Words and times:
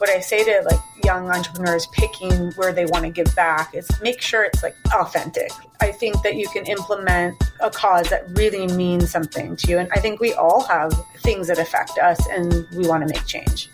what 0.00 0.08
I 0.08 0.18
say 0.20 0.42
to 0.42 0.62
like 0.64 0.80
young 1.04 1.30
entrepreneurs 1.30 1.86
picking 1.88 2.52
where 2.52 2.72
they 2.72 2.86
want 2.86 3.04
to 3.04 3.10
give 3.10 3.36
back 3.36 3.74
is 3.74 3.86
make 4.00 4.22
sure 4.22 4.44
it's 4.44 4.62
like 4.62 4.74
authentic. 4.94 5.50
I 5.82 5.92
think 5.92 6.22
that 6.22 6.36
you 6.36 6.48
can 6.48 6.64
implement 6.64 7.36
a 7.60 7.68
cause 7.68 8.08
that 8.08 8.24
really 8.30 8.66
means 8.66 9.10
something 9.10 9.56
to 9.56 9.68
you. 9.68 9.76
And 9.76 9.90
I 9.92 10.00
think 10.00 10.18
we 10.18 10.32
all 10.32 10.62
have 10.62 10.94
things 11.18 11.48
that 11.48 11.58
affect 11.58 11.98
us 11.98 12.18
and 12.30 12.66
we 12.74 12.88
want 12.88 13.06
to 13.06 13.14
make 13.14 13.26
change. 13.26 13.68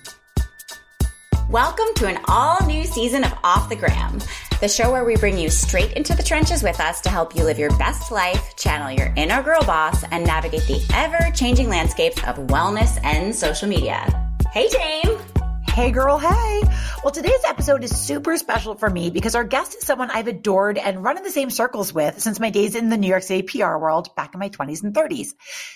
Welcome 1.48 1.86
to 1.94 2.08
an 2.08 2.18
all 2.26 2.58
new 2.66 2.82
season 2.82 3.22
of 3.22 3.32
Off 3.44 3.68
the 3.68 3.76
Gram, 3.76 4.18
the 4.60 4.66
show 4.66 4.90
where 4.90 5.04
we 5.04 5.14
bring 5.14 5.38
you 5.38 5.48
straight 5.48 5.92
into 5.92 6.12
the 6.16 6.24
trenches 6.24 6.60
with 6.60 6.80
us 6.80 7.00
to 7.02 7.08
help 7.08 7.36
you 7.36 7.44
live 7.44 7.56
your 7.56 7.70
best 7.78 8.10
life, 8.10 8.56
channel 8.56 8.90
your 8.90 9.12
inner 9.16 9.44
girl 9.44 9.62
boss, 9.62 10.02
and 10.10 10.26
navigate 10.26 10.66
the 10.66 10.84
ever 10.92 11.30
changing 11.36 11.68
landscapes 11.68 12.18
of 12.24 12.34
wellness 12.48 12.98
and 13.04 13.32
social 13.32 13.68
media. 13.68 14.28
Hey, 14.52 14.68
Dame! 14.68 15.35
Hey, 15.76 15.90
girl, 15.90 16.16
hey. 16.16 16.62
Well, 17.04 17.12
today's 17.12 17.44
episode 17.46 17.84
is 17.84 17.94
super 17.94 18.38
special 18.38 18.76
for 18.76 18.88
me 18.88 19.10
because 19.10 19.34
our 19.34 19.44
guest 19.44 19.74
is 19.74 19.84
someone 19.84 20.10
I've 20.10 20.26
adored 20.26 20.78
and 20.78 21.04
run 21.04 21.18
in 21.18 21.22
the 21.22 21.30
same 21.30 21.50
circles 21.50 21.92
with 21.92 22.18
since 22.18 22.40
my 22.40 22.48
days 22.48 22.74
in 22.74 22.88
the 22.88 22.96
New 22.96 23.08
York 23.08 23.22
City 23.22 23.42
PR 23.42 23.76
world 23.76 24.08
back 24.16 24.32
in 24.32 24.40
my 24.40 24.48
20s 24.48 24.82
and 24.82 24.94
30s. 24.94 25.34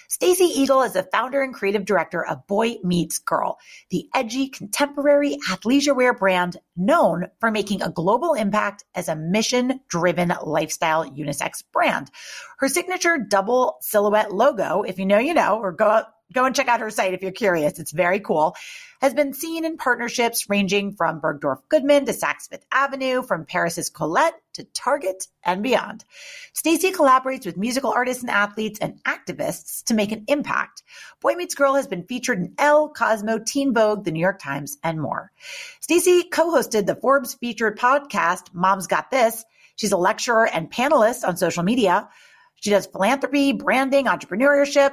Stacy 0.09 0.63
Igel 0.63 0.87
is 0.87 0.95
the 0.95 1.03
founder 1.03 1.43
and 1.43 1.53
creative 1.53 1.85
director 1.85 2.25
of 2.25 2.47
Boy 2.47 2.77
Meets 2.83 3.19
Girl, 3.19 3.59
the 3.91 4.09
edgy 4.15 4.49
contemporary 4.49 5.37
athleisure 5.51 5.95
wear 5.95 6.15
brand 6.15 6.57
known 6.75 7.27
for 7.39 7.51
making 7.51 7.83
a 7.83 7.91
global 7.91 8.33
impact 8.33 8.85
as 8.95 9.11
a 9.11 9.17
mission 9.17 9.81
driven 9.87 10.33
lifestyle 10.43 11.05
unisex 11.05 11.63
brand. 11.75 12.11
Her 12.59 12.69
signature 12.69 13.19
double 13.19 13.77
silhouette 13.83 14.33
logo, 14.33 14.81
if 14.81 14.99
you 14.99 15.05
know, 15.05 15.19
you 15.19 15.35
know, 15.35 15.59
or 15.59 15.73
go 15.73 16.05
go 16.33 16.45
and 16.45 16.55
check 16.55 16.69
out 16.69 16.81
her 16.81 16.91
site 16.91 17.15
if 17.15 17.23
you're 17.23 17.33
curious. 17.33 17.79
It's 17.79 17.93
very 17.93 18.21
cool. 18.21 18.55
Has 19.01 19.15
been 19.15 19.33
seen 19.33 19.65
in 19.65 19.79
partnerships 19.79 20.51
ranging 20.51 20.93
from 20.93 21.21
Bergdorf 21.21 21.61
Goodman 21.71 22.05
to 22.05 22.13
Saks 22.13 22.49
Fifth 22.51 22.67
Avenue, 22.71 23.23
from 23.23 23.47
Paris's 23.47 23.89
Colette 23.89 24.35
to 24.55 24.65
Target 24.65 25.27
and 25.43 25.63
beyond. 25.63 26.05
Stacy 26.53 26.93
collaborates 26.93 27.47
with 27.47 27.57
musical 27.57 27.93
artists 27.93 28.23
and 28.23 28.31
athletes 28.31 28.79
and 28.79 29.03
activists 29.05 29.85
to 29.85 29.95
make 29.95 30.13
an 30.13 30.25
impact. 30.29 30.83
Boy 31.21 31.35
Meets 31.35 31.55
Girl 31.55 31.75
has 31.75 31.87
been 31.87 32.05
featured 32.05 32.39
in 32.39 32.55
Elle, 32.59 32.91
Cosmo, 32.91 33.39
Teen 33.39 33.73
Vogue, 33.73 34.05
The 34.05 34.11
New 34.11 34.21
York 34.21 34.39
Times, 34.39 34.77
and 34.83 35.01
more. 35.01 35.33
Stacy 35.81 36.25
co-hosted 36.25 36.85
the 36.85 36.97
Forbes 36.97 37.35
featured 37.35 37.79
podcast 37.79 38.53
Mom's 38.53 38.87
Got 38.87 39.11
This. 39.11 39.45
She's 39.77 39.93
a 39.93 39.97
lecturer 39.97 40.47
and 40.47 40.71
panelist 40.71 41.27
on 41.27 41.39
social 41.39 41.63
media. 41.63 42.09
She 42.57 42.69
does 42.69 42.85
philanthropy, 42.85 43.53
branding, 43.53 44.05
entrepreneurship, 44.05 44.93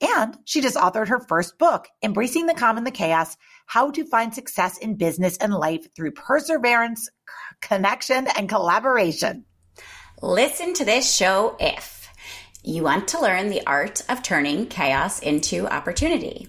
and 0.00 0.38
she 0.44 0.60
just 0.60 0.76
authored 0.76 1.08
her 1.08 1.20
first 1.20 1.58
book, 1.58 1.88
Embracing 2.02 2.46
the 2.46 2.54
Calm 2.54 2.76
and 2.76 2.86
the 2.86 2.90
Chaos 2.90 3.36
How 3.66 3.90
to 3.90 4.04
Find 4.04 4.32
Success 4.32 4.78
in 4.78 4.96
Business 4.96 5.36
and 5.38 5.52
Life 5.52 5.94
Through 5.94 6.12
Perseverance, 6.12 7.08
Connection, 7.60 8.28
and 8.36 8.48
Collaboration. 8.48 9.44
Listen 10.22 10.74
to 10.74 10.84
this 10.84 11.14
show 11.14 11.56
if 11.58 12.08
you 12.62 12.82
want 12.82 13.08
to 13.08 13.20
learn 13.20 13.48
the 13.48 13.66
art 13.66 14.02
of 14.08 14.22
turning 14.22 14.66
chaos 14.66 15.20
into 15.20 15.66
opportunity. 15.66 16.48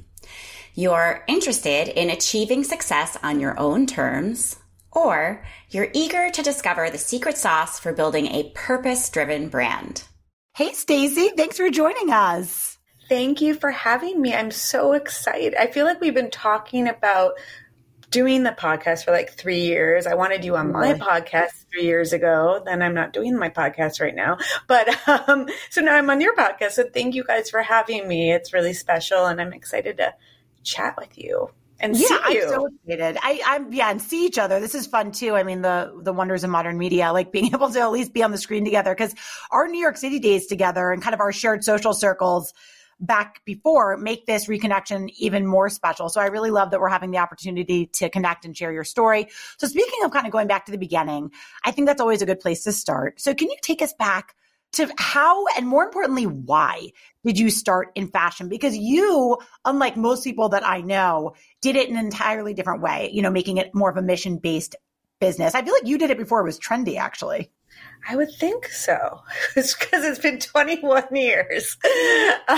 You're 0.76 1.24
interested 1.28 1.88
in 1.88 2.10
achieving 2.10 2.64
success 2.64 3.18
on 3.24 3.40
your 3.40 3.60
own 3.60 3.86
terms, 3.86 4.58
or 4.92 5.44
you're 5.70 5.90
eager 5.94 6.30
to 6.30 6.42
discover 6.42 6.90
the 6.90 6.98
secret 6.98 7.38
sauce 7.38 7.80
for 7.80 7.94
building 7.94 8.28
a 8.28 8.52
purpose 8.56 9.10
driven 9.10 9.50
brand. 9.50 10.04
Hey, 10.56 10.74
Stacy, 10.74 11.30
thanks 11.36 11.58
for 11.58 11.70
joining 11.70 12.12
us. 12.12 12.69
Thank 13.10 13.42
you 13.42 13.56
for 13.56 13.72
having 13.72 14.22
me. 14.22 14.34
I'm 14.34 14.52
so 14.52 14.94
excited. 14.94 15.56
I 15.56 15.68
feel 15.68 15.86
like 15.86 16.00
we've 16.00 16.14
been 16.14 16.30
talking 16.30 16.88
about 16.88 17.34
doing 18.12 18.44
the 18.44 18.52
podcast 18.52 19.06
for 19.06 19.12
like 19.12 19.34
three 19.34 19.62
years. 19.62 20.08
I 20.08 20.16
wanted 20.16 20.46
you 20.46 20.56
on 20.56 20.72
my 20.72 20.94
podcast 20.94 21.66
three 21.72 21.86
years 21.86 22.14
ago. 22.14 22.62
Then 22.66 22.82
I'm 22.82 22.94
not 22.94 23.14
doing 23.14 23.38
my 23.38 23.50
podcast 23.50 24.00
right 24.00 24.16
now. 24.16 24.38
But 24.68 24.90
um, 25.28 25.48
so 25.70 25.82
now 25.82 25.96
I'm 25.96 26.10
on 26.10 26.22
your 26.22 26.36
podcast. 26.36 26.72
So 26.72 26.84
thank 26.84 27.16
you 27.16 27.24
guys 27.24 27.50
for 27.50 27.62
having 27.62 28.08
me. 28.08 28.32
It's 28.32 28.54
really 28.54 28.74
special 28.74 29.26
and 29.26 29.42
I'm 29.42 29.54
excited 29.54 29.98
to 29.98 30.14
chat 30.64 30.96
with 30.98 31.18
you. 31.18 31.50
And 31.80 31.96
yeah, 31.96 32.08
see 32.08 32.34
you. 32.34 32.44
I'm 32.44 32.50
so 32.50 32.68
excited. 32.68 33.18
I, 33.24 33.42
I'm 33.46 33.72
yeah, 33.72 33.90
and 33.90 34.02
see 34.02 34.26
each 34.26 34.38
other. 34.38 34.60
This 34.60 34.76
is 34.76 34.86
fun 34.86 35.14
too. 35.14 35.36
I 35.36 35.44
mean, 35.44 35.62
the 35.62 35.98
the 36.04 36.12
wonders 36.12 36.44
of 36.44 36.50
modern 36.50 36.78
media, 36.78 37.14
like 37.14 37.32
being 37.32 37.46
able 37.54 37.70
to 37.70 37.80
at 37.80 37.92
least 37.92 38.14
be 38.14 38.22
on 38.22 38.32
the 38.32 38.38
screen 38.38 38.66
together. 38.66 38.94
Because 38.94 39.16
our 39.50 39.66
New 39.68 39.80
York 39.80 39.96
City 39.96 40.20
days 40.20 40.46
together 40.48 40.92
and 40.92 41.02
kind 41.02 41.14
of 41.14 41.22
our 41.22 41.32
shared 41.32 41.64
social 41.64 41.94
circles 41.94 42.54
back 43.00 43.44
before 43.46 43.98
make 43.98 44.26
this 44.26 44.48
reconnection 44.48 45.10
even 45.18 45.46
more 45.46 45.70
special. 45.70 46.10
So 46.10 46.20
I 46.22 46.28
really 46.28 46.52
love 46.52 46.72
that 46.72 46.80
we're 46.80 46.90
having 46.90 47.12
the 47.12 47.18
opportunity 47.18 47.88
to 47.94 48.10
connect 48.10 48.46
and 48.46 48.56
share 48.56 48.72
your 48.72 48.84
story. 48.84 49.28
So 49.58 49.68
speaking 49.68 50.04
of 50.04 50.12
kind 50.12 50.26
of 50.26 50.32
going 50.32 50.48
back 50.48 50.66
to 50.66 50.72
the 50.72 50.78
beginning, 50.78 51.32
I 51.64 51.72
think 51.72 51.88
that's 51.88 52.02
always 52.02 52.22
a 52.22 52.26
good 52.26 52.40
place 52.40 52.64
to 52.64 52.72
start. 52.72 53.22
So 53.22 53.34
can 53.34 53.50
you 53.50 53.58
take 53.62 53.82
us 53.82 53.94
back 53.94 54.36
to 54.74 54.88
how 54.98 55.48
and 55.58 55.68
more 55.68 55.84
importantly, 55.84 56.26
why 56.26 56.90
did 57.26 57.40
you 57.40 57.50
start 57.50 57.92
in 57.96 58.08
fashion? 58.08 58.50
Because 58.50 58.78
you, 58.78 59.38
unlike 59.66 59.98
most 59.98 60.24
people 60.24 60.50
that 60.50 60.66
I 60.66 60.82
know, 60.82 61.34
did 61.62 61.76
it 61.76 61.90
in 61.90 61.98
an 61.98 62.06
entirely 62.06 62.54
different 62.54 62.82
way, 62.82 63.10
you 63.12 63.22
know, 63.22 63.32
making 63.32 63.58
it 63.58 63.74
more 63.74 63.90
of 63.90 63.98
a 63.98 64.02
mission 64.02 64.38
based 64.38 64.76
business. 65.20 65.56
I 65.56 65.64
feel 65.64 65.74
like 65.74 65.88
you 65.88 65.98
did 65.98 66.12
it 66.12 66.18
before 66.18 66.42
it 66.42 66.46
was 66.46 66.60
trendy, 66.60 66.98
actually. 66.98 67.52
I 68.08 68.16
would 68.16 68.32
think 68.32 68.68
so, 68.68 69.22
because 69.56 70.04
it's 70.06 70.20
been 70.20 70.40
21 70.40 71.16
years. 71.16 71.78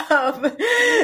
Um, 0.09 0.55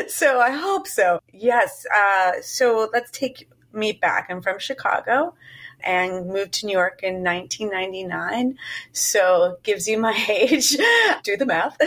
so 0.07 0.39
I 0.39 0.51
hope 0.51 0.87
so. 0.87 1.19
Yes. 1.33 1.85
Uh, 1.93 2.33
so 2.41 2.89
let's 2.93 3.11
take 3.11 3.49
me 3.73 3.91
back. 3.91 4.27
I'm 4.29 4.41
from 4.41 4.59
Chicago 4.59 5.33
and 5.81 6.27
moved 6.27 6.53
to 6.53 6.65
New 6.65 6.73
York 6.73 7.01
in 7.03 7.23
1999. 7.23 8.57
So 8.91 9.57
gives 9.63 9.87
you 9.87 9.97
my 9.99 10.17
age. 10.29 10.77
Do 11.23 11.37
the 11.37 11.45
math. 11.45 11.77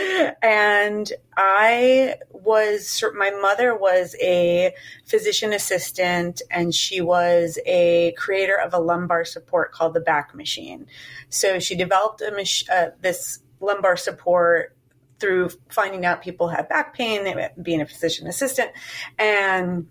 And 0.41 1.11
I 1.35 2.15
was, 2.31 3.03
my 3.15 3.31
mother 3.31 3.75
was 3.75 4.15
a 4.21 4.73
physician 5.05 5.53
assistant 5.53 6.41
and 6.49 6.73
she 6.73 7.01
was 7.01 7.59
a 7.65 8.13
creator 8.17 8.55
of 8.55 8.73
a 8.73 8.79
lumbar 8.79 9.25
support 9.25 9.71
called 9.71 9.93
the 9.93 9.99
back 9.99 10.33
machine. 10.33 10.87
So 11.29 11.59
she 11.59 11.75
developed 11.75 12.21
a 12.21 12.31
mach- 12.31 12.69
uh, 12.71 12.91
this 13.01 13.39
lumbar 13.59 13.97
support 13.97 14.75
through 15.19 15.49
finding 15.69 16.03
out 16.03 16.21
people 16.21 16.49
had 16.49 16.67
back 16.67 16.95
pain, 16.95 17.31
being 17.61 17.79
a 17.79 17.85
physician 17.85 18.27
assistant, 18.27 18.71
and 19.19 19.87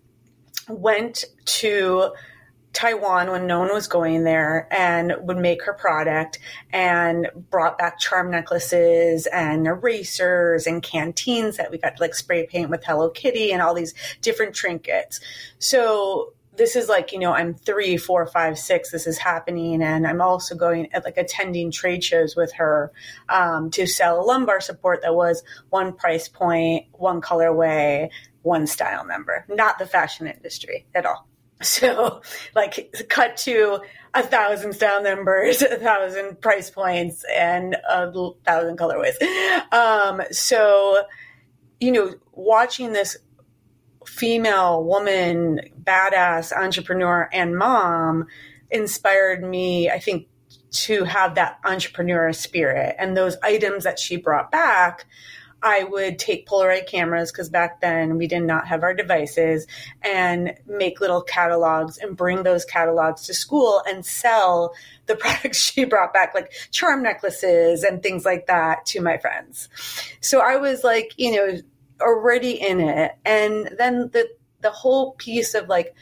went 0.68 1.24
to 1.44 2.10
Taiwan 2.72 3.31
when 3.31 3.47
no 3.47 3.58
one 3.58 3.72
was 3.72 3.88
going 3.88 4.25
there 4.25 4.69
and 4.70 5.14
would 5.22 5.36
make 5.36 5.64
her 5.64 5.72
product 5.72 6.38
and 6.72 7.28
brought 7.50 7.78
back 7.78 7.98
charm 7.98 8.31
necklaces 8.31 9.26
and 9.26 9.66
erasers 9.66 10.66
and 10.66 10.82
canteens 10.82 11.56
that 11.56 11.70
we 11.70 11.78
got 11.78 11.97
to 11.97 12.03
like 12.03 12.14
spray 12.14 12.47
paint 12.47 12.70
with 12.70 12.84
Hello 12.84 13.10
Kitty 13.10 13.53
and 13.53 13.60
all 13.60 13.75
these 13.75 13.94
different 14.22 14.54
trinkets. 14.54 15.20
So 15.59 16.32
this 16.56 16.76
is 16.76 16.88
like, 16.88 17.12
you 17.12 17.19
know, 17.19 17.32
I'm 17.32 17.54
three, 17.54 17.97
four, 17.97 18.26
five, 18.26 18.59
six, 18.59 18.91
this 18.91 19.06
is 19.06 19.19
happening. 19.19 19.82
And 19.82 20.06
I'm 20.06 20.20
also 20.20 20.54
going 20.54 20.92
at 20.92 21.04
like 21.04 21.16
attending 21.16 21.70
trade 21.70 22.04
shows 22.04 22.36
with 22.36 22.53
her 22.54 22.92
um, 23.28 23.70
to 23.70 23.86
sell 23.86 24.25
lumbar 24.26 24.60
support 24.60 25.03
that 25.03 25.14
was 25.14 25.42
one 25.70 25.94
price 25.94 26.28
point, 26.28 26.86
one 26.92 27.20
colorway, 27.20 28.10
one 28.42 28.66
style 28.66 29.06
number, 29.06 29.47
not 29.48 29.78
the 29.78 29.86
fashion 29.86 30.26
industry 30.26 30.86
at 30.94 31.06
all. 31.06 31.29
So, 31.65 32.22
like, 32.54 32.94
cut 33.10 33.37
to 33.38 33.81
a 34.15 34.22
thousand 34.22 34.72
style 34.72 35.03
numbers, 35.03 35.60
a 35.62 35.76
thousand 35.76 36.41
price 36.41 36.71
points, 36.71 37.22
and 37.37 37.76
a 37.88 38.10
thousand 38.47 38.78
colorways. 38.78 39.21
Um, 39.71 40.22
so, 40.31 41.04
you 41.78 41.93
know, 41.93 42.15
watching 42.32 42.94
this 42.94 43.19
female 44.07 44.83
woman, 44.83 45.60
badass 45.83 46.51
entrepreneur 46.57 47.28
and 47.30 47.57
mom 47.57 48.27
inspired 48.71 49.42
me, 49.42 49.91
I 49.91 49.98
think, 49.98 50.28
to 50.71 51.04
have 51.04 51.34
that 51.34 51.59
entrepreneur 51.65 52.33
spirit. 52.33 52.97
And 52.98 53.16
those 53.16 53.36
items 53.42 53.84
that 53.84 53.98
she 53.98 54.16
brought 54.16 54.51
back 54.51 55.06
I 55.62 55.84
would 55.84 56.18
take 56.18 56.47
Polaroid 56.47 56.86
cameras 56.86 57.30
because 57.30 57.51
back 57.51 57.80
then 57.80 58.16
we 58.16 58.27
did 58.27 58.42
not 58.42 58.66
have 58.68 58.83
our 58.83 58.95
devices 58.95 59.66
and 60.03 60.54
make 60.66 61.01
little 61.01 61.22
catalogs 61.22 61.98
and 61.98 62.16
bring 62.16 62.42
those 62.42 62.65
catalogs 62.65 63.22
to 63.27 63.34
school 63.34 63.83
and 63.86 64.04
sell 64.04 64.74
the 65.07 65.16
products 65.16 65.59
she 65.59 65.84
brought 65.84 66.15
back, 66.15 66.34
like 66.34 66.53
charm 66.71 67.03
necklaces 67.03 67.83
and 67.83 68.03
things 68.03 68.24
like 68.24 68.47
that 68.47 68.86
to 68.86 69.01
my 69.01 69.18
friends. 69.18 69.68
So 70.21 70.41
I 70.41 70.57
was 70.57 70.83
like, 70.83 71.12
you 71.16 71.33
know, 71.33 71.60
already 72.01 72.53
in 72.53 72.80
it. 72.80 73.13
And 73.24 73.71
then 73.77 74.10
the, 74.13 74.28
the 74.60 74.71
whole 74.71 75.13
piece 75.13 75.54
of 75.54 75.68
like 75.68 75.95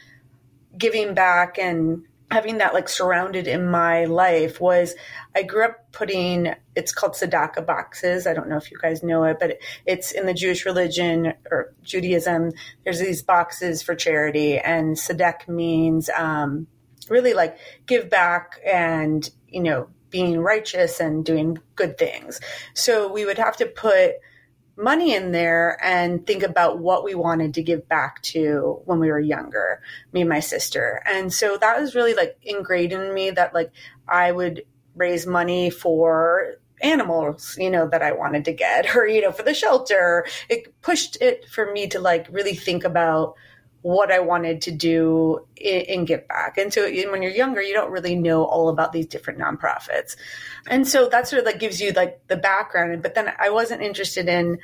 giving 0.76 1.14
back 1.14 1.58
and 1.58 2.04
having 2.30 2.58
that 2.58 2.74
like 2.74 2.88
surrounded 2.88 3.46
in 3.46 3.70
my 3.70 4.04
life 4.04 4.60
was 4.60 4.94
I 5.34 5.42
grew 5.42 5.64
up 5.64 5.92
putting 5.92 6.54
it's 6.74 6.92
called 6.92 7.12
tzedakah 7.12 7.66
boxes. 7.66 8.26
I 8.26 8.34
don't 8.34 8.48
know 8.48 8.56
if 8.56 8.70
you 8.70 8.78
guys 8.80 9.02
know 9.02 9.24
it, 9.24 9.38
but 9.40 9.58
it's 9.86 10.12
in 10.12 10.26
the 10.26 10.34
Jewish 10.34 10.66
religion 10.66 11.32
or 11.50 11.72
Judaism. 11.82 12.52
There's 12.84 13.00
these 13.00 13.22
boxes 13.22 13.82
for 13.82 13.94
charity, 13.94 14.58
and 14.58 14.96
tzedek 14.96 15.48
means 15.48 16.10
um, 16.16 16.66
really 17.08 17.34
like 17.34 17.58
give 17.86 18.10
back 18.10 18.60
and, 18.64 19.28
you 19.48 19.62
know, 19.62 19.88
being 20.10 20.40
righteous 20.40 21.00
and 21.00 21.24
doing 21.24 21.58
good 21.76 21.98
things. 21.98 22.40
So 22.74 23.12
we 23.12 23.24
would 23.24 23.38
have 23.38 23.56
to 23.58 23.66
put 23.66 24.12
money 24.78 25.14
in 25.14 25.32
there 25.32 25.76
and 25.82 26.26
think 26.26 26.42
about 26.42 26.78
what 26.78 27.04
we 27.04 27.14
wanted 27.14 27.54
to 27.54 27.62
give 27.62 27.88
back 27.88 28.22
to 28.22 28.80
when 28.84 29.00
we 29.00 29.10
were 29.10 29.20
younger, 29.20 29.82
me 30.12 30.20
and 30.20 30.30
my 30.30 30.40
sister. 30.40 31.02
And 31.04 31.32
so 31.32 31.56
that 31.58 31.80
was 31.80 31.94
really 31.94 32.14
like 32.14 32.38
ingrained 32.42 32.92
in 32.92 33.12
me 33.12 33.30
that 33.30 33.52
like 33.52 33.72
I 34.06 34.30
would 34.30 34.62
raise 34.94 35.26
money 35.26 35.68
for 35.68 36.54
animals, 36.80 37.56
you 37.58 37.70
know, 37.70 37.88
that 37.88 38.02
I 38.02 38.12
wanted 38.12 38.44
to 38.44 38.52
get 38.52 38.94
or, 38.96 39.06
you 39.06 39.20
know, 39.20 39.32
for 39.32 39.42
the 39.42 39.54
shelter. 39.54 40.26
It 40.48 40.80
pushed 40.80 41.20
it 41.20 41.46
for 41.48 41.72
me 41.72 41.88
to 41.88 42.00
like 42.00 42.28
really 42.30 42.54
think 42.54 42.84
about 42.84 43.34
what 43.82 44.10
I 44.10 44.18
wanted 44.18 44.62
to 44.62 44.72
do 44.72 45.46
and 45.64 46.06
give 46.06 46.26
back. 46.28 46.58
And 46.58 46.72
so 46.72 46.82
when 46.82 47.22
you're 47.22 47.32
younger, 47.32 47.62
you 47.62 47.74
don't 47.74 47.92
really 47.92 48.16
know 48.16 48.44
all 48.44 48.68
about 48.68 48.92
these 48.92 49.06
different 49.06 49.38
nonprofits. 49.38 50.16
And 50.68 50.86
so 50.86 51.08
that 51.08 51.28
sort 51.28 51.40
of 51.40 51.46
like 51.46 51.60
gives 51.60 51.80
you 51.80 51.92
like 51.92 52.26
the 52.28 52.36
background. 52.36 53.02
But 53.02 53.14
then 53.14 53.32
I 53.38 53.50
wasn't 53.50 53.82
interested 53.82 54.28
in 54.28 54.58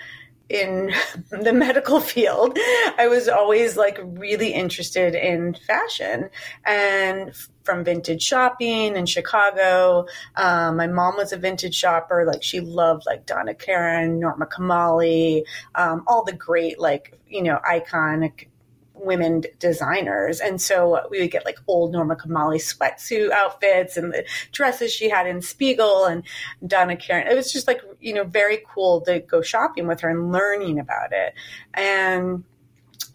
in 0.48 0.92
the 1.30 1.52
medical 1.52 2.00
field. 2.00 2.58
I 2.98 3.08
was 3.08 3.28
always 3.28 3.76
like 3.76 3.98
really 4.02 4.52
interested 4.52 5.14
in 5.14 5.54
fashion 5.54 6.28
and 6.64 7.34
from 7.62 7.82
vintage 7.82 8.22
shopping 8.22 8.96
in 8.96 9.06
Chicago. 9.06 10.06
Um, 10.36 10.76
my 10.76 10.86
mom 10.86 11.16
was 11.16 11.32
a 11.32 11.38
vintage 11.38 11.74
shopper. 11.74 12.26
Like 12.26 12.42
she 12.42 12.60
loved 12.60 13.04
like 13.06 13.26
Donna 13.26 13.54
Karan, 13.54 14.20
Norma 14.20 14.46
Kamali, 14.46 15.44
um, 15.74 16.04
all 16.06 16.24
the 16.24 16.32
great 16.32 16.78
like, 16.78 17.18
you 17.26 17.42
know, 17.42 17.58
iconic 17.66 18.48
women 18.94 19.42
designers. 19.58 20.40
And 20.40 20.60
so 20.60 21.06
we 21.10 21.20
would 21.20 21.30
get 21.30 21.44
like 21.44 21.58
old 21.66 21.92
Norma 21.92 22.16
Kamali 22.16 22.58
sweatsuit 22.58 23.30
outfits 23.30 23.96
and 23.96 24.12
the 24.12 24.24
dresses 24.52 24.92
she 24.92 25.08
had 25.08 25.26
in 25.26 25.42
Spiegel 25.42 26.04
and 26.04 26.22
Donna 26.66 26.96
Karan. 26.96 27.26
It 27.26 27.34
was 27.34 27.52
just 27.52 27.66
like, 27.66 27.82
you 28.00 28.14
know, 28.14 28.24
very 28.24 28.62
cool 28.72 29.00
to 29.02 29.20
go 29.20 29.42
shopping 29.42 29.86
with 29.86 30.00
her 30.00 30.08
and 30.08 30.32
learning 30.32 30.78
about 30.78 31.12
it. 31.12 31.34
And 31.74 32.44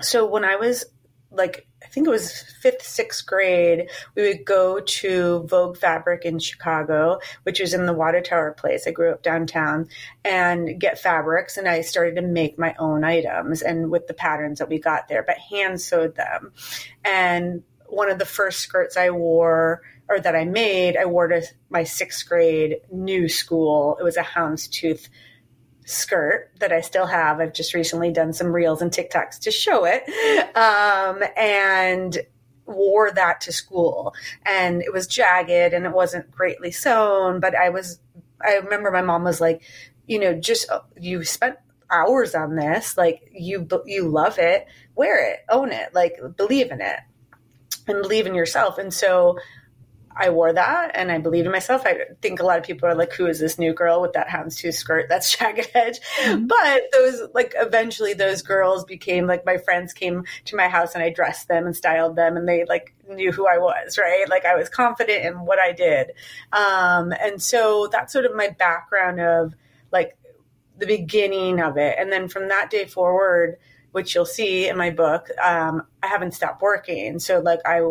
so 0.02 0.26
when 0.26 0.44
I 0.44 0.58
was 0.58 0.86
like 1.32 1.68
I 1.90 1.92
think 1.92 2.06
it 2.06 2.12
was 2.12 2.44
fifth, 2.62 2.84
sixth 2.84 3.26
grade, 3.26 3.90
we 4.14 4.22
would 4.22 4.46
go 4.46 4.80
to 4.80 5.44
Vogue 5.48 5.76
Fabric 5.76 6.24
in 6.24 6.38
Chicago, 6.38 7.20
which 7.44 7.60
was 7.60 7.74
in 7.74 7.88
the 7.88 7.94
Water 7.94 8.22
Tower 8.22 8.52
place. 8.52 8.86
I 8.86 8.92
grew 8.92 9.12
up 9.12 9.24
downtown 9.24 9.88
and 10.24 10.80
get 10.80 11.00
fabrics 11.00 11.58
and 11.58 11.68
I 11.68 11.82
started 11.82 12.18
to 12.18 12.22
make 12.22 12.60
my 12.60 12.76
own 12.78 13.04
items 13.04 13.64
and 13.64 13.90
with 13.90 14.06
the 14.06 14.14
patterns 14.14 14.60
that 14.60 14.70
we 14.70 14.78
got 14.78 15.08
there, 15.08 15.24
but 15.24 15.40
hand 15.40 15.82
sewed 15.82 16.14
them. 16.14 16.52
And 17.04 17.64
one 17.88 18.12
of 18.12 18.20
the 18.20 18.26
first 18.26 18.60
skirts 18.60 18.96
I 18.96 19.10
wore 19.10 19.82
or 20.08 20.20
that 20.20 20.36
I 20.36 20.46
made, 20.46 20.96
I 20.96 21.06
wore 21.06 21.28
to 21.28 21.42
my 21.72 21.86
sixth 21.86 22.30
grade 22.30 22.82
new 22.92 23.28
school. 23.28 23.98
It 24.00 24.04
was 24.04 24.18
a 24.18 24.22
houndstooth 24.22 25.10
skirt 25.90 26.52
that 26.60 26.72
I 26.72 26.82
still 26.82 27.08
have. 27.08 27.40
I've 27.40 27.54
just 27.54 27.74
recently 27.74 28.12
done 28.12 28.34
some 28.34 28.48
reels 28.54 28.82
and 28.82 28.92
TikToks 28.92 29.40
to 29.40 29.52
show 29.52 29.86
it. 29.86 30.04
Um, 30.56 31.24
and 31.36 32.18
wore 32.66 33.12
that 33.12 33.42
to 33.42 33.52
school. 33.52 34.14
And 34.46 34.82
it 34.82 34.94
was 34.94 35.08
jagged 35.08 35.74
and 35.74 35.86
it 35.86 35.92
wasn't 35.92 36.32
greatly 36.32 36.72
sewn, 36.72 37.40
but 37.40 37.56
I 37.56 37.70
was, 37.70 38.00
I 38.46 38.56
remember 38.56 38.92
my 38.92 39.02
mom 39.02 39.24
was 39.24 39.42
like, 39.42 39.64
you 40.08 40.20
know, 40.20 40.34
just 40.34 40.70
you 40.98 41.24
spent 41.24 41.58
hours 41.92 42.36
on 42.36 42.56
this. 42.56 42.98
Like 42.98 43.30
you, 43.32 43.68
you 43.86 44.08
love 44.08 44.38
it, 44.38 44.68
wear 44.96 45.32
it, 45.32 45.40
own 45.50 45.72
it, 45.72 45.94
like 45.94 46.20
believe 46.38 46.72
in 46.72 46.82
it 46.82 47.00
and 47.88 48.02
believe 48.02 48.28
in 48.28 48.36
yourself. 48.36 48.78
And 48.78 48.94
so 48.94 49.40
I 50.20 50.32
wore 50.32 50.52
that 50.52 50.92
and 50.96 51.12
I 51.12 51.18
believed 51.18 51.46
in 51.46 51.52
myself. 51.52 51.84
I 51.86 52.00
think 52.22 52.42
a 52.42 52.44
lot 52.44 52.58
of 52.58 52.66
people 52.66 52.90
are 52.90 52.96
like, 52.96 53.14
who 53.14 53.26
is 53.26 53.40
this 53.40 53.58
new 53.58 53.74
girl 53.74 54.02
with 54.02 54.14
that 54.14 54.28
houndstooth 54.28 54.74
skirt? 54.74 55.08
That's 55.08 55.36
jagged 55.38 55.72
edge. 55.74 56.00
Mm-hmm. 56.22 56.48
But 56.48 56.82
those, 56.92 57.30
like, 57.34 57.54
eventually 57.56 58.14
those 58.14 58.42
girls 58.42 58.84
became 58.84 59.28
like 59.28 59.46
my 59.46 59.58
friends 59.58 59.94
came 59.94 60.26
to 60.46 60.56
my 60.58 60.68
house 60.68 60.94
and 60.94 61.04
I 61.04 61.10
dressed 61.10 61.48
them 61.48 61.66
and 61.66 61.76
styled 61.76 62.18
them 62.18 62.36
and 62.36 62.48
they 62.48 62.66
like 62.66 62.94
knew 63.08 63.32
who 63.32 63.48
I 63.48 63.60
was, 63.60 63.98
right? 63.98 64.28
Like 64.28 64.46
I 64.46 64.56
was 64.56 64.68
confident 64.68 65.26
in 65.26 65.46
what 65.46 65.58
I 65.58 65.72
did. 65.72 66.12
Um, 66.52 67.14
and 67.14 67.42
so 67.42 67.88
that's 67.90 68.12
sort 68.12 68.26
of 68.26 68.36
my 68.36 68.50
background 68.50 69.22
of 69.22 69.56
like 69.92 70.18
the 70.78 70.86
beginning 70.86 71.62
of 71.62 71.78
it. 71.78 71.96
And 71.98 72.12
then 72.12 72.28
from 72.28 72.50
that 72.50 72.70
day 72.70 72.86
forward, 72.86 73.58
which 73.92 74.14
you'll 74.14 74.26
see 74.26 74.68
in 74.68 74.78
my 74.78 74.92
book, 74.92 75.30
um, 75.44 75.84
I 76.04 76.08
haven't 76.08 76.34
stopped 76.34 76.62
working. 76.62 77.20
So 77.20 77.40
like 77.40 77.60
I 77.66 77.82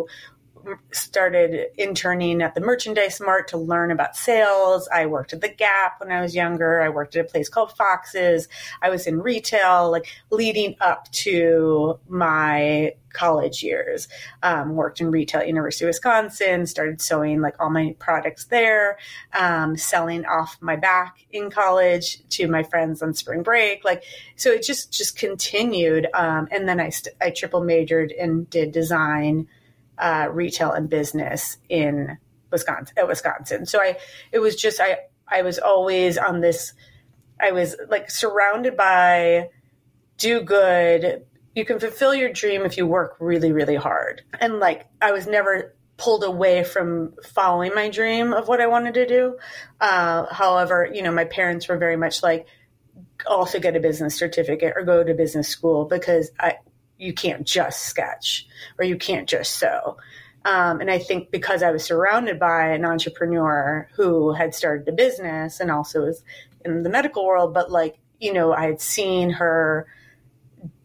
started 0.91 1.67
interning 1.77 2.41
at 2.41 2.55
the 2.55 2.61
merchandise 2.61 3.19
mart 3.19 3.47
to 3.49 3.57
learn 3.57 3.91
about 3.91 4.15
sales. 4.15 4.87
I 4.93 5.05
worked 5.05 5.33
at 5.33 5.41
the 5.41 5.49
Gap 5.49 5.99
when 5.99 6.11
I 6.11 6.21
was 6.21 6.35
younger. 6.35 6.81
I 6.81 6.89
worked 6.89 7.15
at 7.15 7.25
a 7.25 7.29
place 7.29 7.49
called 7.49 7.75
Fox's. 7.75 8.47
I 8.81 8.89
was 8.89 9.07
in 9.07 9.21
retail, 9.21 9.91
like 9.91 10.07
leading 10.29 10.75
up 10.81 11.11
to 11.11 11.99
my 12.07 12.93
college 13.13 13.63
years. 13.63 14.07
Um, 14.43 14.75
worked 14.75 15.01
in 15.01 15.11
retail 15.11 15.43
University 15.43 15.85
of 15.85 15.89
Wisconsin. 15.89 16.65
Started 16.65 17.01
sewing 17.01 17.41
like 17.41 17.55
all 17.59 17.69
my 17.69 17.95
products 17.99 18.45
there. 18.45 18.97
Um, 19.33 19.77
selling 19.77 20.25
off 20.25 20.57
my 20.61 20.75
back 20.75 21.25
in 21.31 21.49
college 21.49 22.21
to 22.29 22.47
my 22.47 22.63
friends 22.63 23.01
on 23.01 23.13
spring 23.13 23.43
break. 23.43 23.83
Like 23.83 24.03
so, 24.35 24.51
it 24.51 24.63
just 24.63 24.91
just 24.91 25.17
continued. 25.17 26.07
Um, 26.13 26.47
and 26.51 26.67
then 26.67 26.79
I 26.79 26.89
st- 26.89 27.15
I 27.21 27.31
triple 27.31 27.61
majored 27.61 28.11
and 28.11 28.49
did 28.49 28.71
design 28.71 29.47
uh, 29.99 30.29
retail 30.31 30.71
and 30.71 30.89
business 30.89 31.57
in 31.67 32.17
Wisconsin 32.51 32.95
at 32.97 33.07
Wisconsin. 33.07 33.65
So 33.65 33.79
I 33.81 33.97
it 34.31 34.39
was 34.39 34.55
just 34.55 34.79
I 34.79 34.97
I 35.27 35.41
was 35.41 35.59
always 35.59 36.17
on 36.17 36.41
this 36.41 36.73
I 37.39 37.51
was 37.51 37.75
like 37.89 38.09
surrounded 38.09 38.75
by 38.75 39.49
do 40.17 40.41
good. 40.41 41.25
You 41.55 41.65
can 41.65 41.79
fulfill 41.79 42.13
your 42.13 42.31
dream 42.31 42.63
if 42.63 42.77
you 42.77 42.85
work 42.85 43.15
really, 43.19 43.51
really 43.51 43.75
hard. 43.75 44.21
And 44.39 44.59
like 44.59 44.87
I 45.01 45.11
was 45.11 45.27
never 45.27 45.75
pulled 45.97 46.23
away 46.23 46.63
from 46.63 47.13
following 47.23 47.73
my 47.75 47.89
dream 47.89 48.33
of 48.33 48.47
what 48.47 48.61
I 48.61 48.67
wanted 48.67 48.93
to 48.95 49.05
do. 49.05 49.37
Uh, 49.79 50.25
however, 50.31 50.89
you 50.91 51.01
know, 51.01 51.11
my 51.11 51.25
parents 51.25 51.67
were 51.67 51.77
very 51.77 51.97
much 51.97 52.23
like, 52.23 52.47
also 53.27 53.59
get 53.59 53.75
a 53.75 53.81
business 53.81 54.15
certificate 54.15 54.73
or 54.77 54.83
go 54.83 55.03
to 55.03 55.13
business 55.13 55.49
school 55.49 55.85
because 55.85 56.31
I, 56.39 56.55
you 56.99 57.13
can't 57.13 57.47
just 57.47 57.83
sketch 57.83 58.45
or 58.77 58.85
you 58.85 58.97
can't 58.97 59.27
just 59.27 59.55
sew. 59.55 59.97
Um, 60.45 60.79
and 60.81 60.91
I 60.91 60.99
think 60.99 61.31
because 61.31 61.63
I 61.63 61.71
was 61.71 61.83
surrounded 61.83 62.39
by 62.39 62.67
an 62.67 62.85
entrepreneur 62.85 63.89
who 63.95 64.33
had 64.33 64.53
started 64.53 64.87
a 64.87 64.91
business 64.91 65.59
and 65.59 65.71
also 65.71 66.05
was 66.05 66.23
in 66.63 66.83
the 66.83 66.89
medical 66.89 67.25
world, 67.25 67.53
but 67.53 67.71
like, 67.71 67.97
you 68.19 68.33
know, 68.33 68.53
I 68.53 68.65
had 68.65 68.81
seen 68.81 69.31
her 69.31 69.87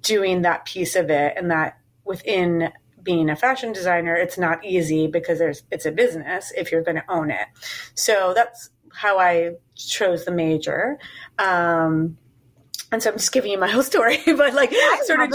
doing 0.02 0.42
that 0.42 0.64
piece 0.64 0.96
of 0.96 1.10
it 1.10 1.34
and 1.36 1.50
that 1.50 1.78
within 2.04 2.72
being 3.02 3.28
a 3.28 3.36
fashion 3.36 3.72
designer, 3.72 4.14
it's 4.14 4.38
not 4.38 4.64
easy 4.64 5.06
because 5.06 5.38
there's 5.38 5.62
it's 5.70 5.86
a 5.86 5.92
business 5.92 6.52
if 6.56 6.72
you're 6.72 6.82
going 6.82 6.96
to 6.96 7.04
own 7.08 7.30
it. 7.30 7.46
So 7.94 8.32
that's 8.34 8.70
how 8.92 9.18
I 9.18 9.52
chose 9.76 10.24
the 10.24 10.30
major. 10.30 10.98
Um, 11.38 12.16
and 12.90 13.02
so 13.02 13.10
I'm 13.10 13.16
just 13.16 13.32
giving 13.32 13.50
you 13.50 13.58
my 13.58 13.68
whole 13.68 13.82
story, 13.82 14.18
but 14.26 14.54
like 14.54 14.70
I 14.72 15.02
sort 15.04 15.20
of 15.20 15.30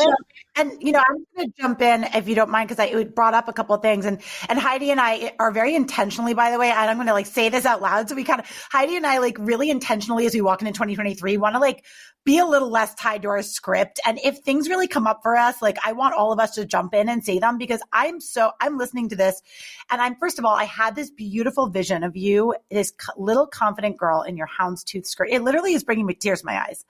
and 0.56 0.72
you 0.82 0.92
know, 0.92 1.00
I'm 1.00 1.26
going 1.36 1.52
to 1.52 1.62
jump 1.62 1.82
in 1.82 2.04
if 2.04 2.28
you 2.28 2.36
don't 2.36 2.50
mind 2.50 2.70
because 2.70 2.80
I 2.80 3.04
brought 3.06 3.34
up 3.34 3.48
a 3.48 3.54
couple 3.54 3.76
of 3.76 3.82
things, 3.82 4.06
and 4.06 4.22
and 4.48 4.60
Heidi 4.60 4.92
and 4.92 5.00
I 5.00 5.34
are 5.40 5.52
very 5.52 5.76
intentionally, 5.76 6.34
by 6.34 6.52
the 6.52 6.60
way, 6.60 6.70
and 6.70 6.90
I'm 6.90 6.98
going 6.98 7.08
to 7.08 7.14
like 7.14 7.28
say 7.28 7.50
this 7.50 7.66
out 7.66 7.82
loud. 7.82 8.10
So 8.10 8.16
we 8.16 8.24
kind 8.24 8.42
of 8.42 8.68
Heidi 8.72 8.96
and 8.96 9.06
I 9.06 9.20
like 9.20 9.38
really 9.40 9.70
intentionally 9.70 10.26
as 10.26 10.34
we 10.34 10.42
walk 10.42 10.62
into 10.62 10.74
2023 10.74 11.38
want 11.38 11.56
to 11.56 11.60
like 11.60 11.86
be 12.26 12.38
a 12.38 12.46
little 12.46 12.70
less 12.70 12.94
tied 12.96 13.22
to 13.22 13.30
our 13.30 13.42
script. 13.42 14.00
And 14.06 14.20
if 14.24 14.40
things 14.40 14.68
really 14.68 14.88
come 14.88 15.08
up 15.08 15.22
for 15.24 15.36
us, 15.36 15.62
like 15.62 15.78
I 15.86 15.94
want 15.94 16.16
all 16.16 16.32
of 16.32 16.40
us 16.40 16.52
to 16.56 16.66
jump 16.66 16.94
in 16.94 17.10
and 17.10 17.24
say 17.24 17.40
them 17.40 17.58
because 17.58 17.82
I'm 17.94 18.20
so 18.20 18.52
I'm 18.60 18.78
listening 18.78 19.10
to 19.10 19.16
this, 19.16 19.42
and 19.90 20.02
I'm 20.02 20.16
first 20.16 20.40
of 20.40 20.46
all, 20.46 20.56
I 20.56 20.66
had 20.66 20.96
this 20.96 21.10
beautiful 21.10 21.70
vision 21.70 22.04
of 22.04 22.18
you, 22.18 22.56
this 22.70 22.92
little 23.18 23.48
confident 23.48 23.98
girl 23.98 24.24
in 24.24 24.36
your 24.36 24.48
houndstooth 24.48 25.06
skirt. 25.06 25.30
It 25.32 25.44
literally 25.44 25.74
is 25.74 25.84
bringing 25.84 26.06
me 26.06 26.16
tears 26.16 26.42
to 26.42 26.46
my 26.46 26.60
eyes 26.60 26.86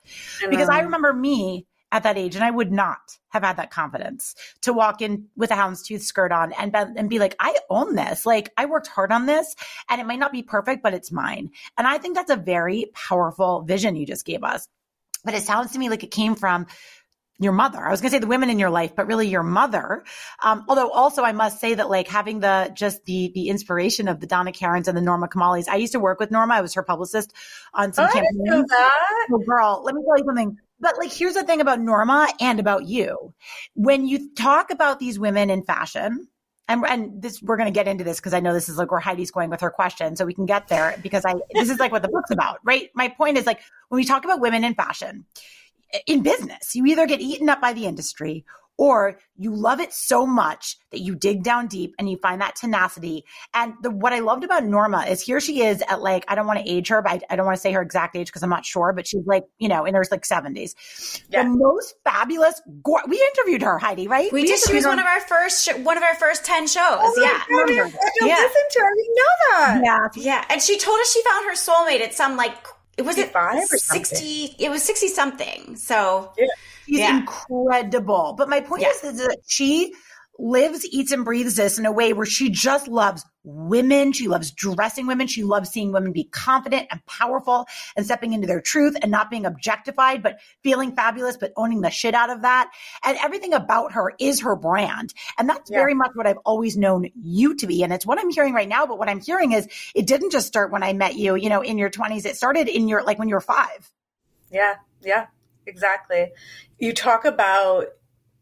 because 0.48 0.68
I 0.68 0.80
remember 0.80 1.12
me 1.12 1.66
at 1.92 2.04
that 2.04 2.16
age, 2.16 2.36
and 2.36 2.44
I 2.44 2.50
would 2.50 2.70
not 2.70 3.18
have 3.30 3.42
had 3.42 3.56
that 3.56 3.70
confidence 3.70 4.34
to 4.62 4.72
walk 4.72 5.02
in 5.02 5.26
with 5.36 5.50
a 5.50 5.54
houndstooth 5.54 6.02
skirt 6.02 6.32
on 6.32 6.52
and, 6.52 6.74
and 6.74 7.10
be 7.10 7.18
like, 7.18 7.34
I 7.40 7.56
own 7.68 7.94
this. 7.94 8.24
Like, 8.26 8.52
I 8.56 8.66
worked 8.66 8.86
hard 8.86 9.12
on 9.12 9.26
this, 9.26 9.54
and 9.88 10.00
it 10.00 10.06
might 10.06 10.18
not 10.18 10.32
be 10.32 10.42
perfect, 10.42 10.82
but 10.82 10.94
it's 10.94 11.10
mine. 11.10 11.50
And 11.76 11.86
I 11.86 11.98
think 11.98 12.16
that's 12.16 12.30
a 12.30 12.36
very 12.36 12.90
powerful 12.94 13.62
vision 13.62 13.96
you 13.96 14.06
just 14.06 14.24
gave 14.24 14.44
us. 14.44 14.68
But 15.24 15.34
it 15.34 15.42
sounds 15.42 15.72
to 15.72 15.78
me 15.78 15.88
like 15.88 16.04
it 16.04 16.10
came 16.10 16.34
from 16.34 16.66
your 17.40 17.52
mother. 17.52 17.78
I 17.78 17.90
was 17.90 18.00
going 18.00 18.10
to 18.10 18.16
say 18.16 18.20
the 18.20 18.26
women 18.26 18.50
in 18.50 18.58
your 18.58 18.70
life, 18.70 18.94
but 18.94 19.06
really 19.06 19.26
your 19.26 19.42
mother. 19.42 20.04
Um, 20.42 20.64
although 20.68 20.90
also 20.90 21.22
I 21.24 21.32
must 21.32 21.58
say 21.58 21.74
that 21.74 21.88
like 21.88 22.06
having 22.06 22.40
the, 22.40 22.70
just 22.74 23.04
the, 23.06 23.32
the 23.34 23.48
inspiration 23.48 24.08
of 24.08 24.20
the 24.20 24.26
Donna 24.26 24.52
Karans 24.52 24.88
and 24.88 24.96
the 24.96 25.00
Norma 25.00 25.26
Kamalis. 25.26 25.66
I 25.66 25.76
used 25.76 25.92
to 25.92 26.00
work 26.00 26.20
with 26.20 26.30
Norma. 26.30 26.54
I 26.54 26.60
was 26.60 26.74
her 26.74 26.82
publicist 26.82 27.32
on 27.72 27.94
some 27.94 28.08
oh, 28.08 28.12
campaigns. 28.12 28.70
Oh, 29.32 29.38
girl, 29.38 29.82
let 29.84 29.94
me 29.94 30.02
tell 30.06 30.18
you 30.18 30.24
something. 30.26 30.58
But 30.80 30.98
like, 30.98 31.12
here's 31.12 31.34
the 31.34 31.44
thing 31.44 31.60
about 31.60 31.80
Norma 31.80 32.28
and 32.40 32.58
about 32.58 32.86
you. 32.86 33.34
When 33.74 34.06
you 34.06 34.34
talk 34.34 34.70
about 34.70 34.98
these 34.98 35.18
women 35.18 35.50
in 35.50 35.62
fashion, 35.62 36.28
and 36.68 36.84
and 36.86 37.20
this 37.20 37.42
we're 37.42 37.56
going 37.56 37.66
to 37.66 37.76
get 37.76 37.88
into 37.88 38.04
this 38.04 38.20
because 38.20 38.32
I 38.32 38.40
know 38.40 38.54
this 38.54 38.68
is 38.68 38.78
like 38.78 38.90
where 38.90 39.00
Heidi's 39.00 39.30
going 39.30 39.50
with 39.50 39.60
her 39.60 39.70
question, 39.70 40.16
so 40.16 40.24
we 40.24 40.34
can 40.34 40.46
get 40.46 40.68
there 40.68 40.96
because 41.02 41.24
I 41.24 41.34
this 41.52 41.68
is 41.68 41.78
like 41.78 41.92
what 41.92 42.02
the 42.02 42.08
book's 42.08 42.30
about, 42.30 42.58
right? 42.64 42.90
My 42.94 43.08
point 43.08 43.36
is 43.36 43.46
like 43.46 43.60
when 43.88 43.96
we 43.98 44.04
talk 44.04 44.24
about 44.24 44.40
women 44.40 44.62
in 44.62 44.74
fashion, 44.74 45.26
in 46.06 46.22
business, 46.22 46.74
you 46.74 46.86
either 46.86 47.06
get 47.06 47.20
eaten 47.20 47.48
up 47.48 47.60
by 47.60 47.72
the 47.72 47.86
industry 47.86 48.44
or 48.80 49.18
you 49.36 49.54
love 49.54 49.78
it 49.78 49.92
so 49.92 50.26
much 50.26 50.78
that 50.90 51.00
you 51.00 51.14
dig 51.14 51.42
down 51.42 51.66
deep 51.66 51.94
and 51.98 52.08
you 52.08 52.16
find 52.16 52.40
that 52.40 52.56
tenacity. 52.56 53.26
And 53.52 53.74
the, 53.82 53.90
what 53.90 54.14
I 54.14 54.20
loved 54.20 54.42
about 54.42 54.64
Norma 54.64 55.04
is 55.06 55.20
here 55.20 55.38
she 55.38 55.62
is 55.62 55.82
at 55.90 56.00
like, 56.00 56.24
I 56.28 56.34
don't 56.34 56.46
want 56.46 56.60
to 56.60 56.68
age 56.68 56.88
her, 56.88 57.02
but 57.02 57.12
I, 57.12 57.20
I 57.28 57.36
don't 57.36 57.44
want 57.44 57.56
to 57.56 57.60
say 57.60 57.72
her 57.72 57.82
exact 57.82 58.16
age 58.16 58.28
because 58.28 58.42
I'm 58.42 58.48
not 58.48 58.64
sure, 58.64 58.94
but 58.94 59.06
she's 59.06 59.26
like, 59.26 59.44
you 59.58 59.68
know, 59.68 59.84
in 59.84 59.94
her 59.94 60.02
like 60.10 60.22
70s. 60.22 61.22
Yeah. 61.28 61.42
The 61.42 61.50
most 61.50 61.94
fabulous, 62.04 62.62
go- 62.82 63.02
we 63.06 63.22
interviewed 63.36 63.60
her, 63.60 63.78
Heidi, 63.78 64.08
right? 64.08 64.32
We, 64.32 64.44
we 64.44 64.48
did. 64.48 64.58
She 64.60 64.72
was 64.72 64.84
her. 64.84 64.90
one 64.90 64.98
of 64.98 65.04
our 65.04 65.20
first, 65.20 65.68
sh- 65.68 65.76
one 65.82 65.98
of 65.98 66.02
our 66.02 66.14
first 66.14 66.46
10 66.46 66.66
shows. 66.66 66.80
Oh 66.82 67.20
yeah. 67.20 67.42
God, 67.50 67.70
I 67.70 68.26
yeah. 68.26 68.34
listen 68.36 68.62
to 68.70 68.78
her. 68.80 68.86
I 68.86 68.94
didn't 68.96 69.14
know 69.14 69.34
that. 69.50 69.80
Yeah. 69.84 70.22
Yeah. 70.24 70.44
And 70.48 70.62
she 70.62 70.78
told 70.78 70.98
us 71.00 71.12
she 71.12 71.22
found 71.22 71.44
her 71.44 71.54
soulmate 71.54 72.00
at 72.00 72.14
some 72.14 72.38
like, 72.38 72.54
it 73.00 73.04
was 73.06 73.18
it 73.18 73.32
60, 73.32 74.56
it 74.58 74.70
was 74.70 74.82
60 74.82 75.08
something. 75.08 75.76
So 75.76 76.32
yeah. 76.36 76.46
She's 76.90 76.98
yeah. 76.98 77.18
incredible. 77.20 78.34
But 78.36 78.48
my 78.48 78.60
point 78.60 78.82
yeah. 78.82 78.90
is, 78.90 79.04
is 79.04 79.18
that 79.18 79.38
she 79.46 79.94
lives, 80.40 80.86
eats, 80.86 81.12
and 81.12 81.24
breathes 81.24 81.56
this 81.56 81.78
in 81.78 81.86
a 81.86 81.92
way 81.92 82.12
where 82.12 82.26
she 82.26 82.50
just 82.50 82.88
loves 82.88 83.24
women. 83.44 84.12
She 84.12 84.28
loves 84.28 84.50
dressing 84.50 85.06
women. 85.06 85.26
She 85.26 85.44
loves 85.44 85.70
seeing 85.70 85.92
women 85.92 86.12
be 86.12 86.24
confident 86.24 86.88
and 86.90 87.04
powerful 87.06 87.66
and 87.96 88.04
stepping 88.04 88.32
into 88.32 88.46
their 88.46 88.60
truth 88.60 88.96
and 89.00 89.10
not 89.10 89.30
being 89.30 89.46
objectified, 89.46 90.22
but 90.22 90.40
feeling 90.62 90.92
fabulous, 90.92 91.36
but 91.36 91.52
owning 91.56 91.80
the 91.80 91.90
shit 91.90 92.14
out 92.14 92.30
of 92.30 92.42
that. 92.42 92.70
And 93.04 93.16
everything 93.18 93.54
about 93.54 93.92
her 93.92 94.12
is 94.18 94.42
her 94.42 94.56
brand. 94.56 95.14
And 95.38 95.48
that's 95.48 95.70
yeah. 95.70 95.78
very 95.78 95.94
much 95.94 96.10
what 96.14 96.26
I've 96.26 96.38
always 96.38 96.76
known 96.76 97.10
you 97.14 97.56
to 97.56 97.66
be. 97.66 97.82
And 97.82 97.92
it's 97.92 98.06
what 98.06 98.18
I'm 98.18 98.30
hearing 98.30 98.54
right 98.54 98.68
now. 98.68 98.86
But 98.86 98.98
what 98.98 99.08
I'm 99.08 99.20
hearing 99.20 99.52
is 99.52 99.68
it 99.94 100.06
didn't 100.06 100.32
just 100.32 100.46
start 100.46 100.72
when 100.72 100.82
I 100.82 100.92
met 100.92 101.16
you, 101.16 101.34
you 101.34 101.48
know, 101.48 101.62
in 101.62 101.78
your 101.78 101.90
20s. 101.90 102.26
It 102.26 102.36
started 102.36 102.68
in 102.68 102.88
your, 102.88 103.02
like 103.02 103.18
when 103.18 103.28
you 103.28 103.34
were 103.34 103.40
five. 103.40 103.90
Yeah. 104.50 104.74
Yeah 105.02 105.26
exactly. 105.70 106.32
You 106.78 106.92
talk 106.92 107.24
about 107.24 107.86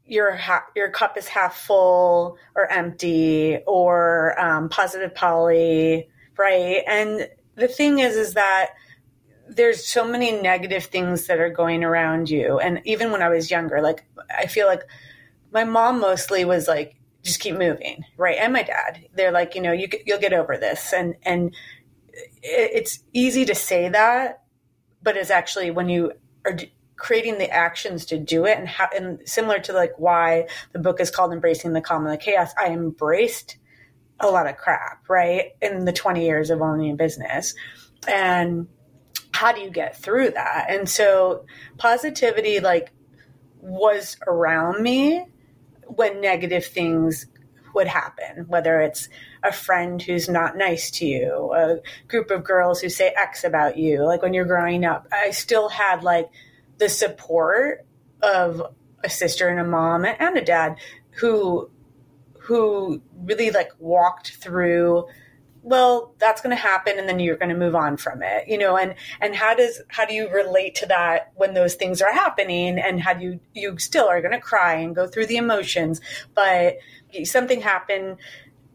your 0.08 0.34
ha- 0.34 0.66
your 0.74 0.90
cup 0.90 1.16
is 1.16 1.28
half 1.28 1.56
full 1.56 2.36
or 2.54 2.70
empty 2.70 3.58
or 3.66 4.38
um, 4.40 4.68
positive 4.68 5.14
poly, 5.14 6.08
right? 6.38 6.82
And 6.86 7.28
the 7.54 7.68
thing 7.68 7.98
is, 7.98 8.16
is 8.16 8.34
that 8.34 8.70
there's 9.48 9.86
so 9.86 10.06
many 10.06 10.32
negative 10.32 10.84
things 10.84 11.26
that 11.26 11.38
are 11.38 11.50
going 11.50 11.84
around 11.84 12.30
you. 12.30 12.58
And 12.58 12.80
even 12.84 13.12
when 13.12 13.22
I 13.22 13.28
was 13.28 13.50
younger, 13.50 13.80
like 13.80 14.04
I 14.36 14.46
feel 14.46 14.66
like 14.66 14.82
my 15.52 15.64
mom 15.64 16.00
mostly 16.00 16.44
was 16.44 16.68
like, 16.68 16.96
just 17.22 17.40
keep 17.40 17.56
moving, 17.56 18.04
right? 18.16 18.36
And 18.38 18.52
my 18.52 18.62
dad, 18.62 19.06
they're 19.14 19.32
like, 19.32 19.54
you 19.54 19.60
know, 19.60 19.72
you 19.72 19.88
you'll 20.06 20.20
get 20.20 20.32
over 20.32 20.56
this, 20.56 20.92
and 20.92 21.14
and 21.22 21.54
it's 22.42 23.00
easy 23.12 23.44
to 23.44 23.54
say 23.54 23.88
that, 23.88 24.42
but 25.02 25.16
it's 25.16 25.30
actually 25.30 25.70
when 25.70 25.88
you 25.88 26.12
are 26.44 26.56
creating 26.98 27.38
the 27.38 27.48
actions 27.50 28.04
to 28.04 28.18
do 28.18 28.44
it 28.44 28.58
and 28.58 28.68
how 28.68 28.88
and 28.94 29.20
similar 29.24 29.58
to 29.58 29.72
like 29.72 29.92
why 29.98 30.46
the 30.72 30.78
book 30.78 31.00
is 31.00 31.10
called 31.10 31.32
embracing 31.32 31.72
the 31.72 31.80
calm 31.80 32.04
and 32.04 32.12
the 32.12 32.18
chaos 32.18 32.52
i 32.58 32.66
embraced 32.66 33.56
a 34.20 34.28
lot 34.28 34.48
of 34.48 34.56
crap 34.56 35.08
right 35.08 35.52
in 35.62 35.84
the 35.84 35.92
20 35.92 36.24
years 36.24 36.50
of 36.50 36.60
owning 36.60 36.92
a 36.92 36.96
business. 36.96 37.54
And 38.06 38.68
how 39.32 39.52
do 39.52 39.60
you 39.60 39.70
get 39.70 39.96
through 39.96 40.30
that? 40.30 40.66
And 40.68 40.88
so 40.88 41.44
positivity 41.76 42.60
like 42.60 42.92
was 43.60 44.16
around 44.26 44.82
me 44.82 45.24
when 45.84 46.20
negative 46.20 46.66
things 46.66 47.26
would 47.74 47.86
happen 47.86 48.46
whether 48.48 48.80
it's 48.80 49.08
a 49.42 49.52
friend 49.52 50.00
who's 50.00 50.28
not 50.28 50.56
nice 50.56 50.90
to 50.90 51.06
you 51.06 51.52
a 51.54 51.76
group 52.08 52.30
of 52.30 52.42
girls 52.42 52.80
who 52.80 52.88
say 52.88 53.12
x 53.16 53.44
about 53.44 53.76
you. 53.76 54.04
Like 54.04 54.22
when 54.22 54.32
you're 54.32 54.44
growing 54.44 54.84
up 54.84 55.06
i 55.12 55.30
still 55.30 55.68
had 55.68 56.02
like 56.02 56.28
the 56.78 56.88
support 56.88 57.86
of 58.22 58.62
a 59.04 59.10
sister 59.10 59.48
and 59.48 59.60
a 59.60 59.64
mom 59.64 60.04
and 60.04 60.36
a 60.36 60.44
dad 60.44 60.76
who 61.10 61.70
who 62.40 63.00
really 63.14 63.50
like 63.50 63.70
walked 63.78 64.32
through 64.36 65.06
well 65.62 66.14
that's 66.18 66.40
going 66.40 66.54
to 66.54 66.60
happen 66.60 66.98
and 66.98 67.08
then 67.08 67.20
you're 67.20 67.36
going 67.36 67.50
to 67.50 67.56
move 67.56 67.74
on 67.74 67.96
from 67.96 68.22
it 68.22 68.48
you 68.48 68.56
know 68.56 68.76
and 68.76 68.94
and 69.20 69.34
how 69.34 69.54
does 69.54 69.82
how 69.88 70.04
do 70.04 70.14
you 70.14 70.28
relate 70.30 70.74
to 70.74 70.86
that 70.86 71.32
when 71.36 71.54
those 71.54 71.74
things 71.74 72.00
are 72.00 72.12
happening 72.12 72.78
and 72.78 73.00
how 73.00 73.12
do 73.12 73.24
you 73.24 73.40
you 73.54 73.78
still 73.78 74.08
are 74.08 74.20
going 74.20 74.32
to 74.32 74.40
cry 74.40 74.74
and 74.74 74.96
go 74.96 75.06
through 75.06 75.26
the 75.26 75.36
emotions 75.36 76.00
but 76.34 76.78
something 77.24 77.60
happened 77.60 78.16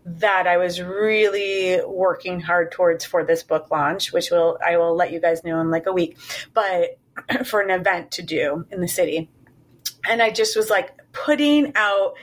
that 0.06 0.48
I 0.48 0.58
was 0.58 0.82
really 0.82 1.80
working 1.86 2.40
hard 2.40 2.72
towards 2.72 3.06
for 3.06 3.24
this 3.24 3.44
book 3.44 3.72
launch, 3.72 4.12
which 4.12 4.32
will 4.32 4.58
I 4.66 4.78
will 4.78 4.96
let 4.96 5.12
you 5.12 5.22
guys 5.22 5.44
know 5.44 5.62
in 5.62 5.72
like 5.72 5.86
a 5.86 5.94
week. 5.94 6.18
But 6.54 6.98
for 7.46 7.62
an 7.62 7.70
event 7.70 8.12
to 8.12 8.22
do 8.22 8.66
in 8.72 8.82
the 8.82 8.88
city. 8.88 9.30
And 10.08 10.22
I 10.22 10.32
just 10.32 10.56
was 10.56 10.70
like 10.70 10.92
putting 11.14 11.74
out 11.76 12.14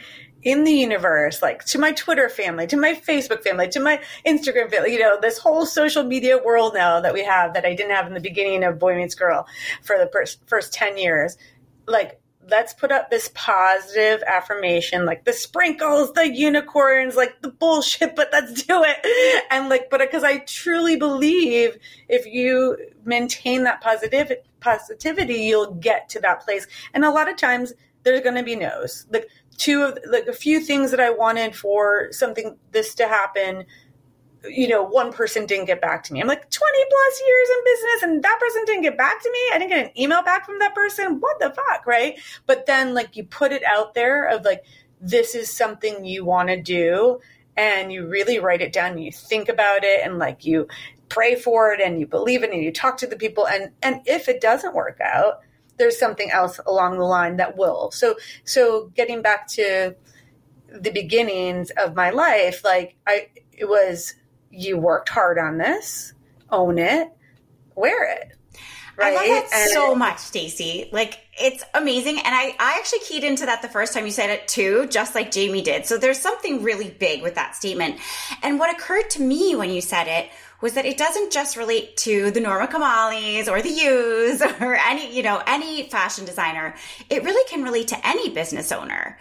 in 0.42 0.64
the 0.64 0.72
universe, 0.72 1.42
like 1.42 1.64
to 1.66 1.78
my 1.78 1.92
Twitter 1.92 2.28
family, 2.28 2.66
to 2.66 2.76
my 2.76 2.94
Facebook 2.94 3.42
family, 3.42 3.68
to 3.68 3.80
my 3.80 4.00
Instagram 4.26 4.70
family, 4.70 4.92
you 4.92 4.98
know, 4.98 5.18
this 5.20 5.38
whole 5.38 5.66
social 5.66 6.02
media 6.02 6.38
world 6.38 6.74
now 6.74 7.00
that 7.00 7.12
we 7.12 7.22
have 7.24 7.54
that 7.54 7.66
I 7.66 7.74
didn't 7.74 7.94
have 7.94 8.06
in 8.06 8.14
the 8.14 8.20
beginning 8.20 8.64
of 8.64 8.78
Boy 8.78 8.96
Meets 8.96 9.14
Girl 9.14 9.46
for 9.82 9.98
the 9.98 10.08
first, 10.12 10.40
first 10.46 10.72
10 10.72 10.96
years. 10.96 11.36
Like 11.86 12.20
let's 12.48 12.72
put 12.72 12.90
up 12.90 13.10
this 13.10 13.30
positive 13.34 14.22
affirmation, 14.26 15.04
like 15.04 15.24
the 15.24 15.32
sprinkles, 15.32 16.12
the 16.12 16.34
unicorns, 16.34 17.16
like 17.16 17.40
the 17.42 17.50
bullshit, 17.50 18.16
but 18.16 18.30
let's 18.32 18.62
do 18.62 18.82
it. 18.84 19.46
And 19.50 19.68
like, 19.68 19.90
but 19.90 20.00
because 20.00 20.24
I 20.24 20.38
truly 20.38 20.96
believe 20.96 21.76
if 22.08 22.26
you 22.26 22.76
maintain 23.04 23.64
that 23.64 23.80
positive 23.80 24.32
positivity, 24.60 25.34
you'll 25.34 25.74
get 25.74 26.08
to 26.10 26.20
that 26.20 26.40
place. 26.40 26.66
And 26.94 27.04
a 27.04 27.10
lot 27.10 27.28
of 27.28 27.36
times 27.36 27.72
there's 28.02 28.22
going 28.22 28.36
to 28.36 28.42
be 28.42 28.56
no's. 28.56 29.06
Like 29.10 29.28
two 29.56 29.82
of 29.82 29.98
like 30.10 30.26
a 30.26 30.32
few 30.32 30.60
things 30.60 30.90
that 30.90 31.00
I 31.00 31.10
wanted 31.10 31.54
for 31.54 32.08
something 32.12 32.56
this 32.72 32.94
to 32.96 33.08
happen 33.08 33.66
you 34.48 34.68
know, 34.68 34.82
one 34.82 35.12
person 35.12 35.46
didn't 35.46 35.66
get 35.66 35.80
back 35.80 36.02
to 36.04 36.12
me. 36.12 36.20
I'm 36.20 36.26
like 36.26 36.50
20 36.50 36.78
plus 36.88 37.22
years 37.26 37.48
in 37.50 37.64
business 37.64 38.02
and 38.02 38.22
that 38.22 38.40
person 38.40 38.62
didn't 38.64 38.82
get 38.82 38.96
back 38.96 39.22
to 39.22 39.30
me. 39.30 39.38
I 39.52 39.58
didn't 39.58 39.70
get 39.70 39.86
an 39.86 40.00
email 40.00 40.22
back 40.22 40.46
from 40.46 40.58
that 40.60 40.74
person. 40.74 41.20
What 41.20 41.38
the 41.40 41.50
fuck, 41.50 41.86
right? 41.86 42.18
But 42.46 42.66
then 42.66 42.94
like 42.94 43.16
you 43.16 43.24
put 43.24 43.52
it 43.52 43.62
out 43.64 43.94
there 43.94 44.28
of 44.28 44.44
like, 44.44 44.64
this 45.00 45.34
is 45.34 45.54
something 45.54 46.04
you 46.04 46.24
want 46.24 46.48
to 46.48 46.60
do 46.60 47.20
and 47.56 47.92
you 47.92 48.06
really 48.06 48.38
write 48.38 48.60
it 48.60 48.72
down 48.72 48.98
you 48.98 49.10
think 49.10 49.48
about 49.48 49.82
it 49.82 50.00
and 50.04 50.18
like 50.18 50.44
you 50.44 50.68
pray 51.10 51.34
for 51.34 51.72
it 51.72 51.80
and 51.80 52.00
you 52.00 52.06
believe 52.06 52.42
it 52.42 52.50
and 52.50 52.62
you 52.62 52.72
talk 52.72 52.96
to 52.98 53.06
the 53.06 53.16
people 53.16 53.46
and 53.46 53.70
and 53.82 54.00
if 54.06 54.28
it 54.28 54.40
doesn't 54.40 54.74
work 54.74 54.98
out, 55.00 55.40
there's 55.76 55.98
something 55.98 56.30
else 56.30 56.58
along 56.66 56.98
the 56.98 57.04
line 57.04 57.36
that 57.36 57.56
will. 57.56 57.90
So 57.90 58.16
so 58.44 58.90
getting 58.94 59.20
back 59.20 59.46
to 59.48 59.94
the 60.68 60.90
beginnings 60.90 61.70
of 61.76 61.94
my 61.94 62.10
life, 62.10 62.64
like 62.64 62.96
I 63.06 63.28
it 63.52 63.68
was 63.68 64.14
you 64.50 64.78
worked 64.78 65.08
hard 65.08 65.38
on 65.38 65.58
this, 65.58 66.14
own 66.50 66.78
it, 66.78 67.08
wear 67.74 68.10
it. 68.12 68.32
Right? 68.96 69.14
I 69.14 69.16
love 69.16 69.50
that 69.50 69.58
and 69.58 69.70
so 69.70 69.94
much, 69.94 70.18
Stacy. 70.18 70.90
Like 70.92 71.20
it's 71.32 71.64
amazing. 71.74 72.18
And 72.18 72.34
I, 72.34 72.54
I 72.58 72.76
actually 72.78 72.98
keyed 73.00 73.24
into 73.24 73.46
that 73.46 73.62
the 73.62 73.68
first 73.68 73.94
time 73.94 74.04
you 74.04 74.10
said 74.10 74.28
it 74.28 74.46
too, 74.46 74.86
just 74.90 75.14
like 75.14 75.30
Jamie 75.30 75.62
did. 75.62 75.86
So 75.86 75.96
there's 75.96 76.18
something 76.18 76.62
really 76.62 76.90
big 76.90 77.22
with 77.22 77.34
that 77.36 77.54
statement. 77.54 77.98
And 78.42 78.58
what 78.58 78.74
occurred 78.74 79.08
to 79.10 79.22
me 79.22 79.56
when 79.56 79.70
you 79.70 79.80
said 79.80 80.06
it 80.06 80.30
was 80.60 80.74
that 80.74 80.84
it 80.86 80.96
doesn't 80.96 81.32
just 81.32 81.56
relate 81.56 81.96
to 81.98 82.30
the 82.30 82.40
Norma 82.40 82.66
Kamalis 82.66 83.48
or 83.48 83.62
the 83.62 83.70
Yous 83.70 84.42
or 84.60 84.74
any, 84.74 85.14
you 85.14 85.22
know, 85.22 85.42
any 85.46 85.88
fashion 85.88 86.24
designer. 86.24 86.74
It 87.08 87.24
really 87.24 87.48
can 87.48 87.62
relate 87.62 87.88
to 87.88 88.06
any 88.06 88.30
business 88.30 88.72
owner. 88.72 89.18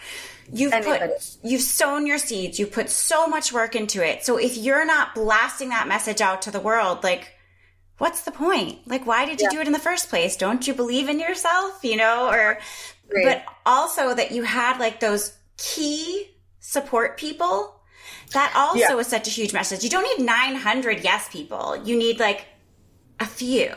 You've 0.52 0.74
Anybody. 0.74 1.14
put, 1.14 1.38
you've 1.44 1.62
sown 1.62 2.08
your 2.08 2.18
seeds. 2.18 2.60
You've 2.60 2.72
put 2.72 2.90
so 2.90 3.28
much 3.28 3.54
work 3.54 3.76
into 3.76 4.06
it. 4.06 4.26
So 4.26 4.38
if 4.38 4.58
you're 4.58 4.86
not 4.86 5.14
blasting 5.16 5.70
that 5.70 5.88
message 5.88 6.22
out 6.22 6.42
to 6.44 6.52
the 6.52 6.60
world, 6.60 7.04
like, 7.04 7.34
what's 8.00 8.22
the 8.22 8.32
point? 8.32 8.88
Like, 8.88 9.06
why 9.06 9.26
did 9.26 9.40
you 9.40 9.48
yeah. 9.52 9.58
do 9.58 9.62
it 9.62 9.68
in 9.68 9.74
the 9.74 9.80
first 9.80 10.10
place? 10.10 10.36
Don't 10.36 10.68
you 10.68 10.74
believe 10.74 11.08
in 11.08 11.20
yourself? 11.20 11.84
You 11.84 11.98
know, 11.98 12.30
or, 12.30 12.60
Great. 13.10 13.26
but 13.26 13.44
also 13.66 14.14
that 14.14 14.32
you 14.32 14.44
had 14.44 14.80
like 14.80 15.00
those 15.00 15.38
key 15.58 16.30
support 16.60 17.18
people. 17.18 17.79
That 18.34 18.54
also 18.56 18.96
yeah. 18.96 18.98
is 18.98 19.08
such 19.08 19.28
a 19.28 19.32
huge 19.32 19.54
message. 19.54 19.84
You 19.84 19.90
don't 19.90 20.04
need 20.18 20.26
900 20.26 21.04
yes 21.04 21.30
people. 21.30 21.78
You 21.84 21.98
need 21.98 22.20
like 22.20 22.46
a 23.20 23.26
few. 23.26 23.74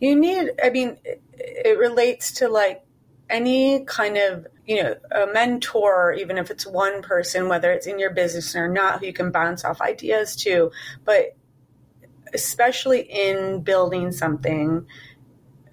You 0.00 0.14
need, 0.14 0.50
I 0.62 0.70
mean, 0.70 0.98
it, 1.04 1.22
it 1.34 1.78
relates 1.78 2.32
to 2.32 2.48
like 2.48 2.86
any 3.28 3.84
kind 3.84 4.16
of 4.16 4.46
you 4.66 4.82
know 4.82 4.94
a 5.10 5.26
mentor 5.32 6.12
even 6.12 6.38
if 6.38 6.50
it's 6.50 6.66
one 6.66 7.02
person 7.02 7.48
whether 7.48 7.72
it's 7.72 7.86
in 7.86 7.98
your 7.98 8.10
business 8.10 8.54
or 8.54 8.68
not 8.68 9.00
who 9.00 9.06
you 9.06 9.12
can 9.12 9.30
bounce 9.30 9.64
off 9.64 9.80
ideas 9.80 10.36
to 10.36 10.70
but 11.04 11.36
especially 12.34 13.00
in 13.00 13.62
building 13.62 14.12
something 14.12 14.86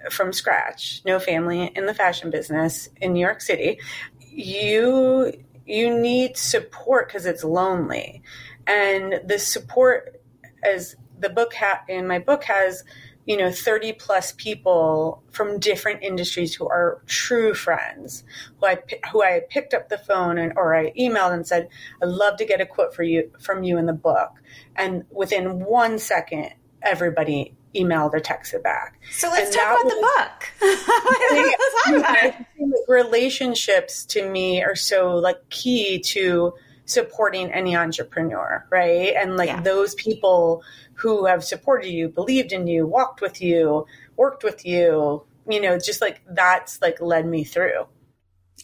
from 0.10 0.34
scratch 0.34 1.02
no 1.06 1.20
family 1.20 1.72
in 1.76 1.86
the 1.86 1.94
fashion 1.94 2.30
business 2.30 2.90
in 3.02 3.14
new 3.14 3.20
york 3.20 3.42
city 3.42 3.80
you 4.20 5.32
you 5.66 5.98
need 5.98 6.38
support 6.38 7.08
because 7.08 7.26
it's 7.26 7.44
lonely. 7.44 8.22
And 8.68 9.22
the 9.26 9.40
support, 9.40 10.22
as 10.64 10.96
the 11.20 11.30
book 11.30 11.54
ha- 11.54 11.84
in 11.88 12.08
my 12.08 12.20
book 12.20 12.44
has, 12.46 12.84
you 13.26 13.38
know 13.38 13.52
30 13.52 13.94
plus 13.94 14.34
people 14.34 15.24
from 15.32 15.60
different 15.60 16.04
industries 16.04 16.56
who 16.56 16.68
are 16.68 17.02
true 17.08 17.54
friends 17.54 18.24
who 18.60 18.68
I 18.68 18.78
who 19.12 19.24
I 19.24 19.42
picked 19.50 19.74
up 19.74 19.90
the 19.90 19.98
phone 19.98 20.38
and 20.38 20.54
or 20.56 20.76
I 20.76 20.92
emailed 20.92 21.34
and 21.34 21.48
said 21.48 21.70
I'd 22.02 22.10
love 22.10 22.38
to 22.38 22.46
get 22.46 22.62
a 22.62 22.66
quote 22.66 22.94
for 22.94 23.04
you 23.04 23.32
from 23.40 23.64
you 23.64 23.78
in 23.78 23.86
the 23.86 23.94
book 23.94 24.32
and 24.76 25.06
within 25.10 25.60
one 25.62 26.00
second 26.00 26.54
everybody 26.82 27.56
emailed 27.76 28.14
or 28.14 28.20
texted 28.20 28.62
back 28.62 29.00
so 29.12 29.30
let's 29.30 29.56
and 29.56 29.56
talk 29.56 29.82
about 29.82 29.86
was, 29.86 29.94
the 29.94 30.02
book 30.02 30.50
let's 31.58 31.84
talk 31.86 32.40
about 32.40 32.46
relationships 32.88 34.06
to 34.06 34.30
me 34.30 34.62
are 34.64 34.76
so 34.76 35.16
like 35.16 35.50
key 35.50 36.00
to 36.00 36.54
supporting 36.86 37.52
any 37.52 37.76
entrepreneur 37.76 38.66
right 38.70 39.14
and 39.16 39.38
like 39.38 39.48
yeah. 39.48 39.62
those 39.62 39.96
people 39.96 40.64
who 40.96 41.26
have 41.26 41.44
supported 41.44 41.90
you, 41.90 42.10
believed 42.10 42.52
in 42.52 42.68
you, 42.68 42.86
walked 42.86 43.22
with 43.22 43.42
you, 43.42 43.86
worked 44.16 44.44
with 44.44 44.66
you, 44.66 45.24
you 45.50 45.62
know, 45.62 45.78
just 45.78 46.02
like 46.02 46.22
that's 46.30 46.82
like 46.82 47.02
led 47.02 47.26
me 47.26 47.44
through. 47.44 47.86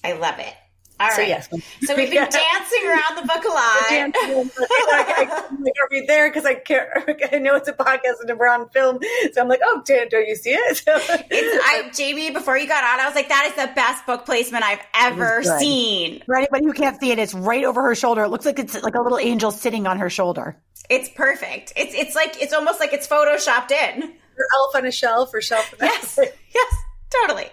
I 0.03 0.13
love 0.13 0.39
it. 0.39 0.53
All 0.99 1.11
so, 1.11 1.17
right. 1.17 1.29
Yes. 1.29 1.47
So 1.83 1.95
we've 1.95 2.09
been 2.09 2.29
dancing 2.29 2.85
around 2.85 3.15
the 3.15 3.25
book 3.25 3.43
a 3.43 3.47
lot. 3.47 3.89
like, 3.89 5.29
I, 5.29 5.49
are 5.49 5.87
we 5.89 6.05
there? 6.05 6.29
Because 6.29 6.45
I 6.45 6.55
can't. 6.55 6.89
I 7.33 7.37
know 7.37 7.55
it's 7.55 7.69
a 7.69 7.73
podcast 7.73 8.19
and 8.27 8.37
we're 8.37 8.49
on 8.49 8.69
film, 8.69 8.99
so 9.31 9.41
I'm 9.41 9.47
like, 9.47 9.61
oh, 9.63 9.81
Dan, 9.85 10.07
don't 10.09 10.27
you 10.27 10.35
see 10.35 10.51
it? 10.51 10.83
it's 10.87 11.65
I, 11.65 11.89
Jamie. 11.93 12.31
Before 12.31 12.57
you 12.57 12.67
got 12.67 12.83
on, 12.83 12.99
I 12.99 13.05
was 13.05 13.15
like, 13.15 13.29
that 13.29 13.45
is 13.45 13.55
the 13.55 13.73
best 13.75 14.05
book 14.05 14.25
placement 14.25 14.63
I've 14.63 14.81
ever 14.93 15.41
seen. 15.43 16.21
For 16.25 16.35
anybody 16.35 16.65
who 16.65 16.73
can't 16.73 16.99
see 16.99 17.11
it, 17.11 17.19
it's 17.19 17.33
right 17.33 17.63
over 17.63 17.81
her 17.81 17.95
shoulder. 17.95 18.23
It 18.23 18.29
looks 18.29 18.45
like 18.45 18.59
it's 18.59 18.81
like 18.83 18.95
a 18.95 19.01
little 19.01 19.19
angel 19.19 19.51
sitting 19.51 19.87
on 19.87 19.99
her 19.99 20.09
shoulder. 20.09 20.57
It's 20.89 21.07
perfect. 21.09 21.71
It's 21.77 21.93
it's 21.93 22.15
like 22.15 22.41
it's 22.41 22.53
almost 22.53 22.79
like 22.79 22.93
it's 22.93 23.07
photoshopped 23.07 23.71
in. 23.71 24.03
Or 24.03 24.45
elf 24.55 24.75
on 24.75 24.85
a 24.85 24.91
shelf 24.91 25.33
or 25.33 25.41
shelf. 25.41 25.73
Yes. 25.81 26.17
yes. 26.55 26.75
Totally. 27.09 27.47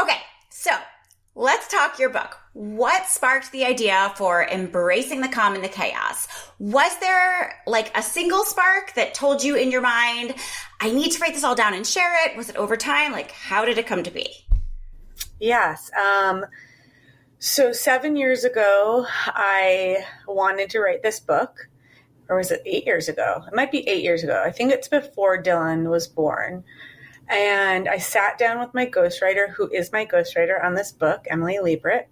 Okay. 0.00 0.18
So 0.50 0.70
let's 1.34 1.68
talk 1.68 1.98
your 1.98 2.10
book. 2.10 2.38
What 2.54 3.06
sparked 3.08 3.50
the 3.50 3.64
idea 3.64 4.12
for 4.16 4.44
embracing 4.44 5.20
the 5.20 5.28
calm 5.28 5.56
and 5.56 5.64
the 5.64 5.68
chaos? 5.68 6.28
Was 6.60 6.96
there 7.00 7.60
like 7.66 7.96
a 7.96 8.02
single 8.02 8.44
spark 8.44 8.94
that 8.94 9.12
told 9.12 9.42
you 9.42 9.56
in 9.56 9.72
your 9.72 9.80
mind, 9.80 10.36
I 10.80 10.92
need 10.92 11.10
to 11.10 11.18
write 11.18 11.34
this 11.34 11.42
all 11.42 11.56
down 11.56 11.74
and 11.74 11.84
share 11.84 12.24
it? 12.24 12.36
Was 12.36 12.48
it 12.48 12.56
over 12.56 12.76
time? 12.76 13.10
Like, 13.10 13.32
how 13.32 13.64
did 13.64 13.76
it 13.76 13.88
come 13.88 14.04
to 14.04 14.10
be? 14.10 14.28
Yes. 15.40 15.90
Um, 16.00 16.46
so, 17.40 17.72
seven 17.72 18.14
years 18.14 18.44
ago, 18.44 19.04
I 19.26 20.04
wanted 20.28 20.70
to 20.70 20.78
write 20.78 21.02
this 21.02 21.18
book 21.18 21.68
or 22.28 22.36
was 22.36 22.50
it 22.50 22.62
eight 22.64 22.86
years 22.86 23.08
ago? 23.08 23.42
It 23.46 23.54
might 23.54 23.70
be 23.70 23.86
eight 23.88 24.02
years 24.02 24.22
ago. 24.22 24.42
I 24.44 24.50
think 24.50 24.72
it's 24.72 24.88
before 24.88 25.42
Dylan 25.42 25.90
was 25.90 26.06
born. 26.06 26.64
And 27.28 27.88
I 27.88 27.98
sat 27.98 28.38
down 28.38 28.60
with 28.60 28.74
my 28.74 28.86
ghostwriter, 28.86 29.50
who 29.50 29.68
is 29.70 29.92
my 29.92 30.06
ghostwriter 30.06 30.62
on 30.62 30.74
this 30.74 30.92
book, 30.92 31.26
Emily 31.28 31.58
Liebert. 31.62 32.06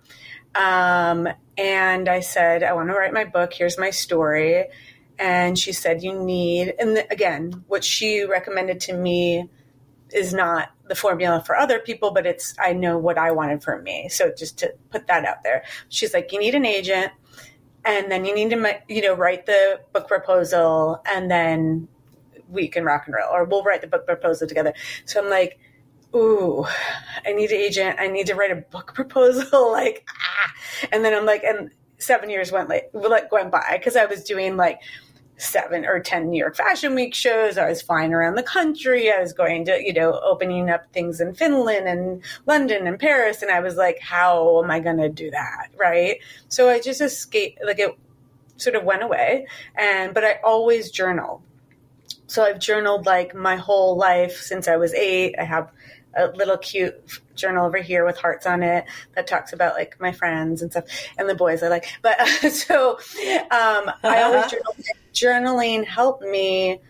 Um, 0.54 1.28
and 1.56 2.08
I 2.08 2.20
said, 2.20 2.62
I 2.62 2.72
want 2.72 2.88
to 2.88 2.94
write 2.94 3.12
my 3.12 3.24
book. 3.24 3.52
Here's 3.52 3.78
my 3.78 3.90
story. 3.90 4.66
And 5.18 5.58
she 5.58 5.72
said, 5.72 6.02
You 6.02 6.18
need, 6.18 6.74
and 6.78 7.04
again, 7.10 7.64
what 7.68 7.84
she 7.84 8.24
recommended 8.24 8.80
to 8.80 8.94
me 8.94 9.48
is 10.10 10.34
not 10.34 10.70
the 10.88 10.94
formula 10.94 11.42
for 11.44 11.56
other 11.56 11.78
people, 11.78 12.10
but 12.10 12.26
it's, 12.26 12.54
I 12.58 12.72
know 12.72 12.98
what 12.98 13.18
I 13.18 13.32
wanted 13.32 13.62
for 13.62 13.80
me. 13.80 14.08
So 14.08 14.32
just 14.36 14.58
to 14.58 14.74
put 14.90 15.06
that 15.06 15.24
out 15.24 15.42
there, 15.42 15.64
she's 15.88 16.14
like, 16.14 16.32
You 16.32 16.40
need 16.40 16.54
an 16.54 16.64
agent 16.64 17.12
and 17.84 18.10
then 18.10 18.24
you 18.24 18.34
need 18.34 18.50
to 18.50 18.80
you 18.88 19.02
know 19.02 19.14
write 19.14 19.46
the 19.46 19.80
book 19.92 20.06
proposal 20.06 21.02
and 21.06 21.30
then 21.30 21.88
we 22.52 22.68
can 22.68 22.84
rock 22.84 23.04
and 23.06 23.14
roll 23.14 23.28
or 23.32 23.44
we'll 23.44 23.62
write 23.62 23.80
the 23.80 23.86
book 23.86 24.06
proposal 24.06 24.46
together 24.46 24.72
so 25.04 25.22
i'm 25.22 25.30
like 25.30 25.58
ooh 26.14 26.64
i 27.26 27.32
need 27.32 27.50
an 27.50 27.56
agent 27.56 27.96
i 27.98 28.06
need 28.06 28.26
to 28.26 28.34
write 28.34 28.50
a 28.50 28.56
book 28.56 28.94
proposal 28.94 29.72
like 29.72 30.06
ah 30.20 30.52
and 30.92 31.04
then 31.04 31.14
i'm 31.14 31.26
like 31.26 31.42
and 31.44 31.70
seven 31.98 32.28
years 32.30 32.50
went 32.50 32.68
like 32.68 32.90
went 33.32 33.50
by 33.50 33.76
because 33.76 33.96
i 33.96 34.04
was 34.04 34.24
doing 34.24 34.56
like 34.56 34.80
seven 35.42 35.84
or 35.84 35.98
10 35.98 36.30
New 36.30 36.38
York 36.38 36.56
Fashion 36.56 36.94
Week 36.94 37.14
shows. 37.14 37.58
I 37.58 37.68
was 37.68 37.82
flying 37.82 38.14
around 38.14 38.36
the 38.36 38.42
country. 38.42 39.12
I 39.12 39.20
was 39.20 39.32
going 39.32 39.64
to, 39.66 39.82
you 39.84 39.92
know, 39.92 40.20
opening 40.24 40.70
up 40.70 40.90
things 40.92 41.20
in 41.20 41.34
Finland 41.34 41.88
and 41.88 42.22
London 42.46 42.86
and 42.86 42.98
Paris. 42.98 43.42
And 43.42 43.50
I 43.50 43.60
was 43.60 43.76
like, 43.76 43.98
how 43.98 44.62
am 44.62 44.70
I 44.70 44.80
going 44.80 44.98
to 44.98 45.08
do 45.08 45.30
that? 45.30 45.68
Right. 45.76 46.18
So 46.48 46.68
I 46.68 46.80
just 46.80 47.00
escaped, 47.00 47.60
like 47.64 47.80
it 47.80 47.96
sort 48.56 48.76
of 48.76 48.84
went 48.84 49.02
away. 49.02 49.46
And, 49.74 50.14
but 50.14 50.24
I 50.24 50.38
always 50.44 50.90
journal. 50.90 51.42
So 52.32 52.42
I've 52.42 52.58
journaled 52.58 53.04
like 53.04 53.34
my 53.34 53.56
whole 53.56 53.94
life 53.94 54.40
since 54.40 54.66
I 54.66 54.76
was 54.76 54.94
eight. 54.94 55.34
I 55.38 55.44
have 55.44 55.70
a 56.16 56.28
little 56.28 56.56
cute 56.56 56.94
journal 57.34 57.66
over 57.66 57.76
here 57.76 58.06
with 58.06 58.16
hearts 58.16 58.46
on 58.46 58.62
it 58.62 58.86
that 59.14 59.26
talks 59.26 59.52
about 59.52 59.74
like 59.74 60.00
my 60.00 60.12
friends 60.12 60.62
and 60.62 60.70
stuff 60.70 60.84
and 61.18 61.28
the 61.28 61.34
boys 61.34 61.62
I 61.62 61.68
like. 61.68 61.84
But 62.00 62.18
uh, 62.18 62.26
so 62.48 62.92
um, 63.50 63.90
I 64.02 64.22
always 64.22 64.50
journal. 64.50 64.76
Journaling 65.12 65.84
helped 65.84 66.22
me 66.22 66.80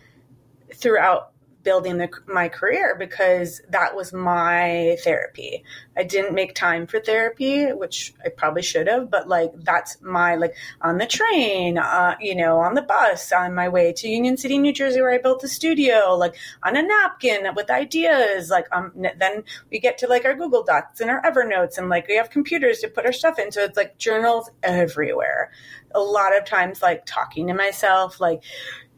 throughout 0.75 1.32
building 1.63 1.99
the, 1.99 2.09
my 2.27 2.49
career 2.49 2.97
because 2.99 3.61
that 3.69 3.95
was 3.95 4.13
my 4.13 4.97
therapy. 5.03 5.65
I 5.97 6.05
didn't 6.05 6.35
make 6.35 6.55
time 6.55 6.87
for 6.87 7.01
therapy, 7.01 7.67
which 7.67 8.15
I 8.25 8.29
probably 8.31 8.63
should 8.63 8.89
have, 8.89 9.11
but 9.11 9.29
like 9.29 9.53
that's 9.57 10.01
my 10.01 10.37
like 10.37 10.55
on 10.81 10.99
the 10.99 11.07
train, 11.07 11.79
uh, 11.79 12.17
you 12.21 12.35
know, 12.35 12.59
on 12.59 12.75
the 12.75 12.83
bus, 12.83 13.33
on 13.33 13.55
my 13.55 13.69
way 13.69 13.93
to 13.93 14.09
Union 14.09 14.37
City, 14.37 14.59
New 14.59 14.73
Jersey, 14.73 15.01
where 15.01 15.13
I 15.13 15.19
built 15.19 15.41
the 15.41 15.49
studio, 15.49 16.17
like 16.17 16.37
on 16.63 16.77
a 16.77 16.83
napkin 16.83 17.47
with 17.55 17.71
ideas. 17.71 18.51
Like 18.51 18.67
um, 18.73 18.93
then 18.95 19.45
we 19.71 19.79
get 19.79 19.99
to 19.99 20.07
like 20.07 20.25
our 20.25 20.35
Google 20.35 20.63
Docs 20.63 21.01
and 21.01 21.11
our 21.11 21.23
Evernotes, 21.23 21.79
and 21.79 21.89
like 21.89 22.09
we 22.09 22.17
have 22.17 22.31
computers 22.31 22.81
to 22.81 22.89
put 22.89 23.07
our 23.07 23.13
stuff 23.13 23.39
in. 23.39 23.53
So 23.53 23.63
it's 23.63 23.77
like 23.77 23.99
journals 23.99 24.51
everywhere. 24.63 25.51
A 25.95 26.01
lot 26.01 26.37
of 26.37 26.45
times, 26.45 26.81
like 26.81 27.05
talking 27.05 27.49
to 27.49 27.55
myself, 27.55 28.21
like 28.21 28.43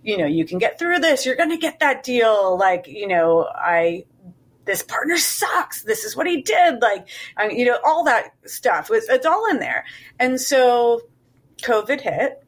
you 0.05 0.19
know, 0.19 0.27
you 0.27 0.45
can 0.45 0.59
get 0.59 0.79
through 0.79 0.99
this. 0.99 1.25
You're 1.25 1.35
going 1.35 1.51
to 1.51 1.57
get 1.57 1.81
that 1.81 2.03
deal. 2.03 2.59
Like, 2.59 2.87
you 2.87 3.09
know, 3.09 3.49
I, 3.53 4.05
this 4.67 4.83
partner 4.83 5.17
sucks. 5.17 5.83
This 5.83 6.05
is 6.05 6.15
what 6.15 6.27
he 6.27 6.43
did. 6.43 6.83
Like, 6.83 7.09
I, 7.37 7.49
you 7.49 7.65
know, 7.65 7.79
all 7.85 8.05
that 8.05 8.35
stuff 8.45 8.91
was, 8.91 9.09
it's 9.09 9.27
all 9.27 9.51
in 9.51 9.59
there. 9.59 9.87
And 10.21 10.39
so 10.39 11.01
COVID 11.63 12.03
hit 12.03 12.45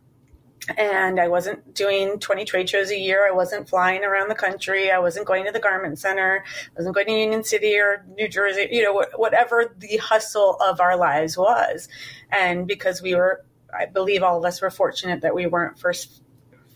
and 0.77 1.19
I 1.19 1.29
wasn't 1.29 1.75
doing 1.75 2.19
20 2.19 2.45
trade 2.45 2.69
shows 2.69 2.90
a 2.90 2.99
year. 2.99 3.27
I 3.27 3.31
wasn't 3.33 3.69
flying 3.69 4.05
around 4.05 4.29
the 4.29 4.35
country. 4.35 4.90
I 4.90 4.99
wasn't 4.99 5.27
going 5.27 5.47
to 5.47 5.53
the 5.53 5.61
garment 5.61 5.99
center. 5.99 6.45
I 6.47 6.71
wasn't 6.77 6.95
going 6.95 7.07
to 7.07 7.12
Union 7.12 7.45
City 7.45 7.79
or 7.79 8.05
New 8.19 8.29
Jersey, 8.29 8.69
you 8.71 8.83
know, 8.83 9.07
whatever 9.14 9.75
the 9.79 9.97
hustle 9.97 10.57
of 10.57 10.81
our 10.81 10.97
lives 10.97 11.38
was. 11.38 11.88
And 12.31 12.66
because 12.66 13.01
we 13.01 13.14
were, 13.14 13.47
I 13.73 13.87
believe 13.87 14.23
all 14.23 14.38
of 14.38 14.45
us 14.45 14.61
were 14.61 14.71
fortunate 14.71 15.23
that 15.23 15.35
we 15.35 15.47
weren't 15.47 15.79
first 15.79 16.23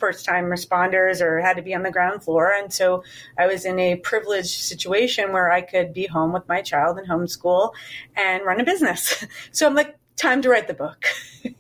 first 0.01 0.25
time 0.25 0.47
responders 0.47 1.21
or 1.21 1.41
had 1.41 1.57
to 1.57 1.63
be 1.63 1.75
on 1.75 1.83
the 1.83 1.91
ground 1.91 2.25
floor. 2.25 2.53
And 2.53 2.73
so 2.73 3.05
I 3.39 3.47
was 3.47 3.65
in 3.65 3.79
a 3.79 3.97
privileged 3.97 4.51
situation 4.51 5.33
where 5.33 5.53
I 5.53 5.61
could 5.61 5.93
be 5.93 6.07
home 6.07 6.33
with 6.33 6.49
my 6.49 6.63
child 6.63 6.99
and 6.99 7.09
homeschool 7.09 7.73
and 8.17 8.45
run 8.45 8.61
a 8.61 8.65
business. 8.65 9.25
So 9.53 9.67
I'm 9.67 9.75
like, 9.75 9.97
time 10.17 10.43
to 10.43 10.49
write 10.49 10.69
the 10.69 10.75
book. 10.75 11.05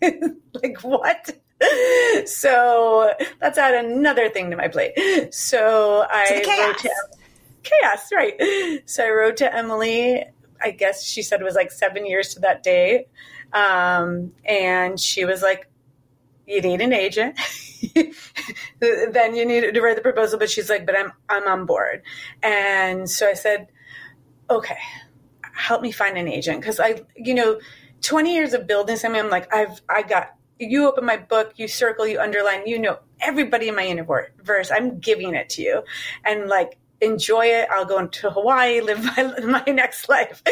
like, 0.62 0.80
what? 0.82 1.30
so 2.26 3.12
let's 3.40 3.58
add 3.58 3.84
another 3.84 4.28
thing 4.28 4.50
to 4.50 4.56
my 4.56 4.68
plate. 4.68 4.92
So 5.32 6.06
I 6.08 6.42
wrote 6.46 6.78
to 6.78 6.90
chaos, 7.62 8.10
right? 8.12 8.82
So 8.86 9.04
I 9.04 9.10
wrote 9.10 9.36
to 9.38 9.54
Emily. 9.54 10.24
I 10.62 10.70
guess 10.70 11.04
she 11.04 11.22
said 11.22 11.40
it 11.40 11.44
was 11.44 11.54
like 11.54 11.70
seven 11.70 12.06
years 12.06 12.34
to 12.34 12.40
that 12.40 12.62
day. 12.62 13.06
Um, 13.52 14.32
and 14.44 14.98
she 14.98 15.24
was 15.24 15.42
like, 15.42 15.68
you 16.46 16.60
need 16.60 16.80
an 16.80 16.92
agent. 16.92 17.38
then 18.80 19.34
you 19.34 19.44
need 19.44 19.72
to 19.74 19.80
write 19.80 19.96
the 19.96 20.02
proposal. 20.02 20.38
But 20.38 20.50
she's 20.50 20.70
like, 20.70 20.86
but 20.86 20.96
I'm 20.96 21.12
I'm 21.28 21.46
on 21.46 21.66
board. 21.66 22.02
And 22.42 23.08
so 23.08 23.28
I 23.28 23.34
said, 23.34 23.68
okay, 24.48 24.78
help 25.52 25.82
me 25.82 25.92
find 25.92 26.16
an 26.18 26.28
agent 26.28 26.60
because 26.60 26.80
I, 26.80 27.02
you 27.16 27.34
know, 27.34 27.60
20 28.02 28.34
years 28.34 28.54
of 28.54 28.66
building 28.66 28.96
something. 28.96 29.20
I'm 29.20 29.30
like, 29.30 29.52
I've 29.54 29.80
I 29.88 30.02
got 30.02 30.34
you 30.58 30.86
open 30.86 31.06
my 31.06 31.16
book, 31.16 31.54
you 31.56 31.68
circle, 31.68 32.06
you 32.06 32.20
underline, 32.20 32.66
you 32.66 32.78
know 32.78 32.98
everybody 33.20 33.68
in 33.68 33.74
my 33.74 33.82
universe. 33.82 34.70
I'm 34.70 34.98
giving 34.98 35.34
it 35.34 35.48
to 35.50 35.62
you, 35.62 35.82
and 36.24 36.48
like 36.48 36.78
enjoy 37.00 37.46
it. 37.46 37.68
I'll 37.70 37.84
go 37.84 37.98
into 37.98 38.30
Hawaii, 38.30 38.80
live 38.80 39.02
my, 39.02 39.34
my 39.44 39.72
next 39.72 40.08
life. 40.08 40.42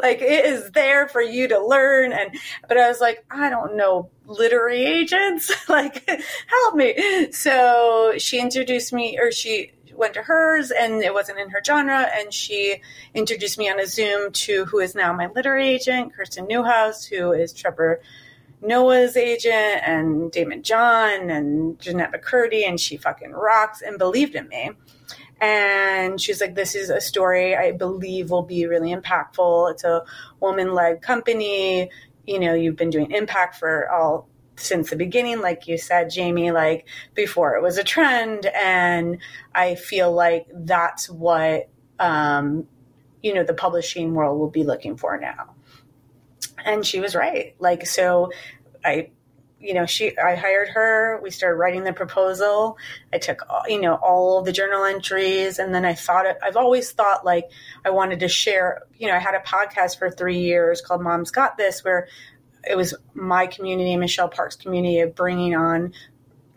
like 0.00 0.22
it 0.22 0.44
is 0.46 0.70
there 0.72 1.08
for 1.08 1.22
you 1.22 1.48
to 1.48 1.64
learn. 1.64 2.12
And, 2.12 2.36
but 2.66 2.78
I 2.78 2.88
was 2.88 3.00
like, 3.00 3.24
I 3.30 3.50
don't 3.50 3.76
know 3.76 4.10
literary 4.26 4.84
agents. 4.84 5.50
like 5.68 6.08
help 6.46 6.74
me. 6.74 7.30
So 7.32 8.14
she 8.18 8.40
introduced 8.40 8.92
me 8.92 9.18
or 9.20 9.32
she 9.32 9.72
went 9.94 10.14
to 10.14 10.22
hers 10.22 10.70
and 10.70 11.02
it 11.02 11.12
wasn't 11.12 11.38
in 11.38 11.50
her 11.50 11.62
genre. 11.64 12.08
And 12.14 12.32
she 12.32 12.80
introduced 13.14 13.58
me 13.58 13.68
on 13.68 13.80
a 13.80 13.86
Zoom 13.86 14.32
to 14.32 14.64
who 14.66 14.78
is 14.78 14.94
now 14.94 15.12
my 15.12 15.28
literary 15.34 15.68
agent, 15.68 16.14
Kirsten 16.14 16.46
Neuhaus, 16.46 17.08
who 17.08 17.32
is 17.32 17.52
Trevor 17.52 18.00
Noah's 18.60 19.16
agent 19.16 19.82
and 19.86 20.32
Daymond 20.32 20.62
John 20.62 21.30
and 21.30 21.78
Jennette 21.78 22.12
McCurdy, 22.12 22.66
and 22.66 22.80
she 22.80 22.96
fucking 22.96 23.30
rocks 23.30 23.82
and 23.82 23.98
believed 23.98 24.34
in 24.34 24.48
me. 24.48 24.70
And 25.40 26.20
she's 26.20 26.40
like, 26.40 26.54
This 26.54 26.74
is 26.74 26.90
a 26.90 27.00
story 27.00 27.56
I 27.56 27.72
believe 27.72 28.30
will 28.30 28.42
be 28.42 28.66
really 28.66 28.94
impactful. 28.94 29.72
It's 29.72 29.84
a 29.84 30.04
woman 30.40 30.74
led 30.74 31.02
company. 31.02 31.90
You 32.26 32.40
know, 32.40 32.54
you've 32.54 32.76
been 32.76 32.90
doing 32.90 33.10
impact 33.12 33.56
for 33.56 33.90
all 33.90 34.28
since 34.56 34.90
the 34.90 34.96
beginning, 34.96 35.40
like 35.40 35.68
you 35.68 35.78
said, 35.78 36.10
Jamie, 36.10 36.50
like 36.50 36.86
before 37.14 37.56
it 37.56 37.62
was 37.62 37.78
a 37.78 37.84
trend. 37.84 38.46
And 38.46 39.18
I 39.54 39.76
feel 39.76 40.12
like 40.12 40.46
that's 40.52 41.08
what, 41.08 41.68
um, 41.98 42.66
you 43.22 43.34
know, 43.34 43.44
the 43.44 43.54
publishing 43.54 44.14
world 44.14 44.38
will 44.38 44.50
be 44.50 44.64
looking 44.64 44.96
for 44.96 45.18
now. 45.18 45.54
And 46.64 46.84
she 46.84 47.00
was 47.00 47.14
right. 47.14 47.54
Like, 47.58 47.86
so 47.86 48.30
I 48.84 49.10
you 49.60 49.74
know, 49.74 49.86
she, 49.86 50.16
I 50.18 50.36
hired 50.36 50.68
her. 50.68 51.20
We 51.22 51.30
started 51.30 51.56
writing 51.56 51.84
the 51.84 51.92
proposal. 51.92 52.76
I 53.12 53.18
took, 53.18 53.42
all, 53.50 53.62
you 53.68 53.80
know, 53.80 53.94
all 53.94 54.42
the 54.42 54.52
journal 54.52 54.84
entries. 54.84 55.58
And 55.58 55.74
then 55.74 55.84
I 55.84 55.94
thought, 55.94 56.26
I've 56.42 56.56
always 56.56 56.92
thought 56.92 57.24
like 57.24 57.50
I 57.84 57.90
wanted 57.90 58.20
to 58.20 58.28
share, 58.28 58.82
you 58.96 59.08
know, 59.08 59.14
I 59.14 59.18
had 59.18 59.34
a 59.34 59.40
podcast 59.40 59.98
for 59.98 60.10
three 60.10 60.38
years 60.38 60.80
called 60.80 61.02
Mom's 61.02 61.30
Got 61.30 61.56
This, 61.56 61.82
where 61.82 62.08
it 62.68 62.76
was 62.76 62.94
my 63.14 63.46
community, 63.46 63.96
Michelle 63.96 64.28
Park's 64.28 64.56
community 64.56 65.00
of 65.00 65.14
bringing 65.14 65.56
on 65.56 65.92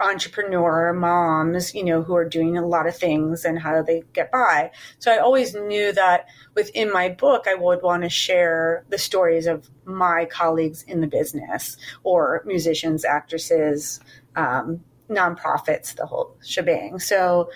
entrepreneur 0.02 0.94
moms, 0.94 1.74
you 1.74 1.84
know, 1.84 2.02
who 2.02 2.16
are 2.16 2.28
doing 2.28 2.58
a 2.58 2.66
lot 2.66 2.88
of 2.88 2.96
things 2.96 3.46
and 3.46 3.60
how 3.60 3.82
they 3.82 4.04
get 4.14 4.32
by. 4.32 4.72
So 5.00 5.12
I 5.12 5.18
always 5.18 5.54
knew 5.54 5.94
that 5.94 6.28
within 6.56 6.92
my 6.92 7.10
book, 7.10 7.46
I 7.48 7.56
would 7.56 7.82
want 7.82 8.04
to 8.04 8.10
share 8.10 8.86
the 8.90 8.98
stories 8.98 9.46
of 9.48 9.70
my 9.86 10.26
colleagues 10.26 10.84
in 10.84 11.02
the 11.02 11.08
business 11.08 11.78
or 12.04 12.44
musicians, 12.46 13.06
actresses, 13.06 14.00
um, 14.36 14.82
nonprofits, 15.10 15.96
the 15.96 16.06
whole 16.06 16.38
shebang. 16.44 17.00
So 17.00 17.50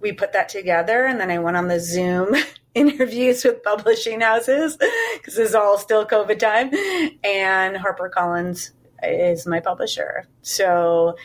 we 0.00 0.12
put 0.12 0.32
that 0.32 0.48
together 0.48 1.04
and 1.04 1.20
then 1.20 1.30
I 1.30 1.38
went 1.38 1.56
on 1.56 1.68
the 1.68 1.80
Zoom 1.80 2.34
interviews 2.74 3.44
with 3.44 3.62
publishing 3.62 4.20
houses 4.20 4.76
because 5.14 5.38
is 5.38 5.54
all 5.54 5.78
still 5.78 6.06
COVID 6.06 6.38
time. 6.38 6.70
And 7.22 7.76
HarperCollins 7.76 8.72
is 9.02 9.46
my 9.46 9.60
publisher. 9.60 10.26
So 10.42 11.16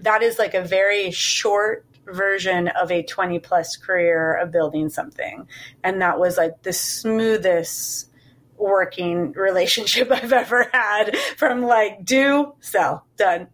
that 0.00 0.22
is 0.22 0.38
like 0.38 0.54
a 0.54 0.62
very 0.62 1.10
short 1.10 1.84
version 2.06 2.68
of 2.68 2.90
a 2.90 3.02
20 3.02 3.38
plus 3.40 3.76
career 3.76 4.34
of 4.34 4.50
building 4.50 4.88
something. 4.88 5.48
And 5.82 6.00
that 6.00 6.18
was 6.18 6.36
like 6.36 6.62
the 6.62 6.72
smoothest 6.72 8.10
working 8.56 9.32
relationship 9.36 10.10
I've 10.10 10.32
ever 10.32 10.68
had 10.72 11.16
from 11.36 11.62
like 11.62 12.04
do, 12.04 12.54
sell, 12.60 13.06
done. 13.16 13.48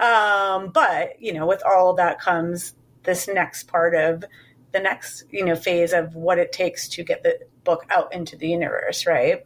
Um, 0.00 0.70
but, 0.70 1.20
you 1.20 1.32
know, 1.32 1.46
with 1.46 1.62
all 1.64 1.94
that 1.94 2.20
comes 2.20 2.74
this 3.04 3.28
next 3.28 3.64
part 3.64 3.94
of 3.94 4.24
the 4.72 4.80
next, 4.80 5.24
you 5.30 5.44
know, 5.44 5.54
phase 5.54 5.92
of 5.92 6.14
what 6.14 6.38
it 6.38 6.52
takes 6.52 6.88
to 6.88 7.04
get 7.04 7.22
the 7.22 7.38
book 7.64 7.84
out 7.90 8.12
into 8.12 8.36
the 8.36 8.48
universe, 8.48 9.06
right? 9.06 9.44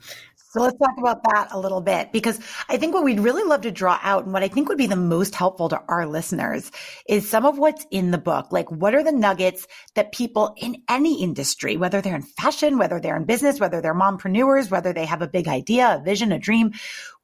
So 0.57 0.63
let's 0.63 0.79
talk 0.79 0.97
about 0.97 1.23
that 1.25 1.49
a 1.51 1.61
little 1.61 1.83
bit 1.83 2.13
because 2.13 2.41
I 2.71 2.79
think 2.79 2.95
what 2.95 3.05
we'd 3.05 3.21
really 3.21 3.43
love 3.43 3.61
to 3.63 3.71
draw 3.71 3.99
out 4.03 4.25
and 4.25 4.33
what 4.33 4.43
I 4.43 4.49
think 4.49 4.71
would 4.71 4.79
be 4.79 4.87
the 4.87 4.97
most 4.97 5.35
helpful 5.35 5.69
to 5.69 5.83
our 5.87 6.07
listeners 6.07 6.73
is 7.07 7.29
some 7.29 7.45
of 7.45 7.59
what's 7.59 7.87
in 7.91 8.11
the 8.11 8.17
book. 8.17 8.47
Like 8.53 8.71
what 8.73 8.95
are 8.95 9.05
the 9.05 9.13
nuggets 9.13 9.67
that 9.97 10.13
people 10.13 10.55
in 10.57 10.83
any 10.89 11.23
industry, 11.23 11.77
whether 11.77 12.01
they're 12.01 12.17
in 12.17 12.23
fashion, 12.23 12.79
whether 12.79 12.99
they're 12.99 13.19
in 13.19 13.27
business, 13.27 13.61
whether 13.61 13.83
they're 13.83 13.95
mompreneurs, 13.95 14.71
whether 14.71 14.95
they 14.95 15.05
have 15.05 15.21
a 15.21 15.29
big 15.29 15.47
idea, 15.47 15.99
a 16.01 16.03
vision, 16.03 16.33
a 16.33 16.39
dream, 16.39 16.73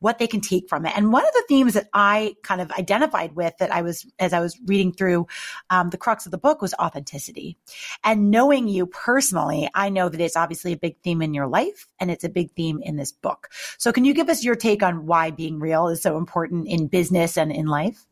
what 0.03 0.19
they 0.19 0.27
can 0.27 0.41
take 0.41 0.69
from 0.69 0.85
it. 0.85 0.93
And 0.97 1.12
one 1.12 1.25
of 1.25 1.33
the 1.33 1.45
themes 1.49 1.75
that 1.75 1.88
I 1.95 2.35
kind 2.43 2.61
of 2.61 2.73
identified 2.73 3.37
with 3.37 3.57
that 3.59 3.73
I 3.73 3.83
was, 3.83 4.05
as 4.19 4.33
I 4.33 4.41
was 4.41 4.59
reading 4.67 4.93
through 4.93 5.29
um, 5.71 5.91
the 5.91 5.97
crux 5.97 6.27
of 6.27 6.33
the 6.33 6.38
book 6.38 6.61
was 6.61 6.75
authenticity. 6.75 7.57
And 8.03 8.31
knowing 8.31 8.67
you 8.67 8.87
personally, 8.87 9.71
I 9.75 9.91
know 9.91 10.09
that 10.09 10.21
it's 10.21 10.37
obviously 10.37 10.73
a 10.73 10.77
big 10.77 10.97
theme 11.05 11.23
in 11.23 11.35
your 11.35 11.47
life 11.47 11.87
and 12.01 12.11
it's 12.11 12.25
a 12.25 12.29
big 12.29 12.51
theme 12.57 12.81
in 12.83 12.97
this 12.97 13.12
book. 13.12 13.49
So 13.79 13.93
can 13.93 14.05
you 14.05 14.12
give 14.12 14.29
us 14.29 14.43
your 14.43 14.57
take 14.57 14.83
on 14.83 15.07
why 15.07 15.31
being 15.31 15.61
real 15.61 15.87
is 15.87 16.03
so 16.03 16.19
important 16.19 16.67
in 16.67 16.88
business 16.88 17.38
and 17.38 17.53
in 17.53 17.67
life? 17.67 18.05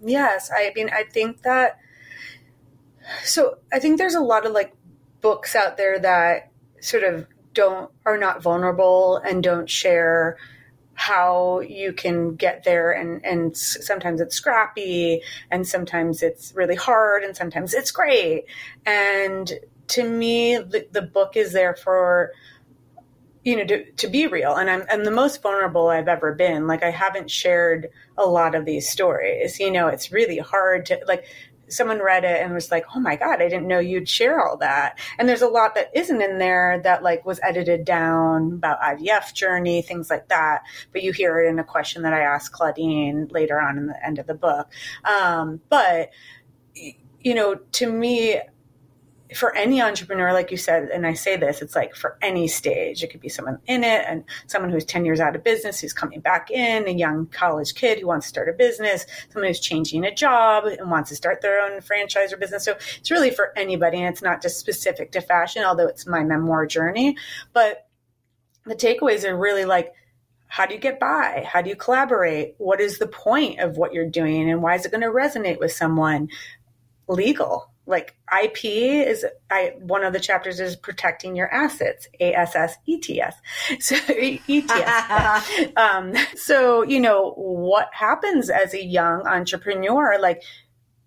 Yes. 0.00 0.48
I 0.54 0.72
mean, 0.76 0.90
I 0.90 1.02
think 1.02 1.42
that, 1.42 1.78
so 3.24 3.58
I 3.72 3.80
think 3.80 3.98
there's 3.98 4.14
a 4.14 4.20
lot 4.20 4.46
of 4.46 4.52
like 4.52 4.74
books 5.20 5.56
out 5.56 5.76
there 5.76 5.98
that 5.98 6.52
sort 6.80 7.02
of 7.02 7.26
don't, 7.52 7.90
are 8.06 8.16
not 8.16 8.42
vulnerable 8.42 9.16
and 9.16 9.42
don't 9.42 9.68
share 9.68 10.38
how 11.02 11.58
you 11.58 11.92
can 11.92 12.36
get 12.36 12.62
there 12.62 12.92
and 12.92 13.24
and 13.24 13.56
sometimes 13.56 14.20
it's 14.20 14.36
scrappy 14.36 15.20
and 15.50 15.66
sometimes 15.66 16.22
it's 16.22 16.54
really 16.54 16.76
hard 16.76 17.24
and 17.24 17.36
sometimes 17.36 17.74
it's 17.74 17.90
great. 17.90 18.44
And 18.86 19.52
to 19.88 20.08
me 20.08 20.58
the, 20.58 20.86
the 20.92 21.02
book 21.02 21.36
is 21.36 21.52
there 21.52 21.74
for 21.74 22.30
you 23.42 23.56
know 23.56 23.64
to, 23.64 23.90
to 23.92 24.06
be 24.06 24.28
real 24.28 24.54
and 24.54 24.70
I'm, 24.70 24.84
I'm 24.88 25.02
the 25.02 25.10
most 25.10 25.42
vulnerable 25.42 25.88
i've 25.88 26.06
ever 26.06 26.32
been. 26.34 26.68
Like 26.68 26.84
i 26.84 26.90
haven't 26.90 27.32
shared 27.32 27.88
a 28.16 28.24
lot 28.24 28.54
of 28.54 28.64
these 28.64 28.88
stories. 28.88 29.58
You 29.58 29.72
know 29.72 29.88
it's 29.88 30.12
really 30.12 30.38
hard 30.38 30.86
to 30.86 31.00
like 31.08 31.24
someone 31.72 32.00
read 32.00 32.24
it 32.24 32.40
and 32.42 32.52
was 32.52 32.70
like, 32.70 32.84
"Oh 32.94 33.00
my 33.00 33.16
god, 33.16 33.42
I 33.42 33.48
didn't 33.48 33.68
know 33.68 33.78
you'd 33.78 34.08
share 34.08 34.40
all 34.40 34.56
that." 34.58 34.98
And 35.18 35.28
there's 35.28 35.42
a 35.42 35.48
lot 35.48 35.74
that 35.74 35.90
isn't 35.94 36.22
in 36.22 36.38
there 36.38 36.80
that 36.84 37.02
like 37.02 37.24
was 37.24 37.40
edited 37.42 37.84
down 37.84 38.52
about 38.52 38.80
IVF 38.80 39.34
journey, 39.34 39.82
things 39.82 40.10
like 40.10 40.28
that. 40.28 40.62
But 40.92 41.02
you 41.02 41.12
hear 41.12 41.40
it 41.40 41.48
in 41.48 41.58
a 41.58 41.64
question 41.64 42.02
that 42.02 42.12
I 42.12 42.20
asked 42.20 42.52
Claudine 42.52 43.28
later 43.30 43.60
on 43.60 43.78
in 43.78 43.86
the 43.86 44.06
end 44.06 44.18
of 44.18 44.26
the 44.26 44.34
book. 44.34 44.68
Um, 45.04 45.60
but 45.68 46.10
you 46.74 47.34
know, 47.34 47.54
to 47.54 47.90
me, 47.90 48.40
for 49.34 49.54
any 49.56 49.80
entrepreneur, 49.80 50.32
like 50.32 50.50
you 50.50 50.56
said, 50.56 50.88
and 50.88 51.06
I 51.06 51.14
say 51.14 51.36
this, 51.36 51.62
it's 51.62 51.76
like 51.76 51.94
for 51.94 52.18
any 52.22 52.48
stage. 52.48 53.02
It 53.02 53.10
could 53.10 53.20
be 53.20 53.28
someone 53.28 53.58
in 53.66 53.84
it 53.84 54.04
and 54.06 54.24
someone 54.46 54.70
who's 54.70 54.84
10 54.84 55.04
years 55.04 55.20
out 55.20 55.36
of 55.36 55.44
business 55.44 55.80
who's 55.80 55.92
coming 55.92 56.20
back 56.20 56.50
in, 56.50 56.86
a 56.88 56.92
young 56.92 57.26
college 57.26 57.74
kid 57.74 57.98
who 57.98 58.06
wants 58.06 58.26
to 58.26 58.28
start 58.28 58.48
a 58.48 58.52
business, 58.52 59.06
someone 59.30 59.48
who's 59.48 59.60
changing 59.60 60.04
a 60.04 60.14
job 60.14 60.64
and 60.64 60.90
wants 60.90 61.10
to 61.10 61.16
start 61.16 61.42
their 61.42 61.60
own 61.60 61.80
franchise 61.80 62.32
or 62.32 62.36
business. 62.36 62.64
So 62.64 62.76
it's 62.98 63.10
really 63.10 63.30
for 63.30 63.56
anybody. 63.56 63.98
And 63.98 64.12
it's 64.12 64.22
not 64.22 64.42
just 64.42 64.58
specific 64.58 65.12
to 65.12 65.20
fashion, 65.20 65.64
although 65.64 65.88
it's 65.88 66.06
my 66.06 66.22
memoir 66.22 66.66
journey. 66.66 67.16
But 67.52 67.86
the 68.66 68.74
takeaways 68.74 69.24
are 69.24 69.36
really 69.36 69.64
like, 69.64 69.92
how 70.46 70.66
do 70.66 70.74
you 70.74 70.80
get 70.80 71.00
by? 71.00 71.46
How 71.50 71.62
do 71.62 71.70
you 71.70 71.76
collaborate? 71.76 72.54
What 72.58 72.80
is 72.80 72.98
the 72.98 73.06
point 73.06 73.60
of 73.60 73.78
what 73.78 73.94
you're 73.94 74.10
doing? 74.10 74.50
And 74.50 74.62
why 74.62 74.74
is 74.74 74.84
it 74.84 74.90
going 74.90 75.00
to 75.00 75.08
resonate 75.08 75.58
with 75.58 75.72
someone? 75.72 76.28
Legal 77.08 77.71
like 77.86 78.14
IP 78.44 78.64
is 78.64 79.26
I 79.50 79.74
one 79.80 80.04
of 80.04 80.12
the 80.12 80.20
chapters 80.20 80.60
is 80.60 80.76
protecting 80.76 81.34
your 81.34 81.52
assets, 81.52 82.08
A 82.20 82.32
S 82.34 82.54
S 82.54 82.76
E 82.86 82.98
T 82.98 83.20
S. 83.20 83.34
So 83.80 83.96
E 84.08 84.38
T 84.46 84.66
S. 84.68 85.72
um, 85.76 86.14
so 86.36 86.82
you 86.82 87.00
know 87.00 87.32
what 87.36 87.88
happens 87.92 88.50
as 88.50 88.74
a 88.74 88.84
young 88.84 89.26
entrepreneur, 89.26 90.18
like 90.20 90.42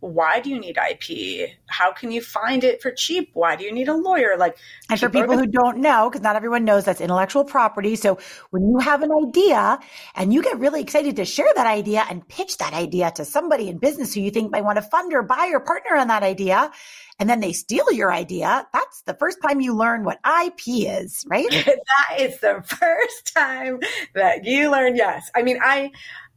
why 0.05 0.39
do 0.39 0.49
you 0.49 0.59
need 0.59 0.77
IP? 0.77 1.49
How 1.67 1.91
can 1.91 2.11
you 2.11 2.21
find 2.21 2.63
it 2.63 2.81
for 2.81 2.91
cheap? 2.91 3.31
Why 3.33 3.55
do 3.55 3.63
you 3.63 3.71
need 3.71 3.87
a 3.87 3.93
lawyer? 3.93 4.35
Like, 4.37 4.57
and 4.89 4.99
for 4.99 5.09
people 5.09 5.37
who 5.37 5.47
don't 5.47 5.79
know, 5.79 6.09
because 6.09 6.21
not 6.21 6.35
everyone 6.35 6.63
knows 6.63 6.85
that's 6.85 7.01
intellectual 7.01 7.43
property. 7.43 7.95
So 7.95 8.19
when 8.51 8.63
you 8.63 8.79
have 8.79 9.01
an 9.01 9.11
idea 9.27 9.79
and 10.15 10.33
you 10.33 10.43
get 10.43 10.59
really 10.59 10.81
excited 10.81 11.15
to 11.15 11.25
share 11.25 11.51
that 11.55 11.67
idea 11.67 12.05
and 12.09 12.27
pitch 12.27 12.57
that 12.57 12.73
idea 12.73 13.11
to 13.15 13.25
somebody 13.25 13.67
in 13.67 13.77
business 13.77 14.13
who 14.13 14.21
you 14.21 14.31
think 14.31 14.51
might 14.51 14.63
want 14.63 14.77
to 14.77 14.83
fund 14.83 15.13
or 15.13 15.23
buy 15.23 15.51
or 15.53 15.59
partner 15.59 15.95
on 15.95 16.07
that 16.09 16.23
idea, 16.23 16.71
and 17.19 17.29
then 17.29 17.39
they 17.39 17.53
steal 17.53 17.91
your 17.91 18.11
idea, 18.11 18.67
that's 18.73 19.01
the 19.03 19.13
first 19.13 19.39
time 19.41 19.61
you 19.61 19.75
learn 19.75 20.03
what 20.03 20.19
IP 20.45 20.61
is, 20.67 21.23
right? 21.27 21.49
that 21.51 22.19
is 22.19 22.39
the 22.39 22.61
first 22.65 23.33
time 23.33 23.79
that 24.13 24.45
you 24.45 24.69
learn. 24.69 24.95
Yes. 24.95 25.29
I 25.33 25.41
mean, 25.41 25.59
I, 25.61 25.91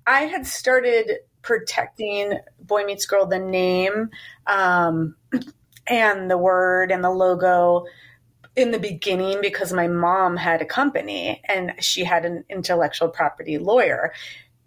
I 0.06 0.22
had 0.22 0.46
started 0.46 1.18
protecting 1.42 2.38
Boy 2.60 2.84
Meets 2.84 3.06
Girl, 3.06 3.26
the 3.26 3.38
name 3.38 4.10
um, 4.46 5.16
and 5.86 6.30
the 6.30 6.38
word 6.38 6.90
and 6.90 7.02
the 7.02 7.10
logo 7.10 7.84
in 8.56 8.72
the 8.72 8.78
beginning 8.78 9.40
because 9.40 9.72
my 9.72 9.86
mom 9.86 10.36
had 10.36 10.60
a 10.60 10.64
company 10.64 11.40
and 11.44 11.72
she 11.78 12.02
had 12.02 12.24
an 12.24 12.44
intellectual 12.50 13.08
property 13.08 13.56
lawyer. 13.56 14.12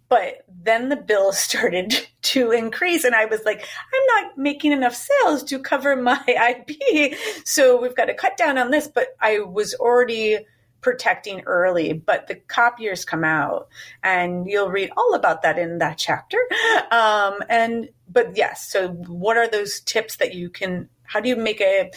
But 0.07 0.45
then 0.63 0.89
the 0.89 0.95
bill 0.95 1.31
started 1.33 1.93
to 2.23 2.51
increase, 2.51 3.03
and 3.03 3.15
I 3.15 3.25
was 3.25 3.45
like, 3.45 3.61
I'm 3.61 4.25
not 4.25 4.37
making 4.37 4.71
enough 4.71 4.95
sales 4.95 5.43
to 5.45 5.59
cover 5.59 5.95
my 5.95 6.21
IP. 6.27 7.17
So 7.45 7.81
we've 7.81 7.95
got 7.95 8.05
to 8.05 8.13
cut 8.13 8.37
down 8.37 8.57
on 8.57 8.71
this. 8.71 8.87
But 8.87 9.15
I 9.19 9.39
was 9.39 9.73
already 9.75 10.39
protecting 10.81 11.41
early, 11.41 11.93
but 11.93 12.27
the 12.27 12.35
copiers 12.35 13.05
come 13.05 13.23
out 13.23 13.69
and 14.03 14.47
you'll 14.47 14.69
read 14.69 14.91
all 14.97 15.13
about 15.13 15.43
that 15.43 15.57
in 15.57 15.77
that 15.79 15.97
chapter. 15.97 16.37
Um, 16.91 17.35
and, 17.47 17.87
but 18.09 18.35
yes, 18.35 18.69
so 18.69 18.89
what 18.89 19.37
are 19.37 19.47
those 19.47 19.79
tips 19.79 20.17
that 20.17 20.33
you 20.33 20.49
can, 20.49 20.89
how 21.03 21.21
do 21.21 21.29
you 21.29 21.37
make 21.37 21.61
a, 21.61 21.89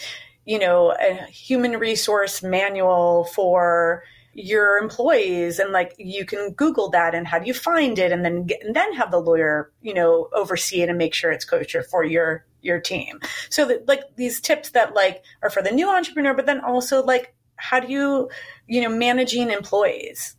you 0.45 0.57
know, 0.57 0.95
a 0.97 1.25
human 1.25 1.77
resource 1.79 2.41
manual 2.41 3.25
for 3.25 4.03
your 4.33 4.77
employees? 4.77 5.59
And 5.59 5.73
like 5.73 5.95
you 5.97 6.25
can 6.25 6.51
google 6.51 6.89
that 6.91 7.13
and 7.13 7.27
how 7.27 7.39
do 7.39 7.47
you 7.47 7.53
find 7.53 7.99
it? 7.99 8.13
And 8.13 8.23
then 8.23 8.45
get, 8.45 8.63
and 8.63 8.73
then 8.73 8.93
have 8.93 9.11
the 9.11 9.19
lawyer 9.19 9.71
you 9.81 9.93
know 9.93 10.29
oversee 10.33 10.81
it 10.81 10.89
and 10.89 10.97
make 10.97 11.13
sure 11.13 11.31
it's 11.31 11.45
kosher 11.45 11.83
for 11.83 12.05
your 12.05 12.45
your 12.61 12.79
team. 12.79 13.19
So 13.49 13.65
that 13.65 13.87
like 13.87 14.01
these 14.15 14.39
tips 14.39 14.69
that 14.71 14.93
like 14.93 15.23
are 15.41 15.49
for 15.49 15.61
the 15.61 15.71
new 15.71 15.89
entrepreneur 15.89 16.33
but 16.33 16.45
then 16.45 16.61
also 16.61 17.03
like 17.03 17.33
how 17.57 17.79
do 17.79 17.91
you 17.91 18.29
you 18.67 18.81
know 18.81 18.89
managing 18.89 19.49
employees 19.49 20.35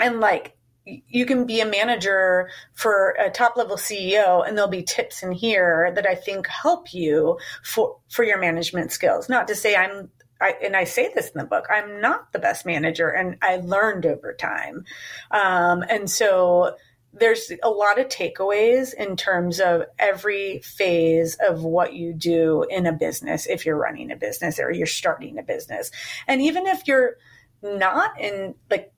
and 0.00 0.20
like 0.20 0.56
you 0.84 1.26
can 1.26 1.46
be 1.46 1.60
a 1.60 1.66
manager 1.66 2.50
for 2.74 3.10
a 3.18 3.30
top 3.30 3.56
level 3.56 3.76
CEO 3.76 4.46
and 4.46 4.56
there'll 4.56 4.70
be 4.70 4.82
tips 4.82 5.22
in 5.22 5.30
here 5.30 5.92
that 5.94 6.06
I 6.06 6.14
think 6.14 6.46
help 6.48 6.92
you 6.92 7.38
for 7.64 7.98
for 8.08 8.24
your 8.24 8.38
management 8.38 8.90
skills. 8.90 9.28
Not 9.28 9.46
to 9.48 9.54
say 9.54 9.76
I'm 9.76 10.10
I, 10.40 10.56
and 10.64 10.74
I 10.74 10.82
say 10.82 11.12
this 11.14 11.30
in 11.30 11.38
the 11.38 11.46
book, 11.46 11.66
I'm 11.70 12.00
not 12.00 12.32
the 12.32 12.40
best 12.40 12.66
manager 12.66 13.08
and 13.08 13.36
I 13.42 13.58
learned 13.58 14.06
over 14.06 14.34
time. 14.34 14.84
Um, 15.30 15.84
and 15.88 16.10
so 16.10 16.74
there's 17.12 17.52
a 17.62 17.68
lot 17.68 17.98
of 17.98 18.08
takeaways 18.08 18.94
in 18.94 19.16
terms 19.16 19.60
of 19.60 19.82
every 19.98 20.60
phase 20.60 21.36
of 21.46 21.62
what 21.62 21.92
you 21.92 22.14
do 22.14 22.64
in 22.70 22.86
a 22.86 22.92
business 22.92 23.46
if 23.46 23.66
you're 23.66 23.76
running 23.76 24.10
a 24.10 24.16
business 24.16 24.58
or 24.58 24.70
you're 24.70 24.86
starting 24.86 25.38
a 25.38 25.42
business. 25.42 25.90
And 26.26 26.40
even 26.40 26.66
if 26.66 26.86
you're 26.86 27.16
not 27.62 28.18
in 28.18 28.54
like 28.70 28.92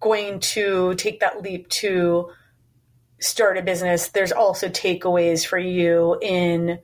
going 0.00 0.40
to 0.40 0.94
take 0.94 1.20
that 1.20 1.42
leap 1.42 1.68
to 1.68 2.30
start 3.20 3.56
a 3.56 3.62
business, 3.62 4.08
there's 4.08 4.32
also 4.32 4.68
takeaways 4.68 5.46
for 5.46 5.58
you 5.58 6.18
in 6.20 6.80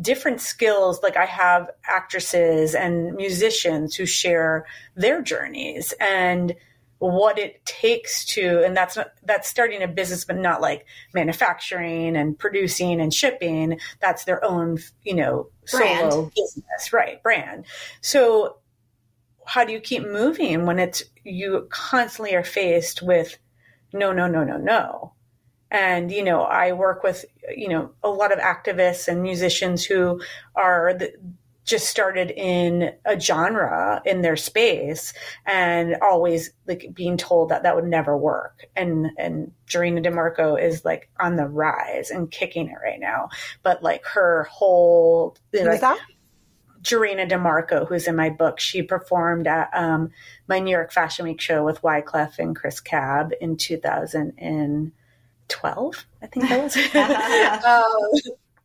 different 0.00 0.40
skills. 0.40 1.00
Like 1.02 1.16
I 1.16 1.26
have 1.26 1.70
actresses 1.86 2.74
and 2.74 3.14
musicians 3.14 3.94
who 3.94 4.06
share 4.06 4.66
their 4.96 5.22
journeys 5.22 5.94
and 6.00 6.54
what 6.98 7.38
it 7.38 7.64
takes 7.64 8.24
to 8.24 8.62
and 8.64 8.76
that's 8.76 8.96
not 8.96 9.12
that's 9.22 9.48
starting 9.48 9.82
a 9.82 9.88
business 9.88 10.24
but 10.24 10.36
not 10.36 10.60
like 10.60 10.84
manufacturing 11.14 12.16
and 12.16 12.38
producing 12.38 13.00
and 13.00 13.14
shipping. 13.14 13.78
That's 14.00 14.24
their 14.24 14.44
own 14.44 14.78
you 15.02 15.14
know 15.14 15.50
brand. 15.70 16.12
solo 16.12 16.30
business. 16.34 16.92
Right 16.92 17.22
brand. 17.22 17.66
So 18.00 18.58
how 19.46 19.64
do 19.64 19.72
you 19.72 19.80
keep 19.80 20.02
moving 20.02 20.66
when 20.66 20.78
it's 20.78 21.04
you 21.24 21.68
constantly 21.70 22.34
are 22.34 22.44
faced 22.44 23.02
with 23.02 23.38
no 23.92 24.12
no 24.12 24.26
no 24.26 24.44
no 24.44 24.56
no? 24.56 25.14
And 25.70 26.10
you 26.10 26.24
know 26.24 26.42
i 26.42 26.72
work 26.72 27.02
with 27.02 27.24
you 27.54 27.68
know 27.68 27.92
a 28.02 28.08
lot 28.08 28.32
of 28.32 28.38
activists 28.38 29.06
and 29.06 29.22
musicians 29.22 29.84
who 29.84 30.20
are 30.56 30.94
the, 30.94 31.12
just 31.68 31.88
started 31.88 32.30
in 32.30 32.94
a 33.04 33.20
genre 33.20 34.00
in 34.06 34.22
their 34.22 34.36
space 34.36 35.12
and 35.44 35.96
always 36.00 36.50
like 36.66 36.86
being 36.94 37.18
told 37.18 37.50
that 37.50 37.62
that 37.62 37.76
would 37.76 37.84
never 37.84 38.16
work 38.16 38.64
and 38.74 39.08
and 39.18 39.52
Jarina 39.68 40.02
De 40.02 40.10
Marco 40.10 40.56
is 40.56 40.86
like 40.86 41.10
on 41.20 41.36
the 41.36 41.46
rise 41.46 42.10
and 42.10 42.30
kicking 42.30 42.68
it 42.68 42.78
right 42.82 42.98
now 42.98 43.28
but 43.62 43.82
like 43.82 44.06
her 44.06 44.44
whole 44.44 45.36
like, 45.52 45.82
that? 45.82 45.98
Jarina 46.80 47.28
De 47.28 47.36
Marco, 47.38 47.84
who's 47.84 48.08
in 48.08 48.16
my 48.16 48.30
book, 48.30 48.58
she 48.60 48.82
performed 48.82 49.46
at 49.46 49.68
um, 49.74 50.10
my 50.46 50.58
New 50.58 50.70
York 50.70 50.90
Fashion 50.90 51.26
Week 51.26 51.38
show 51.40 51.62
with 51.64 51.82
Wyclef 51.82 52.38
and 52.38 52.56
Chris 52.56 52.80
Cab 52.80 53.32
in 53.40 53.56
2012, 53.56 56.06
I 56.22 56.26
think 56.28 56.48
that 56.48 56.62
was. 56.62 56.76
um, 57.64 57.82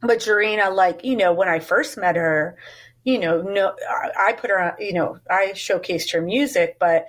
but 0.01 0.19
Jarina, 0.19 0.71
like, 0.73 1.03
you 1.03 1.15
know, 1.15 1.33
when 1.33 1.49
I 1.49 1.59
first 1.59 1.97
met 1.97 2.15
her, 2.15 2.55
you 3.03 3.19
know, 3.19 3.41
no, 3.41 3.75
I 4.17 4.33
put 4.33 4.49
her 4.49 4.61
on, 4.61 4.73
you 4.79 4.93
know, 4.93 5.19
I 5.29 5.51
showcased 5.53 6.13
her 6.13 6.21
music, 6.21 6.77
but 6.79 7.07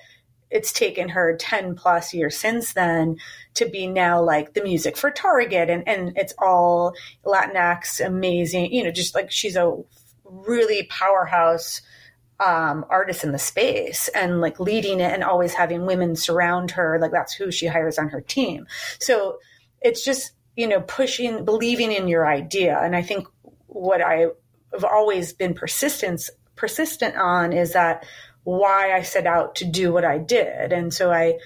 it's 0.50 0.72
taken 0.72 1.08
her 1.08 1.36
10 1.36 1.74
plus 1.74 2.14
years 2.14 2.36
since 2.36 2.72
then 2.72 3.18
to 3.54 3.68
be 3.68 3.86
now 3.86 4.22
like 4.22 4.54
the 4.54 4.62
music 4.62 4.96
for 4.96 5.10
Target 5.10 5.70
and, 5.70 5.86
and 5.88 6.16
it's 6.16 6.34
all 6.38 6.94
Latinx 7.24 8.04
amazing, 8.04 8.72
you 8.72 8.84
know, 8.84 8.90
just 8.90 9.14
like 9.14 9.30
she's 9.30 9.56
a 9.56 9.76
really 10.24 10.84
powerhouse 10.84 11.82
um, 12.40 12.84
artists 12.88 13.24
in 13.24 13.32
the 13.32 13.38
space 13.38 14.08
and 14.08 14.40
like 14.40 14.58
leading 14.58 15.00
it 15.00 15.12
and 15.12 15.22
always 15.22 15.54
having 15.54 15.86
women 15.86 16.16
surround 16.16 16.72
her. 16.72 16.98
Like 17.00 17.12
that's 17.12 17.34
who 17.34 17.50
she 17.50 17.66
hires 17.66 17.98
on 17.98 18.08
her 18.08 18.20
team. 18.20 18.66
So 18.98 19.38
it's 19.80 20.04
just, 20.04 20.32
you 20.56 20.66
know, 20.66 20.80
pushing, 20.80 21.44
believing 21.44 21.92
in 21.92 22.08
your 22.08 22.26
idea. 22.26 22.78
And 22.80 22.96
I 22.96 23.02
think 23.02 23.28
what 23.66 24.00
I 24.00 24.26
have 24.74 24.84
always 24.84 25.32
been 25.32 25.54
persistent, 25.54 26.28
persistent 26.56 27.16
on 27.16 27.52
is 27.52 27.72
that 27.72 28.04
why 28.44 28.92
I 28.92 29.02
set 29.02 29.26
out 29.26 29.54
to 29.56 29.64
do 29.64 29.92
what 29.92 30.04
I 30.04 30.18
did. 30.18 30.72
And 30.72 30.92
so 30.92 31.10
I, 31.10 31.38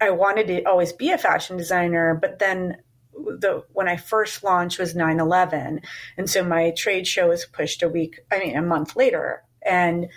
I 0.00 0.10
wanted 0.10 0.48
to 0.48 0.64
always 0.64 0.92
be 0.92 1.10
a 1.10 1.18
fashion 1.18 1.56
designer, 1.56 2.18
but 2.20 2.38
then 2.40 2.78
the 3.14 3.64
when 3.72 3.88
I 3.88 3.96
first 3.96 4.42
launched 4.42 4.78
was 4.78 4.94
9/11, 4.94 5.84
and 6.16 6.30
so 6.30 6.44
my 6.44 6.72
trade 6.76 7.06
show 7.06 7.28
was 7.28 7.44
pushed 7.44 7.82
a 7.82 7.88
week. 7.88 8.20
I 8.30 8.38
mean, 8.38 8.56
a 8.56 8.62
month 8.62 8.96
later, 8.96 9.44
and 9.64 10.08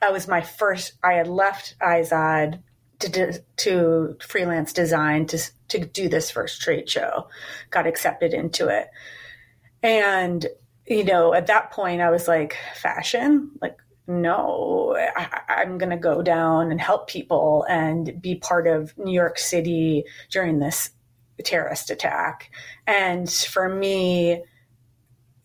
I 0.00 0.10
was 0.10 0.28
my 0.28 0.40
first. 0.40 0.92
I 1.02 1.14
had 1.14 1.28
left 1.28 1.74
Izod 1.80 2.62
to 3.00 3.42
to 3.56 4.16
freelance 4.20 4.72
design 4.72 5.26
to 5.26 5.38
to 5.68 5.84
do 5.84 6.08
this 6.08 6.30
first 6.30 6.60
trade 6.60 6.88
show. 6.88 7.28
Got 7.70 7.86
accepted 7.86 8.32
into 8.32 8.68
it, 8.68 8.88
and 9.82 10.46
you 10.88 11.04
know, 11.04 11.34
at 11.34 11.46
that 11.46 11.70
point, 11.70 12.00
I 12.00 12.10
was 12.10 12.28
like, 12.28 12.56
fashion, 12.74 13.50
like 13.60 13.78
no, 14.08 14.96
I, 14.96 15.62
am 15.62 15.76
going 15.76 15.90
to 15.90 15.98
go 15.98 16.22
down 16.22 16.70
and 16.72 16.80
help 16.80 17.08
people 17.08 17.66
and 17.68 18.20
be 18.22 18.36
part 18.36 18.66
of 18.66 18.96
New 18.96 19.12
York 19.12 19.38
City 19.38 20.04
during 20.30 20.58
this 20.58 20.90
terrorist 21.44 21.90
attack. 21.90 22.50
And 22.86 23.30
for 23.30 23.68
me, 23.68 24.42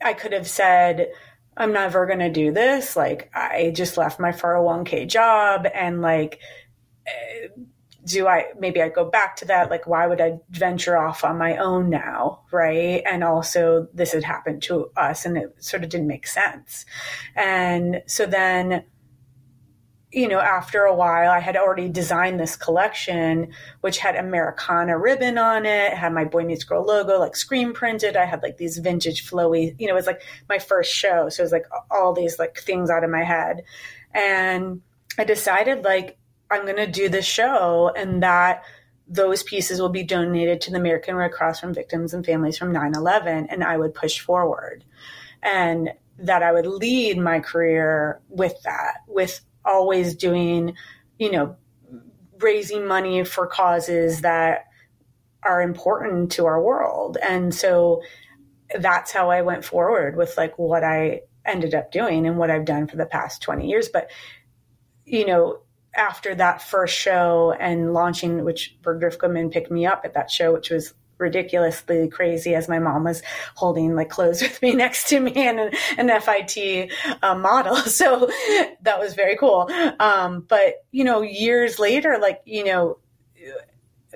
I 0.02 0.14
could 0.14 0.32
have 0.32 0.48
said, 0.48 1.10
I'm 1.58 1.74
never 1.74 2.06
going 2.06 2.20
to 2.20 2.32
do 2.32 2.54
this. 2.54 2.96
Like, 2.96 3.30
I 3.36 3.74
just 3.76 3.98
left 3.98 4.18
my 4.18 4.32
401k 4.32 5.10
job 5.10 5.68
and 5.72 6.02
like, 6.02 6.40
do 8.04 8.28
I 8.28 8.48
maybe 8.60 8.82
I 8.82 8.90
go 8.90 9.06
back 9.06 9.36
to 9.38 9.46
that? 9.46 9.70
Like, 9.70 9.88
why 9.88 10.08
would 10.08 10.22
I 10.22 10.40
venture 10.50 10.98
off 10.98 11.24
on 11.24 11.38
my 11.38 11.58
own 11.58 11.90
now? 11.90 12.42
Right. 12.52 13.04
And 13.10 13.24
also, 13.24 13.88
this 13.94 14.14
had 14.14 14.24
happened 14.24 14.62
to 14.64 14.92
us 14.98 15.26
and 15.26 15.38
it 15.38 15.64
sort 15.64 15.84
of 15.84 15.90
didn't 15.90 16.08
make 16.08 16.28
sense. 16.28 16.86
And 17.36 18.02
so 18.06 18.26
then 18.26 18.84
you 20.14 20.28
know, 20.28 20.40
after 20.40 20.84
a 20.84 20.94
while, 20.94 21.32
I 21.32 21.40
had 21.40 21.58
already 21.58 21.90
designed 21.90 22.40
this 22.40 22.56
collection, 22.56 23.52
which 23.82 23.98
had 23.98 24.16
Americana 24.16 24.98
ribbon 24.98 25.40
on 25.40 25.66
it, 25.66 25.94
had 25.94 26.14
my 26.14 26.24
Boy 26.24 26.44
Meets 26.44 26.64
Girl 26.66 26.86
logo 26.86 27.18
like 27.20 27.36
screen 27.36 27.74
printed. 27.74 28.16
I 28.16 28.26
had 28.26 28.44
like 28.44 28.58
these 28.58 28.78
vintage 28.78 29.28
flowy, 29.28 29.76
you 29.80 29.88
know, 29.88 29.94
it 29.94 29.96
was 29.96 30.06
like 30.06 30.22
my 30.48 30.60
first 30.60 30.94
show. 30.94 31.30
So 31.30 31.42
it 31.42 31.46
was 31.46 31.52
like 31.52 31.66
all 31.90 32.14
these 32.14 32.38
like 32.38 32.60
things 32.60 32.92
out 32.92 33.04
of 33.04 33.10
my 33.10 33.24
head. 33.24 33.64
And 34.14 34.82
I 35.18 35.24
decided 35.24 35.84
like, 35.84 36.20
I'm 36.54 36.66
going 36.66 36.78
to 36.78 36.88
do 36.88 37.10
this 37.10 37.26
show 37.26 37.92
and 37.96 38.24
that 38.24 38.64
those 39.08 39.44
pieces 39.44 39.82
will 39.82 39.90
be 39.90 40.04
donated 40.04 40.62
to 40.62 40.72
the 40.72 40.78
American 40.78 41.16
Red 41.16 41.32
Cross 41.32 41.60
from 41.60 41.74
victims 41.74 42.14
and 42.14 42.26
families 42.26 42.58
from 42.58 42.72
9 42.72 42.94
11. 42.96 43.48
And 43.50 43.64
I 43.64 43.78
would 43.78 43.94
push 43.94 44.20
forward. 44.20 44.86
And 45.42 45.90
that 46.20 46.44
I 46.44 46.52
would 46.52 46.68
lead 46.68 47.18
my 47.18 47.40
career 47.40 48.22
with 48.30 48.56
that, 48.64 48.98
with 49.08 49.42
always 49.66 50.16
doing, 50.16 50.76
you 51.18 51.32
know, 51.32 51.58
raising 52.40 52.86
money 52.88 53.24
for 53.24 53.48
causes 53.48 54.22
that 54.22 54.66
are 55.44 55.62
important 55.62 56.32
to 56.34 56.46
our 56.46 56.62
world. 56.62 57.18
And 57.22 57.54
so 57.54 58.02
that's 58.80 59.12
how 59.12 59.30
I 59.30 59.42
went 59.42 59.66
forward 59.66 60.16
with 60.16 60.38
like 60.38 60.58
what 60.58 60.84
I 60.84 61.22
ended 61.46 61.74
up 61.74 61.92
doing 61.92 62.26
and 62.26 62.38
what 62.38 62.50
I've 62.50 62.66
done 62.66 62.88
for 62.88 62.96
the 62.96 63.06
past 63.06 63.42
20 63.42 63.68
years. 63.68 63.90
But, 63.90 64.10
you 65.06 65.26
know, 65.26 65.60
after 65.96 66.36
that 66.36 66.62
first 66.62 66.96
show 66.96 67.56
and 67.60 67.94
launching, 67.94 68.44
which 68.44 68.76
Bergdorf 68.82 69.18
Goodman 69.18 69.50
picked 69.50 69.72
me 69.72 69.86
up 69.86 70.02
at 70.06 70.14
that 70.14 70.32
show, 70.32 70.54
which 70.54 70.70
was 70.70 70.94
ridiculously 71.20 72.10
crazy 72.10 72.56
as 72.56 72.68
my 72.68 72.80
mom 72.80 73.04
was 73.04 73.22
holding 73.56 73.96
like 73.96 74.10
clothes 74.10 74.42
with 74.42 74.62
me 74.62 74.76
next 74.76 75.08
to 75.10 75.20
me 75.20 75.32
and 75.36 75.60
an, 75.98 76.22
FIT 76.22 76.92
uh, 77.22 77.36
model. 77.36 77.76
So 77.94 78.30
that 78.82 79.00
was 79.00 79.14
very 79.14 79.38
cool. 79.38 79.70
Um, 80.00 80.46
but, 80.48 80.84
you 80.92 81.04
know, 81.04 81.22
years 81.22 81.78
later, 81.78 82.18
like, 82.20 82.42
you 82.46 82.64
know, 82.64 82.98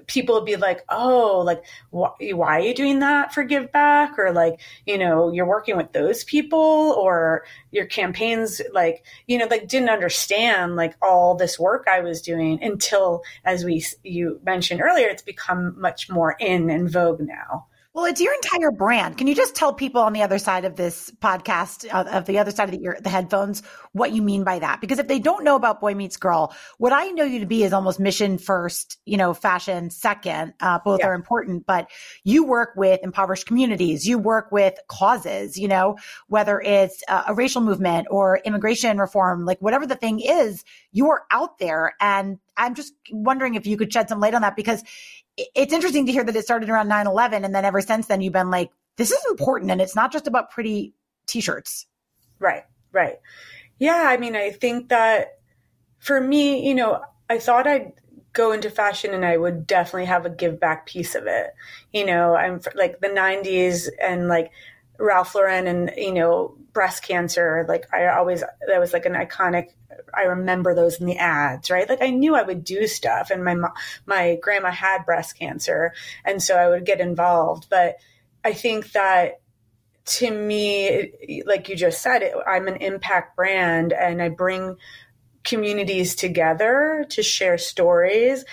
people 0.07 0.35
would 0.35 0.45
be 0.45 0.55
like, 0.55 0.83
oh, 0.89 1.43
like, 1.45 1.63
wh- 1.91 2.15
why 2.33 2.57
are 2.57 2.61
you 2.61 2.73
doing 2.73 2.99
that 2.99 3.33
for 3.33 3.43
Give 3.43 3.71
Back? 3.71 4.17
Or 4.17 4.31
like, 4.31 4.59
you 4.85 4.97
know, 4.97 5.31
you're 5.31 5.45
working 5.45 5.77
with 5.77 5.91
those 5.91 6.23
people 6.23 6.59
or 6.59 7.43
your 7.71 7.85
campaigns, 7.85 8.61
like, 8.73 9.05
you 9.27 9.37
know, 9.37 9.47
like 9.49 9.67
didn't 9.67 9.89
understand 9.89 10.75
like 10.75 10.95
all 11.01 11.35
this 11.35 11.59
work 11.59 11.87
I 11.91 11.99
was 11.99 12.21
doing 12.21 12.63
until, 12.63 13.23
as 13.43 13.63
we, 13.63 13.85
you 14.03 14.39
mentioned 14.43 14.81
earlier, 14.81 15.07
it's 15.07 15.21
become 15.21 15.79
much 15.79 16.09
more 16.09 16.35
in 16.39 16.69
and 16.69 16.89
vogue 16.89 17.21
now. 17.21 17.67
Well, 17.97 18.05
it's 18.05 18.21
your 18.21 18.35
entire 18.35 18.69
brand. 18.69 19.17
Can 19.17 19.25
you 19.25 19.33
just 19.33 19.55
tell 19.55 19.73
people 19.73 20.03
on 20.03 20.13
the 20.13 20.21
other 20.21 20.37
side 20.37 20.65
of 20.65 20.75
this 20.75 21.09
podcast, 21.19 21.91
uh, 21.91 22.07
of 22.07 22.25
the 22.27 22.37
other 22.37 22.51
side 22.51 22.65
of 22.65 22.71
the, 22.71 22.83
ear, 22.83 22.95
the 23.01 23.09
headphones, 23.09 23.63
what 23.91 24.11
you 24.11 24.21
mean 24.21 24.43
by 24.43 24.59
that? 24.59 24.81
Because 24.81 24.99
if 24.99 25.07
they 25.07 25.17
don't 25.17 25.43
know 25.43 25.55
about 25.55 25.81
Boy 25.81 25.95
Meets 25.95 26.17
Girl, 26.17 26.53
what 26.77 26.93
I 26.93 27.07
know 27.07 27.23
you 27.23 27.39
to 27.39 27.47
be 27.47 27.63
is 27.63 27.73
almost 27.73 27.99
mission 27.99 28.37
first, 28.37 28.99
you 29.05 29.17
know, 29.17 29.33
fashion 29.33 29.89
second. 29.89 30.53
Uh, 30.59 30.77
both 30.85 30.99
yeah. 30.99 31.07
are 31.07 31.15
important, 31.15 31.65
but 31.65 31.89
you 32.23 32.43
work 32.43 32.73
with 32.75 32.99
impoverished 33.01 33.47
communities. 33.47 34.05
You 34.05 34.19
work 34.19 34.51
with 34.51 34.75
causes, 34.87 35.57
you 35.57 35.67
know, 35.67 35.97
whether 36.27 36.61
it's 36.61 37.01
uh, 37.07 37.23
a 37.29 37.33
racial 37.33 37.61
movement 37.61 38.09
or 38.11 38.39
immigration 38.45 38.99
reform, 38.99 39.43
like 39.43 39.57
whatever 39.59 39.87
the 39.87 39.95
thing 39.95 40.19
is, 40.19 40.63
you 40.91 41.09
are 41.09 41.23
out 41.31 41.57
there. 41.57 41.95
And 41.99 42.37
I'm 42.55 42.75
just 42.75 42.93
wondering 43.11 43.55
if 43.55 43.65
you 43.65 43.75
could 43.75 43.91
shed 43.91 44.07
some 44.07 44.19
light 44.19 44.35
on 44.35 44.43
that 44.43 44.55
because 44.55 44.83
it's 45.37 45.73
interesting 45.73 46.05
to 46.05 46.11
hear 46.11 46.23
that 46.23 46.35
it 46.35 46.43
started 46.43 46.69
around 46.69 46.89
9-11 46.89 47.45
and 47.45 47.53
then 47.53 47.65
ever 47.65 47.81
since 47.81 48.07
then 48.07 48.21
you've 48.21 48.33
been 48.33 48.49
like 48.49 48.71
this 48.95 49.11
is 49.11 49.23
important 49.29 49.71
and 49.71 49.79
it's 49.79 49.95
not 49.95 50.11
just 50.11 50.27
about 50.27 50.49
pretty 50.49 50.93
t-shirts. 51.27 51.85
Right 52.39 52.63
right. 52.91 53.19
Yeah 53.79 54.05
i 54.07 54.17
mean 54.17 54.35
i 54.35 54.49
think 54.49 54.89
that 54.89 55.39
for 55.99 56.19
me 56.19 56.67
you 56.67 56.73
know 56.73 57.01
i 57.29 57.37
thought 57.37 57.67
i'd 57.67 57.93
go 58.33 58.51
into 58.51 58.69
fashion 58.69 59.13
and 59.13 59.25
i 59.25 59.37
would 59.37 59.65
definitely 59.67 60.05
have 60.05 60.25
a 60.25 60.29
give 60.29 60.59
back 60.59 60.87
piece 60.87 61.15
of 61.15 61.27
it. 61.27 61.53
You 61.93 62.05
know 62.05 62.35
i'm 62.35 62.61
like 62.75 62.99
the 62.99 63.07
90s 63.07 63.87
and 64.01 64.27
like 64.27 64.51
Ralph 64.99 65.35
Lauren 65.35 65.67
and 65.67 65.91
you 65.97 66.13
know 66.13 66.55
breast 66.73 67.03
cancer 67.03 67.65
like 67.67 67.91
I 67.93 68.07
always 68.07 68.41
that 68.41 68.79
was 68.79 68.93
like 68.93 69.05
an 69.05 69.13
iconic 69.13 69.69
I 70.13 70.23
remember 70.23 70.73
those 70.73 70.99
in 70.99 71.05
the 71.05 71.17
ads 71.17 71.69
right? 71.69 71.87
Like 71.87 72.01
I 72.01 72.09
knew 72.09 72.35
I 72.35 72.43
would 72.43 72.63
do 72.63 72.87
stuff 72.87 73.31
and 73.31 73.43
my 73.43 73.55
my 74.05 74.37
grandma 74.41 74.71
had 74.71 75.05
breast 75.05 75.37
cancer 75.37 75.93
and 76.25 76.41
so 76.41 76.55
I 76.55 76.69
would 76.69 76.85
get 76.85 76.99
involved 76.99 77.67
but 77.69 77.97
I 78.43 78.53
think 78.53 78.91
that 78.93 79.41
to 80.05 80.31
me 80.31 81.43
like 81.45 81.69
you 81.69 81.75
just 81.75 82.01
said 82.01 82.31
I'm 82.47 82.67
an 82.67 82.77
impact 82.77 83.35
brand 83.35 83.93
and 83.93 84.21
I 84.21 84.29
bring 84.29 84.77
communities 85.43 86.15
together 86.15 87.05
to 87.09 87.23
share 87.23 87.57
stories 87.57 88.45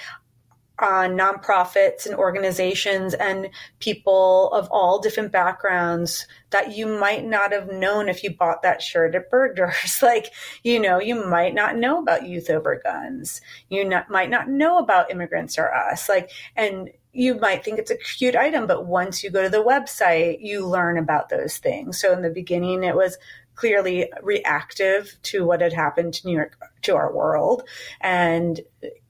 on 0.79 1.17
nonprofits 1.17 2.05
and 2.05 2.15
organizations 2.17 3.15
and 3.15 3.51
people 3.79 4.51
of 4.53 4.69
all 4.71 4.99
different 4.99 5.31
backgrounds 5.31 6.27
that 6.51 6.77
you 6.77 6.87
might 6.87 7.25
not 7.25 7.53
have 7.53 7.69
known 7.71 8.09
if 8.09 8.25
you 8.25 8.35
bought 8.35 8.63
that 8.63 8.83
shirt 8.83 9.15
at 9.15 9.31
Bergdorf's. 9.31 10.03
like, 10.03 10.33
you 10.63 10.81
know, 10.81 10.99
you 10.99 11.27
might 11.27 11.55
not 11.55 11.77
know 11.77 11.99
about 11.99 12.27
Youth 12.27 12.51
Over 12.51 12.81
Guns. 12.83 13.41
You 13.69 13.85
not, 13.85 14.11
might 14.11 14.31
not 14.31 14.49
know 14.49 14.79
about 14.79 15.11
Immigrants 15.11 15.59
Are 15.59 15.73
Us. 15.73 16.09
Like, 16.09 16.31
and 16.57 16.91
you 17.13 17.37
might 17.37 17.65
think 17.65 17.79
it's 17.79 17.93
a 17.93 17.97
cute 17.97 18.35
item, 18.35 18.67
but 18.67 18.87
once 18.87 19.23
you 19.23 19.31
go 19.31 19.43
to 19.43 19.49
the 19.49 19.63
website, 19.63 20.39
you 20.41 20.67
learn 20.67 20.99
about 20.99 21.29
those 21.29 21.59
things. 21.59 22.01
So 22.01 22.13
in 22.13 22.23
the 22.23 22.31
beginning, 22.31 22.83
it 22.83 22.97
was 22.97 23.17
clearly 23.55 24.11
reactive 24.23 25.17
to 25.23 25.45
what 25.45 25.61
had 25.61 25.73
happened 25.73 26.15
to 26.15 26.27
New 26.27 26.35
York, 26.35 26.57
to 26.83 26.97
our 26.97 27.13
world. 27.13 27.63
And 28.01 28.61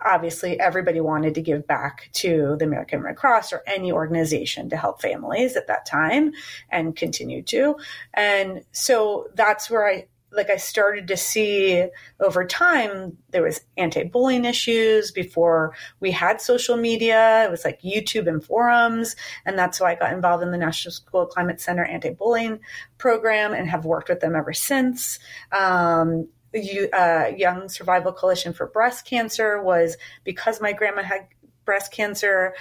obviously, 0.04 0.58
everybody 0.60 1.00
wanted 1.00 1.34
to 1.34 1.42
give 1.42 1.66
back 1.66 2.10
to 2.14 2.56
the 2.58 2.64
American 2.64 3.02
Red 3.02 3.16
Cross 3.16 3.52
or 3.52 3.62
any 3.66 3.92
organization 3.92 4.68
to 4.70 4.76
help 4.76 5.00
families 5.00 5.56
at 5.56 5.66
that 5.68 5.86
time 5.86 6.32
and 6.70 6.94
continue 6.96 7.42
to. 7.44 7.76
And 8.12 8.64
so 8.72 9.28
that's 9.34 9.70
where 9.70 9.86
I 9.86 10.06
like 10.34 10.50
I 10.50 10.56
started 10.56 11.08
to 11.08 11.16
see 11.16 11.86
over 12.20 12.44
time 12.44 13.16
there 13.30 13.42
was 13.42 13.60
anti-bullying 13.76 14.44
issues 14.44 15.10
before 15.10 15.74
we 16.00 16.10
had 16.10 16.40
social 16.40 16.76
media. 16.76 17.44
It 17.44 17.50
was 17.50 17.64
like 17.64 17.82
YouTube 17.82 18.26
and 18.26 18.44
forums, 18.44 19.16
and 19.44 19.58
that's 19.58 19.80
why 19.80 19.92
I 19.92 19.94
got 19.94 20.12
involved 20.12 20.42
in 20.42 20.50
the 20.50 20.58
National 20.58 20.92
School 20.92 21.26
Climate 21.26 21.60
Center 21.60 21.84
anti-bullying 21.84 22.60
program 22.98 23.52
and 23.52 23.68
have 23.68 23.84
worked 23.84 24.08
with 24.08 24.20
them 24.20 24.34
ever 24.34 24.52
since. 24.52 25.18
Um, 25.52 26.28
you, 26.52 26.88
uh, 26.92 27.32
Young 27.36 27.68
Survival 27.68 28.12
Coalition 28.12 28.52
for 28.52 28.66
Breast 28.66 29.06
Cancer 29.06 29.62
was 29.62 29.96
because 30.22 30.60
my 30.60 30.72
grandma 30.72 31.02
had 31.02 31.26
breast 31.64 31.92
cancer. 31.92 32.54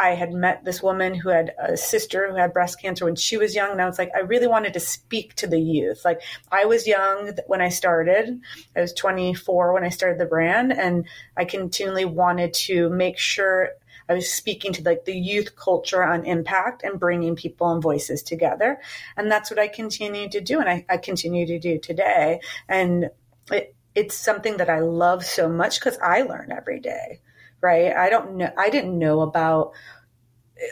I 0.00 0.14
had 0.14 0.32
met 0.32 0.64
this 0.64 0.82
woman 0.82 1.14
who 1.14 1.28
had 1.28 1.52
a 1.58 1.76
sister 1.76 2.30
who 2.30 2.36
had 2.36 2.54
breast 2.54 2.80
cancer 2.80 3.04
when 3.04 3.16
she 3.16 3.36
was 3.36 3.54
young. 3.54 3.72
And 3.72 3.82
I 3.82 3.86
was 3.86 3.98
like, 3.98 4.10
I 4.16 4.20
really 4.20 4.46
wanted 4.46 4.72
to 4.72 4.80
speak 4.80 5.34
to 5.36 5.46
the 5.46 5.60
youth. 5.60 6.06
Like, 6.06 6.22
I 6.50 6.64
was 6.64 6.86
young 6.86 7.32
when 7.46 7.60
I 7.60 7.68
started. 7.68 8.40
I 8.74 8.80
was 8.80 8.94
24 8.94 9.74
when 9.74 9.84
I 9.84 9.90
started 9.90 10.18
the 10.18 10.24
brand. 10.24 10.72
And 10.72 11.06
I 11.36 11.44
continually 11.44 12.06
wanted 12.06 12.54
to 12.54 12.88
make 12.88 13.18
sure 13.18 13.72
I 14.08 14.14
was 14.14 14.32
speaking 14.32 14.72
to 14.72 14.82
like 14.82 15.04
the 15.04 15.16
youth 15.16 15.54
culture 15.54 16.02
on 16.02 16.24
impact 16.24 16.82
and 16.82 16.98
bringing 16.98 17.36
people 17.36 17.70
and 17.70 17.82
voices 17.82 18.22
together. 18.22 18.80
And 19.18 19.30
that's 19.30 19.50
what 19.50 19.60
I 19.60 19.68
continue 19.68 20.30
to 20.30 20.40
do. 20.40 20.60
And 20.60 20.68
I, 20.68 20.86
I 20.88 20.96
continue 20.96 21.46
to 21.46 21.58
do 21.58 21.78
today. 21.78 22.40
And 22.70 23.10
it, 23.52 23.74
it's 23.94 24.14
something 24.14 24.56
that 24.56 24.70
I 24.70 24.80
love 24.80 25.26
so 25.26 25.46
much 25.46 25.78
because 25.78 25.98
I 25.98 26.22
learn 26.22 26.52
every 26.52 26.80
day 26.80 27.20
right? 27.60 27.94
I 27.94 28.10
don't 28.10 28.36
know. 28.36 28.52
I 28.56 28.70
didn't 28.70 28.98
know 28.98 29.20
about 29.20 29.72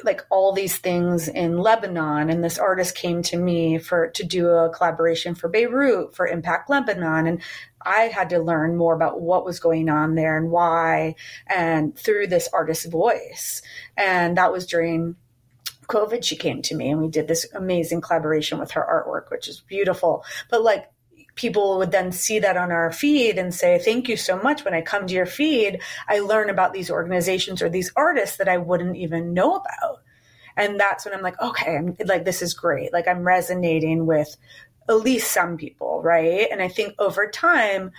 like 0.05 0.25
all 0.31 0.53
these 0.53 0.77
things 0.77 1.29
in 1.29 1.59
Lebanon 1.59 2.31
and 2.31 2.45
this 2.45 2.59
artist 2.59 2.95
came 2.95 3.23
to 3.23 3.37
me 3.37 3.79
for 3.79 4.09
to 4.09 4.25
do 4.25 4.49
a 4.49 4.71
collaboration 4.71 5.35
for 5.35 5.49
Beirut 5.49 6.15
for 6.15 6.27
Impact 6.27 6.69
Lebanon 6.69 7.27
and 7.27 7.43
I 7.83 8.03
had 8.03 8.31
to 8.31 8.39
learn 8.39 8.77
more 8.77 8.95
about 8.95 9.21
what 9.21 9.45
was 9.45 9.61
going 9.61 9.89
on 9.89 10.15
there 10.15 10.37
and 10.37 10.51
why 10.51 11.15
and 11.47 11.99
through 11.99 12.27
this 12.27 12.49
artist's 12.53 12.87
voice 12.87 13.63
and 13.97 14.37
that 14.37 14.53
was 14.53 14.67
during 14.67 15.17
COVID 15.87 16.23
she 16.23 16.37
came 16.37 16.61
to 16.63 16.75
me 16.75 16.91
and 16.91 17.01
we 17.01 17.09
did 17.09 17.29
this 17.29 17.47
amazing 17.55 18.03
collaboration 18.03 18.59
with 18.59 18.73
her 18.73 18.87
artwork 19.07 19.31
which 19.31 19.49
is 19.49 19.61
beautiful 19.61 20.23
but 20.51 20.63
like 20.63 20.91
people 21.39 21.79
would 21.79 21.93
then 21.93 22.13
see 22.13 22.41
that 22.41 22.57
on 22.57 22.73
our 22.73 22.93
feed 22.93 23.39
and 23.39 23.55
say, 23.55 23.79
Thank 23.79 24.09
you 24.09 24.17
so 24.17 24.39
much. 24.43 24.65
When 24.65 24.75
I 24.75 24.83
come 24.83 25.07
to 25.07 25.15
your 25.15 25.25
feed, 25.25 25.81
I 26.09 26.19
learn 26.19 26.51
about 26.51 26.73
these 26.75 26.91
organizations 26.91 27.63
or 27.63 27.71
these 27.71 27.93
artists 27.97 28.37
that 28.37 28.49
I 28.49 28.59
wouldn't 28.59 28.97
even 28.97 29.33
know 29.33 29.55
about. 29.55 30.03
And 30.57 30.79
that's 30.79 31.05
when 31.05 31.15
I'm 31.15 31.23
like, 31.23 31.41
okay, 31.41 31.77
I'm 31.77 31.97
like, 32.05 32.25
this 32.25 32.43
is 32.43 32.53
great. 32.53 32.93
Like, 32.93 33.07
I'm 33.07 33.23
resonating 33.23 34.07
with 34.07 34.37
at 34.89 34.97
least 34.97 35.31
some 35.31 35.57
people, 35.57 36.03
right? 36.03 36.49
And 36.51 36.61
I 36.61 36.67
think 36.67 36.95
over 36.99 37.31
time, 37.31 37.93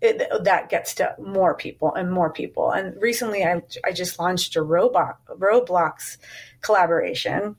it, 0.00 0.26
that 0.44 0.70
gets 0.70 0.94
to 0.94 1.14
more 1.20 1.54
people 1.54 1.94
and 1.94 2.10
more 2.10 2.32
people. 2.32 2.70
And 2.70 3.00
recently, 3.02 3.44
I, 3.44 3.60
I 3.84 3.92
just 3.92 4.18
launched 4.18 4.56
a 4.56 4.60
Roblox, 4.60 5.16
Roblox 5.28 6.16
collaboration 6.62 7.56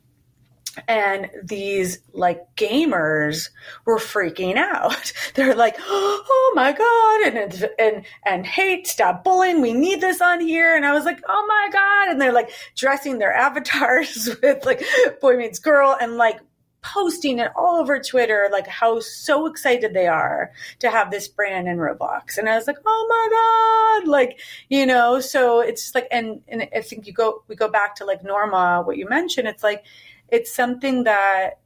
and 0.87 1.29
these 1.43 1.99
like 2.13 2.41
gamers 2.55 3.49
were 3.85 3.97
freaking 3.97 4.55
out. 4.55 5.11
They're 5.35 5.55
like, 5.55 5.75
"Oh 5.79 6.53
my 6.55 6.71
god!" 6.71 7.33
and 7.33 7.69
and 7.79 8.05
and 8.25 8.45
hate, 8.45 8.87
stop 8.87 9.23
bullying. 9.23 9.61
We 9.61 9.73
need 9.73 10.01
this 10.01 10.21
on 10.21 10.41
here. 10.41 10.75
And 10.75 10.85
I 10.85 10.93
was 10.93 11.05
like, 11.05 11.21
"Oh 11.27 11.45
my 11.47 11.69
god!" 11.71 12.11
And 12.11 12.21
they're 12.21 12.33
like 12.33 12.51
dressing 12.75 13.19
their 13.19 13.33
avatars 13.41 14.29
with 14.41 14.65
like 14.65 14.83
boy 15.19 15.37
meets 15.37 15.59
girl 15.59 15.97
and 15.99 16.17
like 16.17 16.39
posting 16.81 17.39
it 17.39 17.51
all 17.55 17.79
over 17.79 17.99
Twitter, 17.99 18.49
like 18.51 18.67
how 18.67 18.99
so 18.99 19.45
excited 19.45 19.93
they 19.93 20.07
are 20.07 20.51
to 20.79 20.89
have 20.89 21.11
this 21.11 21.27
brand 21.27 21.67
in 21.67 21.77
Roblox. 21.77 22.37
And 22.37 22.49
I 22.49 22.55
was 22.55 22.67
like, 22.67 22.77
oh 22.85 23.99
my 24.01 24.01
God. 24.01 24.11
Like, 24.11 24.39
you 24.69 24.85
know, 24.85 25.19
so 25.19 25.59
it's 25.59 25.83
just 25.83 25.95
like, 25.95 26.07
and, 26.11 26.41
and 26.47 26.67
I 26.75 26.81
think 26.81 27.05
you 27.05 27.13
go, 27.13 27.43
we 27.47 27.55
go 27.55 27.69
back 27.69 27.95
to 27.97 28.05
like 28.05 28.23
Norma, 28.23 28.81
what 28.83 28.97
you 28.97 29.07
mentioned. 29.07 29.47
It's 29.47 29.63
like, 29.63 29.85
it's 30.31 30.53
something 30.53 31.03
that 31.03 31.59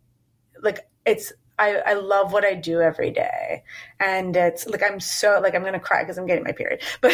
like 0.61 0.87
it's 1.05 1.31
I, 1.57 1.75
I 1.85 1.93
love 1.93 2.33
what 2.33 2.43
I 2.43 2.53
do 2.53 2.81
every 2.81 3.11
day. 3.11 3.63
And 3.99 4.35
it's 4.35 4.67
like, 4.67 4.83
I'm 4.83 4.99
so, 4.99 5.39
like, 5.41 5.55
I'm 5.55 5.61
going 5.61 5.73
to 5.73 5.79
cry 5.79 6.03
because 6.03 6.17
I'm 6.17 6.25
getting 6.25 6.43
my 6.43 6.51
period, 6.51 6.81
but 7.01 7.13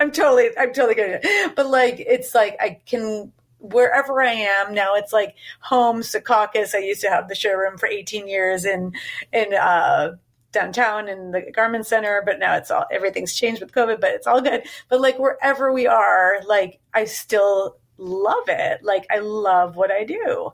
I'm 0.00 0.12
totally, 0.12 0.50
I'm 0.58 0.72
totally 0.72 0.94
getting 0.94 1.20
it. 1.22 1.56
But 1.56 1.68
like, 1.68 1.98
it's 1.98 2.34
like, 2.34 2.56
I 2.60 2.80
can, 2.84 3.32
wherever 3.58 4.20
I 4.20 4.32
am 4.32 4.74
now, 4.74 4.96
it's 4.96 5.12
like 5.12 5.34
home, 5.60 6.00
Secaucus. 6.00 6.74
I 6.74 6.78
used 6.78 7.00
to 7.02 7.08
have 7.08 7.28
the 7.28 7.34
showroom 7.34 7.78
for 7.78 7.86
18 7.86 8.28
years 8.28 8.64
in, 8.64 8.92
in, 9.32 9.54
uh, 9.54 10.16
downtown 10.52 11.08
in 11.08 11.32
the 11.32 11.50
garment 11.52 11.86
center, 11.86 12.22
but 12.24 12.38
now 12.38 12.56
it's 12.56 12.70
all, 12.70 12.84
everything's 12.90 13.34
changed 13.34 13.60
with 13.60 13.72
COVID, 13.72 14.00
but 14.00 14.10
it's 14.10 14.26
all 14.26 14.40
good. 14.40 14.62
But 14.88 15.00
like, 15.00 15.18
wherever 15.18 15.72
we 15.72 15.86
are, 15.86 16.40
like, 16.46 16.80
I 16.92 17.04
still, 17.04 17.76
love 17.98 18.48
it. 18.48 18.82
Like 18.82 19.06
I 19.10 19.18
love 19.18 19.76
what 19.76 19.90
I 19.90 20.04
do. 20.04 20.52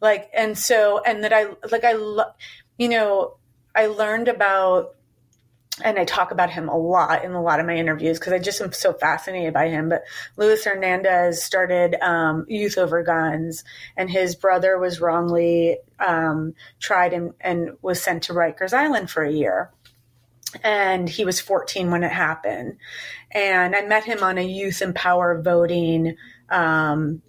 Like 0.00 0.30
and 0.34 0.56
so 0.56 1.00
and 1.04 1.24
that 1.24 1.32
I 1.32 1.46
like 1.70 1.84
I 1.84 1.92
love 1.92 2.34
you 2.78 2.88
know, 2.88 3.36
I 3.74 3.86
learned 3.86 4.28
about 4.28 4.94
and 5.82 5.98
I 5.98 6.04
talk 6.04 6.30
about 6.30 6.50
him 6.50 6.68
a 6.68 6.76
lot 6.76 7.24
in 7.24 7.32
a 7.32 7.42
lot 7.42 7.58
of 7.58 7.66
my 7.66 7.74
interviews 7.74 8.18
because 8.18 8.32
I 8.32 8.38
just 8.38 8.60
am 8.60 8.72
so 8.72 8.92
fascinated 8.92 9.54
by 9.54 9.68
him. 9.68 9.88
But 9.88 10.04
Luis 10.36 10.64
Hernandez 10.64 11.42
started 11.42 11.94
um, 12.02 12.44
Youth 12.48 12.76
Over 12.76 13.02
Guns, 13.02 13.64
and 13.96 14.10
his 14.10 14.36
brother 14.36 14.78
was 14.78 15.00
wrongly 15.00 15.78
um, 15.98 16.54
tried 16.78 17.14
and, 17.14 17.32
and 17.40 17.70
was 17.80 18.02
sent 18.02 18.24
to 18.24 18.34
Rikers 18.34 18.74
Island 18.74 19.10
for 19.10 19.22
a 19.22 19.32
year. 19.32 19.70
And 20.62 21.08
he 21.08 21.24
was 21.24 21.40
14 21.40 21.90
when 21.90 22.04
it 22.04 22.12
happened. 22.12 22.76
And 23.30 23.74
I 23.74 23.80
met 23.82 24.04
him 24.04 24.22
on 24.22 24.36
a 24.36 24.46
Youth 24.46 24.82
Empower 24.82 25.40
voting 25.40 26.16
um, 26.52 27.22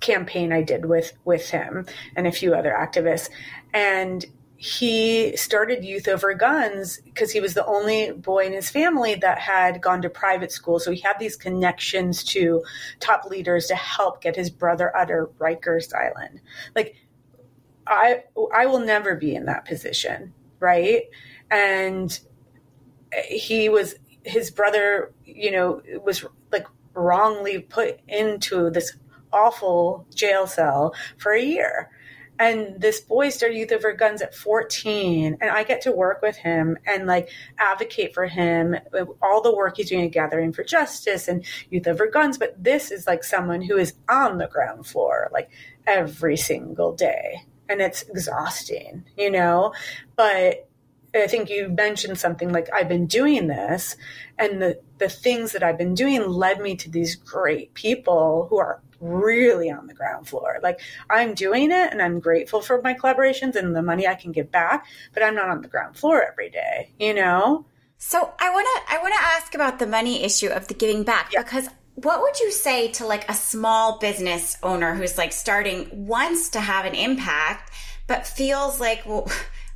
campaign 0.00 0.52
I 0.52 0.62
did 0.62 0.84
with 0.84 1.12
with 1.24 1.50
him 1.50 1.86
and 2.14 2.26
a 2.26 2.32
few 2.32 2.54
other 2.54 2.72
activists, 2.78 3.30
and 3.72 4.24
he 4.60 5.36
started 5.36 5.84
Youth 5.84 6.08
Over 6.08 6.34
Guns 6.34 6.98
because 7.04 7.30
he 7.30 7.38
was 7.38 7.54
the 7.54 7.64
only 7.64 8.10
boy 8.10 8.44
in 8.44 8.52
his 8.52 8.68
family 8.68 9.14
that 9.14 9.38
had 9.38 9.80
gone 9.80 10.02
to 10.02 10.10
private 10.10 10.50
school. 10.50 10.80
So 10.80 10.90
he 10.90 11.00
had 11.00 11.16
these 11.20 11.36
connections 11.36 12.24
to 12.24 12.64
top 12.98 13.24
leaders 13.24 13.66
to 13.68 13.76
help 13.76 14.20
get 14.20 14.34
his 14.34 14.50
brother 14.50 14.94
out 14.96 15.12
of 15.12 15.28
Rikers 15.38 15.94
Island. 15.94 16.40
Like, 16.74 16.96
I 17.86 18.24
I 18.52 18.66
will 18.66 18.80
never 18.80 19.14
be 19.14 19.36
in 19.36 19.46
that 19.46 19.64
position, 19.64 20.34
right? 20.58 21.04
And 21.52 22.18
he 23.28 23.68
was 23.68 23.94
his 24.24 24.50
brother, 24.50 25.12
you 25.24 25.52
know, 25.52 25.82
was 26.04 26.24
like 26.50 26.66
wrongly 26.98 27.60
put 27.60 28.00
into 28.08 28.70
this 28.70 28.96
awful 29.32 30.06
jail 30.14 30.46
cell 30.46 30.94
for 31.16 31.32
a 31.32 31.42
year. 31.42 31.90
And 32.40 32.80
this 32.80 33.00
boy 33.00 33.30
started 33.30 33.56
Youth 33.56 33.72
Over 33.72 33.92
Guns 33.92 34.22
at 34.22 34.32
14, 34.32 35.38
and 35.40 35.50
I 35.50 35.64
get 35.64 35.80
to 35.82 35.92
work 35.92 36.22
with 36.22 36.36
him 36.36 36.78
and 36.86 37.06
like 37.06 37.30
advocate 37.58 38.14
for 38.14 38.26
him, 38.26 38.76
all 39.20 39.42
the 39.42 39.54
work 39.54 39.76
he's 39.76 39.88
doing 39.88 40.04
at 40.04 40.12
Gathering 40.12 40.52
for 40.52 40.62
Justice 40.62 41.26
and 41.26 41.44
Youth 41.70 41.88
Over 41.88 42.06
Guns. 42.06 42.38
But 42.38 42.62
this 42.62 42.92
is 42.92 43.08
like 43.08 43.24
someone 43.24 43.60
who 43.60 43.76
is 43.76 43.94
on 44.08 44.38
the 44.38 44.46
ground 44.46 44.86
floor, 44.86 45.28
like 45.32 45.50
every 45.84 46.36
single 46.36 46.94
day. 46.94 47.42
And 47.68 47.80
it's 47.80 48.02
exhausting, 48.02 49.04
you 49.16 49.30
know? 49.30 49.72
But 50.14 50.67
I 51.14 51.26
think 51.26 51.48
you 51.48 51.68
mentioned 51.68 52.18
something 52.18 52.52
like 52.52 52.68
I've 52.72 52.88
been 52.88 53.06
doing 53.06 53.46
this, 53.46 53.96
and 54.38 54.60
the 54.60 54.80
the 54.98 55.08
things 55.08 55.52
that 55.52 55.62
I've 55.62 55.78
been 55.78 55.94
doing 55.94 56.28
led 56.28 56.60
me 56.60 56.76
to 56.76 56.90
these 56.90 57.14
great 57.16 57.74
people 57.74 58.46
who 58.50 58.58
are 58.58 58.80
really 59.00 59.70
on 59.70 59.86
the 59.86 59.94
ground 59.94 60.28
floor. 60.28 60.58
Like 60.62 60.80
I'm 61.08 61.34
doing 61.34 61.70
it 61.70 61.92
and 61.92 62.02
I'm 62.02 62.20
grateful 62.20 62.60
for 62.60 62.80
my 62.82 62.94
collaborations 62.94 63.54
and 63.54 63.74
the 63.74 63.82
money 63.82 64.06
I 64.06 64.14
can 64.14 64.32
give 64.32 64.50
back, 64.50 64.86
but 65.14 65.22
I'm 65.22 65.34
not 65.34 65.48
on 65.48 65.62
the 65.62 65.68
ground 65.68 65.96
floor 65.96 66.22
every 66.22 66.50
day, 66.50 66.90
you 66.98 67.14
know? 67.14 67.64
So 67.98 68.32
I 68.40 68.50
want 68.50 68.66
to 68.66 68.94
I 68.94 68.98
want 68.98 69.14
to 69.14 69.22
ask 69.22 69.54
about 69.54 69.78
the 69.78 69.86
money 69.86 70.24
issue 70.24 70.48
of 70.48 70.68
the 70.68 70.74
giving 70.74 71.02
back 71.02 71.32
yeah. 71.32 71.42
because 71.42 71.68
what 71.94 72.20
would 72.22 72.38
you 72.38 72.52
say 72.52 72.92
to 72.92 73.06
like 73.06 73.28
a 73.28 73.34
small 73.34 73.98
business 73.98 74.56
owner 74.62 74.94
who's 74.94 75.18
like 75.18 75.32
starting 75.32 76.06
wants 76.06 76.50
to 76.50 76.60
have 76.60 76.84
an 76.84 76.94
impact 76.94 77.72
but 78.06 78.24
feels 78.24 78.78
like 78.78 79.04
well 79.04 79.28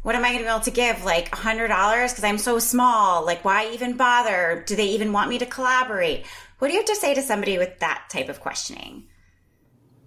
what 0.03 0.15
am 0.15 0.25
I 0.25 0.29
going 0.29 0.39
to 0.39 0.45
be 0.45 0.51
able 0.51 0.61
to 0.61 0.71
give? 0.71 1.05
Like 1.05 1.33
a 1.33 1.37
hundred 1.37 1.69
dollars 1.69 2.13
because 2.13 2.25
I'm 2.25 2.39
so 2.39 2.59
small. 2.59 3.25
Like, 3.25 3.45
why 3.45 3.71
even 3.73 3.97
bother? 3.97 4.65
Do 4.67 4.77
they 4.77 4.89
even 4.89 5.13
want 5.13 5.31
me 5.31 5.39
to 5.39 5.47
collaborate? 5.47 6.27
What 6.59 6.69
do 6.69 6.75
you 6.75 6.81
have 6.81 6.89
to 6.89 6.97
say 6.97 7.15
to 7.15 7.23
somebody 7.23 7.59
with 7.59 7.79
that 7.81 8.05
type 8.11 8.29
of 8.29 8.41
questioning? 8.41 9.05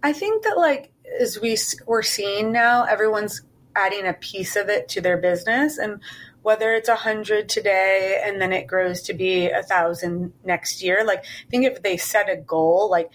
I 0.03 0.13
think 0.13 0.43
that 0.43 0.57
like 0.57 0.91
as 1.19 1.39
we 1.39 1.57
we're 1.85 2.03
seeing 2.03 2.51
now, 2.51 2.83
everyone's 2.83 3.41
adding 3.75 4.05
a 4.05 4.13
piece 4.13 4.55
of 4.55 4.69
it 4.69 4.87
to 4.89 5.01
their 5.01 5.17
business, 5.17 5.77
and 5.77 6.01
whether 6.41 6.73
it's 6.73 6.89
a 6.89 6.95
hundred 6.95 7.49
today 7.49 8.21
and 8.23 8.39
then 8.39 8.53
it 8.53 8.67
grows 8.67 9.01
to 9.01 9.13
be 9.13 9.49
a 9.49 9.63
thousand 9.63 10.31
next 10.43 10.83
year. 10.83 11.03
Like, 11.05 11.19
I 11.19 11.49
think 11.49 11.65
if 11.65 11.81
they 11.81 11.97
set 11.97 12.29
a 12.29 12.35
goal, 12.35 12.89
like 12.89 13.09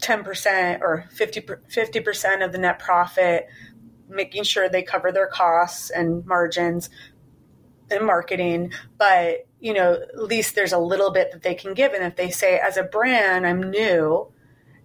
ten 0.00 0.22
percent 0.22 0.82
or 0.82 1.06
50 1.12 1.40
percent 2.00 2.42
of 2.42 2.52
the 2.52 2.58
net 2.58 2.78
profit, 2.78 3.46
making 4.12 4.44
sure 4.44 4.68
they 4.68 4.82
cover 4.82 5.12
their 5.12 5.26
costs 5.26 5.90
and 5.90 6.24
margins 6.26 6.90
and 7.90 8.06
marketing, 8.06 8.72
but 8.98 9.46
you 9.60 9.74
know, 9.74 9.92
at 9.94 10.22
least 10.22 10.54
there's 10.54 10.72
a 10.72 10.78
little 10.78 11.12
bit 11.12 11.32
that 11.32 11.42
they 11.42 11.54
can 11.54 11.74
give. 11.74 11.92
And 11.92 12.04
if 12.04 12.16
they 12.16 12.30
say, 12.30 12.58
as 12.58 12.76
a 12.76 12.82
brand, 12.82 13.46
I'm 13.46 13.70
new 13.70 14.32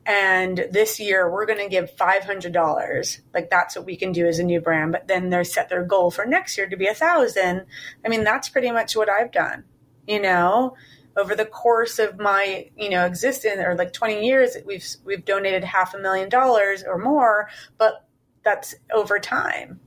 and 0.05 0.67
this 0.71 1.01
year 1.01 1.29
we're 1.29 1.45
going 1.45 1.59
to 1.59 1.67
give 1.67 1.95
$500 1.97 3.19
like 3.33 3.49
that's 3.49 3.75
what 3.75 3.85
we 3.85 3.97
can 3.97 4.13
do 4.13 4.25
as 4.25 4.39
a 4.39 4.43
new 4.43 4.61
brand. 4.61 4.93
But 4.93 5.07
then 5.07 5.29
they 5.29 5.43
set 5.43 5.69
their 5.69 5.83
goal 5.83 6.11
for 6.11 6.25
next 6.25 6.57
year 6.57 6.67
to 6.67 6.77
be 6.77 6.87
a 6.87 6.93
thousand. 6.93 7.65
I 8.05 8.09
mean 8.09 8.23
that's 8.23 8.49
pretty 8.49 8.71
much 8.71 8.95
what 8.95 9.09
i've 9.09 9.31
done 9.31 9.65
you 10.07 10.21
know? 10.21 10.75
Over 11.15 11.35
the 11.35 11.45
course 11.45 11.97
of 11.97 12.19
my 12.19 12.69
you 12.77 12.91
know 12.91 13.03
existence 13.03 13.59
or 13.59 13.73
like 13.73 13.91
20 13.91 14.23
years 14.23 14.55
we've 14.67 14.87
we've 15.03 15.25
donated 15.25 15.63
half 15.63 15.95
a 15.95 15.97
million 15.97 16.29
dollars 16.29 16.83
or 16.83 16.99
more 16.99 17.49
but 17.79 18.06
that's 18.47 18.73
over 18.93 19.19
time 19.19 19.81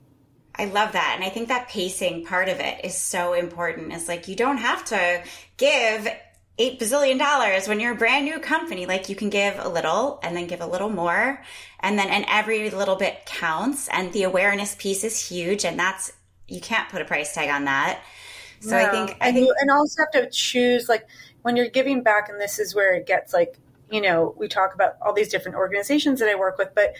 I 0.60 0.66
love 0.66 0.92
that. 0.92 1.12
And 1.14 1.24
I 1.24 1.30
think 1.30 1.48
that 1.48 1.68
pacing 1.68 2.26
part 2.26 2.50
of 2.50 2.60
it 2.60 2.84
is 2.84 2.94
so 2.94 3.32
important. 3.32 3.94
It's 3.94 4.08
like 4.08 4.28
you 4.28 4.36
don't 4.36 4.58
have 4.58 4.84
to 4.86 5.22
give 5.56 6.06
eight 6.58 6.78
bazillion 6.78 7.18
dollars 7.18 7.66
when 7.66 7.80
you're 7.80 7.92
a 7.92 7.96
brand 7.96 8.26
new 8.26 8.38
company. 8.38 8.84
Like 8.84 9.08
you 9.08 9.16
can 9.16 9.30
give 9.30 9.58
a 9.58 9.70
little 9.70 10.20
and 10.22 10.36
then 10.36 10.46
give 10.46 10.60
a 10.60 10.66
little 10.66 10.90
more. 10.90 11.42
And 11.78 11.98
then, 11.98 12.08
and 12.08 12.26
every 12.28 12.68
little 12.68 12.96
bit 12.96 13.24
counts. 13.24 13.88
And 13.88 14.12
the 14.12 14.24
awareness 14.24 14.74
piece 14.74 15.02
is 15.02 15.28
huge. 15.28 15.64
And 15.64 15.78
that's, 15.78 16.12
you 16.46 16.60
can't 16.60 16.90
put 16.90 17.00
a 17.00 17.06
price 17.06 17.32
tag 17.32 17.48
on 17.48 17.64
that. 17.64 18.02
So 18.60 18.70
no. 18.72 18.76
I 18.76 18.90
think, 18.90 19.16
I 19.20 19.28
and 19.28 19.36
think, 19.36 19.46
you, 19.46 19.54
and 19.60 19.70
also 19.70 20.02
have 20.02 20.10
to 20.10 20.28
choose 20.28 20.90
like 20.90 21.06
when 21.40 21.56
you're 21.56 21.70
giving 21.70 22.02
back, 22.02 22.28
and 22.28 22.38
this 22.38 22.58
is 22.58 22.74
where 22.74 22.94
it 22.94 23.06
gets 23.06 23.32
like, 23.32 23.58
you 23.90 24.02
know, 24.02 24.34
we 24.36 24.46
talk 24.46 24.74
about 24.74 24.96
all 25.00 25.14
these 25.14 25.28
different 25.28 25.56
organizations 25.56 26.20
that 26.20 26.28
I 26.28 26.34
work 26.34 26.58
with, 26.58 26.74
but 26.74 26.92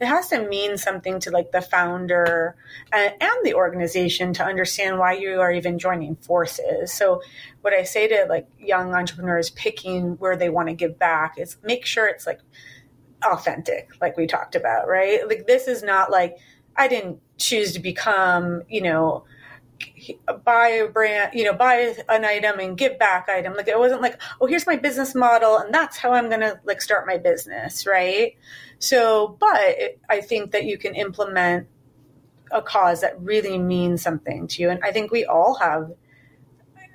it 0.00 0.06
has 0.06 0.28
to 0.28 0.46
mean 0.48 0.76
something 0.76 1.18
to 1.20 1.30
like 1.30 1.50
the 1.50 1.60
founder 1.60 2.56
and, 2.92 3.14
and, 3.20 3.30
the 3.44 3.54
organization 3.54 4.32
to 4.34 4.44
understand 4.44 4.98
why 4.98 5.12
you 5.12 5.40
are 5.40 5.52
even 5.52 5.78
joining 5.78 6.16
forces. 6.16 6.92
So 6.92 7.20
what 7.62 7.72
I 7.72 7.82
say 7.82 8.08
to 8.08 8.26
like 8.28 8.46
young 8.58 8.94
entrepreneurs 8.94 9.50
picking 9.50 10.12
where 10.18 10.36
they 10.36 10.50
want 10.50 10.68
to 10.68 10.74
give 10.74 10.98
back 10.98 11.34
is 11.38 11.56
make 11.62 11.84
sure 11.84 12.06
it's 12.06 12.26
like 12.26 12.40
authentic, 13.24 13.90
like 14.00 14.16
we 14.16 14.26
talked 14.26 14.54
about, 14.54 14.86
right? 14.86 15.26
Like 15.26 15.46
this 15.46 15.66
is 15.66 15.82
not 15.82 16.10
like 16.10 16.36
I 16.76 16.86
didn't 16.88 17.20
choose 17.38 17.72
to 17.72 17.80
become, 17.80 18.62
you 18.68 18.82
know, 18.82 19.24
buy 20.44 20.68
a 20.68 20.88
brand, 20.88 21.34
you 21.34 21.44
know, 21.44 21.52
buy 21.52 21.94
an 22.08 22.24
item 22.24 22.58
and 22.58 22.76
give 22.76 22.98
back 22.98 23.28
item. 23.28 23.54
Like 23.54 23.68
it 23.68 23.78
wasn't 23.78 24.02
like, 24.02 24.20
oh, 24.40 24.46
here's 24.46 24.66
my 24.66 24.76
business 24.76 25.14
model 25.14 25.58
and 25.58 25.72
that's 25.72 25.96
how 25.96 26.12
I'm 26.12 26.28
going 26.28 26.40
to 26.40 26.60
like 26.64 26.80
start 26.80 27.06
my 27.06 27.18
business, 27.18 27.86
right? 27.86 28.36
So, 28.78 29.36
but 29.40 29.60
it, 29.60 30.00
I 30.08 30.20
think 30.20 30.52
that 30.52 30.64
you 30.64 30.78
can 30.78 30.94
implement 30.94 31.66
a 32.50 32.62
cause 32.62 33.00
that 33.02 33.20
really 33.20 33.58
means 33.58 34.02
something 34.02 34.46
to 34.48 34.62
you. 34.62 34.70
And 34.70 34.82
I 34.82 34.92
think 34.92 35.10
we 35.10 35.24
all 35.24 35.54
have 35.56 35.92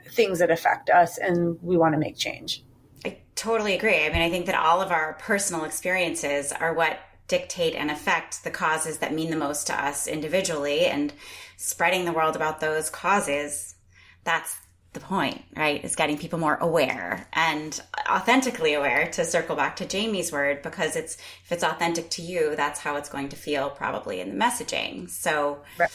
things 0.09 0.39
that 0.39 0.51
affect 0.51 0.89
us 0.89 1.18
and 1.18 1.57
we 1.61 1.78
want 1.78 1.93
to 1.93 1.99
make 1.99 2.18
change. 2.18 2.64
I 3.05 3.18
totally 3.36 3.76
agree. 3.76 4.05
I 4.05 4.09
mean, 4.09 4.22
I 4.22 4.30
think 4.30 4.45
that 4.45 4.55
all 4.55 4.82
of 4.82 4.91
our 4.91 5.14
personal 5.14 5.66
experiences 5.66 6.51
are 6.51 6.74
what 6.74 6.99
dictate 7.28 7.74
and 7.74 7.89
affect 7.89 8.43
the 8.43 8.51
causes 8.51 8.97
that 8.99 9.14
mean 9.14 9.30
the 9.30 9.38
most 9.38 9.68
to 9.68 9.74
us 9.74 10.07
individually 10.07 10.86
and 10.86 11.14
spreading 11.58 12.06
the 12.06 12.12
world 12.12 12.36
about 12.36 12.60
those 12.60 12.89
causes. 12.89 13.76
That's 14.24 14.56
the 14.93 14.99
point, 14.99 15.43
right? 15.56 15.84
Is 15.84 15.95
getting 15.95 16.18
people 16.18 16.39
more 16.39 16.56
aware 16.56 17.28
and 17.34 17.80
authentically 18.10 18.74
aware 18.74 19.08
to 19.12 19.26
circle 19.26 19.56
back 19.56 19.76
to 19.78 19.86
Jamie's 19.86 20.32
word 20.32 20.62
because 20.62 20.95
it's 20.95 21.18
if 21.43 21.51
it's 21.51 21.64
authentic 21.64 22.10
to 22.12 22.22
you, 22.22 22.56
that's 22.56 22.80
how 22.80 22.95
it's 22.95 23.10
going 23.10 23.30
to 23.30 23.36
feel 23.36 23.70
probably 23.70 24.22
in 24.22 24.30
the 24.30 24.45
messaging. 24.45 25.10
So 25.10 25.64
right. 25.80 25.91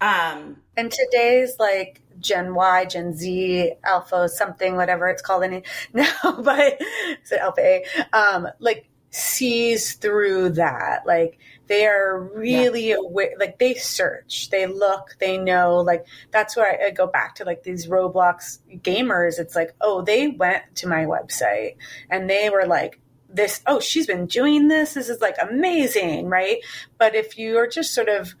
um 0.00 0.58
and 0.76 0.92
today's 0.92 1.58
like 1.58 2.02
Gen 2.20 2.54
Y, 2.54 2.84
Gen 2.86 3.14
Z, 3.14 3.72
Alpha, 3.84 4.28
something, 4.28 4.76
whatever 4.76 5.08
it's 5.08 5.22
called 5.22 5.42
any 5.44 5.62
now, 5.92 6.40
but 6.42 6.80
is 7.22 7.32
it 7.32 7.40
Alpha 7.40 7.60
A? 7.60 7.84
Um, 8.12 8.48
like 8.58 8.88
sees 9.10 9.94
through 9.94 10.50
that. 10.50 11.06
Like 11.06 11.38
they 11.66 11.86
are 11.86 12.18
really 12.34 12.90
yeah. 12.90 12.96
aware, 12.96 13.34
like 13.38 13.58
they 13.58 13.74
search, 13.74 14.50
they 14.50 14.66
look, 14.66 15.16
they 15.18 15.38
know. 15.38 15.76
Like 15.76 16.06
that's 16.30 16.56
where 16.56 16.66
I, 16.66 16.88
I, 16.88 16.90
go 16.90 17.06
back 17.06 17.34
to 17.36 17.44
like 17.44 17.62
these 17.62 17.86
Roblox 17.86 18.58
gamers. 18.82 19.38
It's 19.38 19.56
like, 19.56 19.74
oh, 19.80 20.02
they 20.02 20.28
went 20.28 20.62
to 20.76 20.88
my 20.88 21.04
website 21.04 21.76
and 22.10 22.28
they 22.28 22.50
were 22.50 22.66
like, 22.66 23.00
this, 23.28 23.60
oh, 23.66 23.80
she's 23.80 24.06
been 24.06 24.26
doing 24.26 24.68
this. 24.68 24.94
This 24.94 25.08
is 25.08 25.20
like 25.20 25.36
amazing, 25.42 26.26
right? 26.26 26.58
But 26.98 27.14
if 27.14 27.36
you 27.36 27.58
are 27.58 27.66
just 27.66 27.94
sort 27.94 28.08
of 28.08 28.34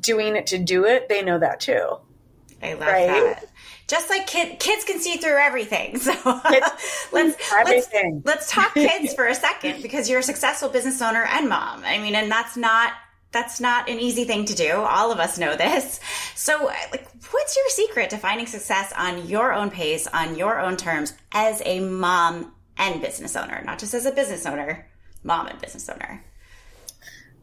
doing 0.00 0.36
it 0.36 0.46
to 0.48 0.58
do 0.58 0.84
it, 0.84 1.08
they 1.08 1.22
know 1.22 1.38
that 1.38 1.60
too. 1.60 1.98
I 2.62 2.72
love 2.74 2.80
right? 2.80 3.06
that 3.06 3.44
just 3.90 4.08
like 4.08 4.26
kid, 4.28 4.60
kids 4.60 4.84
can 4.84 5.00
see 5.00 5.16
through 5.16 5.36
everything. 5.38 5.98
So 6.10 6.12
let's, 7.12 7.52
everything. 7.52 8.22
let's 8.24 8.24
let's 8.24 8.50
talk 8.50 8.72
kids 8.74 9.12
for 9.14 9.26
a 9.26 9.34
second 9.34 9.82
because 9.82 10.08
you're 10.08 10.20
a 10.20 10.22
successful 10.22 10.68
business 10.68 11.02
owner 11.02 11.24
and 11.24 11.48
mom. 11.48 11.82
I 11.84 11.98
mean, 11.98 12.14
and 12.14 12.30
that's 12.30 12.56
not 12.56 12.92
that's 13.32 13.60
not 13.60 13.88
an 13.88 13.98
easy 13.98 14.24
thing 14.24 14.44
to 14.46 14.54
do. 14.54 14.72
All 14.72 15.12
of 15.12 15.18
us 15.18 15.38
know 15.38 15.56
this. 15.56 16.00
So, 16.34 16.64
like, 16.90 17.06
what's 17.30 17.56
your 17.56 17.68
secret 17.68 18.10
to 18.10 18.18
finding 18.18 18.46
success 18.46 18.92
on 18.96 19.28
your 19.28 19.52
own 19.52 19.70
pace, 19.70 20.06
on 20.06 20.36
your 20.36 20.60
own 20.60 20.76
terms, 20.76 21.12
as 21.32 21.62
a 21.64 21.80
mom 21.80 22.52
and 22.76 23.00
business 23.00 23.36
owner, 23.36 23.62
not 23.64 23.78
just 23.78 23.94
as 23.94 24.06
a 24.06 24.12
business 24.12 24.46
owner, 24.46 24.88
mom 25.22 25.46
and 25.46 25.60
business 25.60 25.88
owner? 25.88 26.24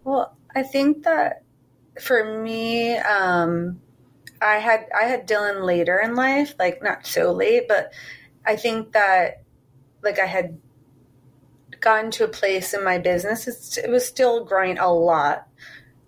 Well, 0.04 0.36
I 0.56 0.64
think 0.64 1.04
that 1.04 1.44
for 2.02 2.42
me, 2.42 2.98
um, 2.98 3.82
I 4.42 4.56
had 4.56 4.88
I 4.98 5.06
had 5.06 5.28
Dylan 5.28 5.66
later 5.66 6.00
in 6.00 6.16
life, 6.16 6.56
like 6.60 6.82
not 6.84 7.06
so 7.06 7.32
late, 7.32 7.68
but 7.68 7.92
I 8.46 8.56
think 8.56 8.94
that 8.94 9.44
like 10.04 10.20
I 10.20 10.26
had 10.26 10.58
gotten 11.80 12.12
to 12.12 12.24
a 12.24 12.30
place 12.30 12.74
in 12.74 12.84
my 12.84 12.98
business. 12.98 13.78
It 13.78 13.90
was 13.90 14.06
still 14.06 14.46
growing 14.46 14.78
a 14.78 14.92
lot 14.92 15.48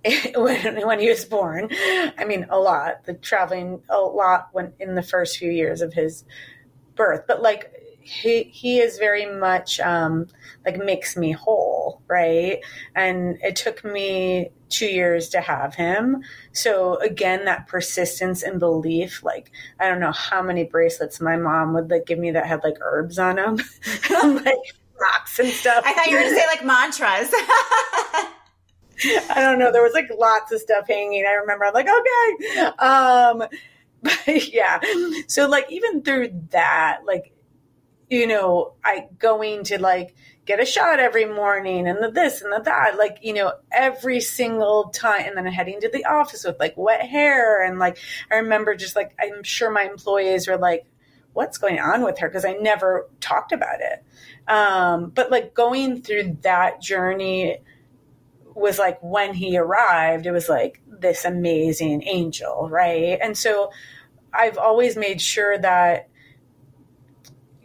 when 0.36 0.86
when 0.86 1.00
he 1.00 1.10
was 1.10 1.26
born. 1.26 1.70
I 1.72 2.26
mean, 2.26 2.46
a 2.50 2.60
lot. 2.60 3.06
The 3.06 3.14
traveling 3.14 3.82
a 3.90 3.98
lot 3.98 4.50
when 4.52 4.74
in 4.80 4.96
the 4.96 5.04
first 5.04 5.38
few 5.38 5.52
years 5.52 5.82
of 5.82 5.94
his 5.94 6.24
birth, 6.96 7.26
but 7.28 7.42
like 7.42 7.74
he 8.02 8.44
he 8.44 8.80
is 8.80 8.98
very 8.98 9.26
much 9.26 9.80
um, 9.80 10.28
like 10.66 10.78
makes 10.78 11.16
me 11.16 11.32
whole, 11.32 12.02
right? 12.08 12.60
And 12.96 13.38
it 13.42 13.56
took 13.56 13.84
me 13.84 14.52
two 14.70 14.88
years 14.88 15.30
to 15.30 15.42
have 15.42 15.76
him. 15.76 16.24
So 16.52 16.96
again, 16.98 17.46
that 17.46 17.68
persistence 17.68 18.44
and 18.44 18.60
belief, 18.60 19.24
like 19.24 19.52
I 19.80 19.88
don't 19.88 20.00
know 20.00 20.12
how 20.12 20.42
many 20.42 20.64
bracelets 20.64 21.20
my 21.20 21.38
mom 21.38 21.74
would 21.74 21.90
like 21.90 22.06
give 22.06 22.20
me 22.20 22.32
that 22.32 22.46
had 22.46 22.64
like 22.64 22.78
herbs 22.82 23.20
on 23.20 23.36
them, 23.36 23.58
like 24.36 24.58
rocks 25.00 25.40
and 25.40 25.50
stuff. 25.50 25.84
I 25.86 25.94
thought 25.94 26.08
you 26.08 26.16
were 26.16 26.22
going 26.22 26.34
to 26.34 26.40
say 26.40 26.48
like 26.48 26.66
mantras. 26.66 27.30
I 29.30 29.36
don't 29.42 29.60
know. 29.60 29.72
There 29.72 29.84
was 29.84 29.94
like 29.94 30.10
lots 30.18 30.52
of 30.52 30.60
stuff 30.60 30.88
hanging. 30.88 31.26
I 31.26 31.32
remember 31.34 31.66
I'm 31.66 31.74
like, 31.74 31.88
okay. 31.88 32.62
Um, 32.80 33.44
but 34.02 34.54
yeah. 34.54 34.80
So 35.28 35.48
like 35.48 35.72
even 35.72 36.02
through 36.02 36.32
that, 36.52 37.02
like, 37.06 37.34
you 38.10 38.28
know, 38.28 38.74
I 38.84 39.08
going 39.20 39.64
to 39.66 39.80
like 39.80 40.16
get 40.50 40.60
a 40.60 40.66
shot 40.66 41.00
every 41.00 41.26
morning 41.26 41.88
and 41.88 42.04
the 42.04 42.10
this 42.10 42.42
and 42.42 42.52
the 42.52 42.60
that, 42.60 42.98
like, 42.98 43.20
you 43.22 43.34
know, 43.34 43.54
every 43.72 44.20
single 44.20 44.90
time 44.90 45.22
and 45.28 45.38
then 45.38 45.46
heading 45.46 45.80
to 45.80 45.90
the 45.90 46.06
office 46.06 46.44
with 46.44 46.60
like 46.60 46.74
wet 46.76 47.06
hair 47.06 47.64
and 47.64 47.78
like 47.78 48.00
I 48.32 48.38
remember 48.38 48.74
just 48.74 48.96
like 48.96 49.16
I'm 49.22 49.44
sure 49.44 49.70
my 49.70 49.84
employees 49.84 50.48
were 50.48 50.58
like, 50.58 50.88
what's 51.34 51.60
going 51.60 51.80
on 51.80 52.02
with 52.02 52.18
her? 52.18 52.28
Because 52.28 52.46
I 52.46 52.54
never 52.54 53.08
talked 53.22 53.52
about 53.52 53.80
it. 53.80 54.04
Um, 54.52 55.12
but 55.12 55.30
like 55.30 55.54
going 55.54 56.02
through 56.02 56.40
that 56.42 56.82
journey 56.82 57.60
was 58.56 58.80
like 58.80 58.98
when 59.04 59.36
he 59.36 59.56
arrived, 59.56 60.26
it 60.26 60.32
was 60.32 60.50
like 60.50 60.82
this 60.88 61.26
amazing 61.26 62.02
angel, 62.08 62.68
right? 62.72 63.20
And 63.22 63.38
so 63.38 63.70
I've 64.34 64.58
always 64.58 64.98
made 64.98 65.22
sure 65.22 65.60
that 65.60 66.09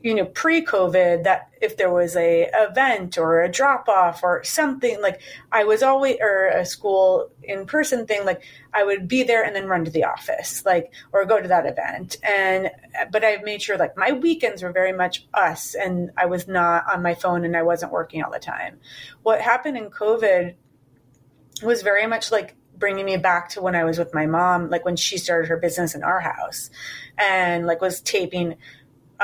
you 0.05 0.15
know 0.15 0.27
pre-covid 0.27 1.25
that 1.25 1.49
if 1.63 1.79
there 1.79 1.91
was 1.91 2.15
a 2.15 2.51
event 2.53 3.17
or 3.17 3.41
a 3.41 3.51
drop 3.51 3.89
off 3.89 4.23
or 4.23 4.45
something 4.45 5.01
like 5.01 5.19
i 5.51 5.65
was 5.65 5.83
always 5.83 6.17
or 6.21 6.49
a 6.49 6.67
school 6.67 7.31
in 7.43 7.65
person 7.65 8.07
thing 8.07 8.23
like 8.27 8.43
i 8.75 8.85
would 8.85 9.09
be 9.09 9.23
there 9.23 9.43
and 9.43 9.57
then 9.57 9.67
run 9.67 9.83
to 9.83 9.91
the 9.91 10.05
office 10.05 10.63
like 10.67 10.93
or 11.13 11.25
go 11.25 11.41
to 11.41 11.49
that 11.49 11.65
event. 11.65 12.19
And 12.23 12.71
but 13.11 13.25
i 13.25 13.39
made 13.43 13.63
sure 13.63 13.79
like 13.79 13.97
my 13.97 14.13
weekends 14.13 14.63
were 14.63 14.73
very 14.73 14.93
much 14.93 15.27
us 15.33 15.75
and 15.75 16.11
i 16.19 16.27
was 16.27 16.47
not 16.47 16.85
on 16.93 17.03
my 17.03 17.15
phone 17.15 17.47
and 17.47 17.57
i 17.57 17.63
wasn't 17.63 17.91
working 17.91 18.23
all 18.23 18.31
the 18.31 18.39
time. 18.39 18.79
What 19.23 19.41
happened 19.41 19.79
in 19.79 19.89
covid 19.89 20.55
was 21.63 21.81
very 21.81 22.07
much 22.07 22.31
like 22.31 22.57
bringing 22.77 23.07
me 23.07 23.17
back 23.17 23.51
to 23.51 23.63
when 23.63 23.77
I 23.77 23.85
was 23.85 23.99
with 23.99 24.13
my 24.13 24.27
mom, 24.27 24.69
like 24.69 24.85
when 24.85 24.97
she 24.97 25.17
started 25.17 25.49
her 25.49 25.57
business 25.57 25.95
in 25.95 26.03
our 26.03 26.19
house 26.19 26.71
and 27.17 27.67
like 27.67 27.81
was 27.81 28.01
taping 28.01 28.57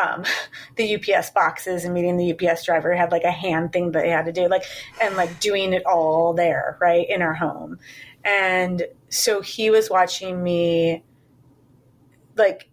um, 0.00 0.24
the 0.76 0.96
UPS 0.96 1.30
boxes 1.30 1.84
and 1.84 1.94
meeting 1.94 2.16
the 2.16 2.32
UPS 2.32 2.64
driver 2.64 2.94
had 2.94 3.12
like 3.12 3.24
a 3.24 3.30
hand 3.30 3.72
thing 3.72 3.92
that 3.92 4.02
they 4.02 4.10
had 4.10 4.26
to 4.26 4.32
do, 4.32 4.48
like, 4.48 4.64
and 5.00 5.16
like 5.16 5.40
doing 5.40 5.72
it 5.72 5.84
all 5.86 6.34
there, 6.34 6.76
right, 6.80 7.08
in 7.08 7.22
our 7.22 7.34
home. 7.34 7.78
And 8.24 8.86
so 9.08 9.40
he 9.40 9.70
was 9.70 9.90
watching 9.90 10.42
me 10.42 11.02
like 12.36 12.68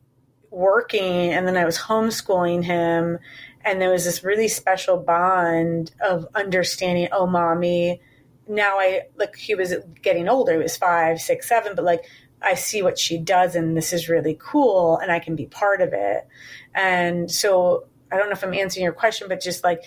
working, 0.50 1.32
and 1.32 1.48
then 1.48 1.58
I 1.58 1.66
was 1.66 1.78
homeschooling 1.78 2.64
him. 2.64 3.20
And 3.64 3.82
there 3.82 3.92
was 3.92 4.06
this 4.06 4.24
really 4.24 4.48
special 4.48 4.98
bond 4.98 5.92
of 6.02 6.26
understanding, 6.34 7.10
oh, 7.12 7.28
mommy, 7.28 8.00
now 8.48 8.80
I 8.80 9.04
like 9.18 9.36
he 9.36 9.56
was 9.56 9.74
getting 10.02 10.30
older. 10.30 10.54
He 10.54 10.58
was 10.60 10.78
five, 10.78 11.20
six, 11.20 11.50
seven, 11.50 11.76
but 11.76 11.86
like 11.86 12.06
I 12.42 12.54
see 12.56 12.82
what 12.82 13.00
she 13.00 13.18
does 13.18 13.56
and 13.56 13.76
this 13.76 13.94
is 13.94 14.10
really 14.10 14.38
cool 14.40 14.98
and 14.98 15.12
I 15.12 15.20
can 15.20 15.36
be 15.36 15.46
part 15.46 15.82
of 15.82 15.94
it. 15.94 16.28
And 16.74 17.30
so 17.32 17.86
I 18.12 18.18
don't 18.18 18.28
know 18.28 18.34
if 18.34 18.44
I'm 18.44 18.54
answering 18.54 18.84
your 18.84 18.94
question, 18.94 19.28
but 19.28 19.42
just 19.42 19.64
like 19.64 19.84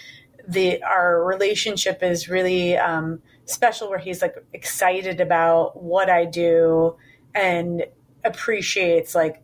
the 0.48 0.82
our 0.82 1.24
relationship 1.24 2.02
is 2.02 2.28
really 2.28 2.76
um, 2.76 3.20
special 3.44 3.88
where 3.88 3.98
he's 3.98 4.22
like 4.22 4.34
excited 4.52 5.20
about 5.20 5.82
what 5.82 6.10
I 6.10 6.24
do 6.24 6.96
and 7.34 7.84
appreciates 8.24 9.14
like 9.14 9.42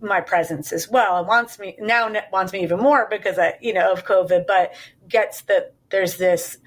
my 0.00 0.20
presence 0.20 0.72
as 0.72 0.88
well 0.88 1.18
and 1.18 1.26
wants 1.26 1.58
me 1.58 1.74
now 1.78 2.12
wants 2.32 2.52
me 2.52 2.62
even 2.62 2.78
more 2.78 3.06
because 3.10 3.38
I 3.38 3.54
you 3.60 3.72
know 3.72 3.92
of 3.92 4.04
COVID, 4.04 4.46
but 4.46 4.74
gets 5.08 5.42
that 5.42 5.74
there's 5.90 6.16
this 6.16 6.58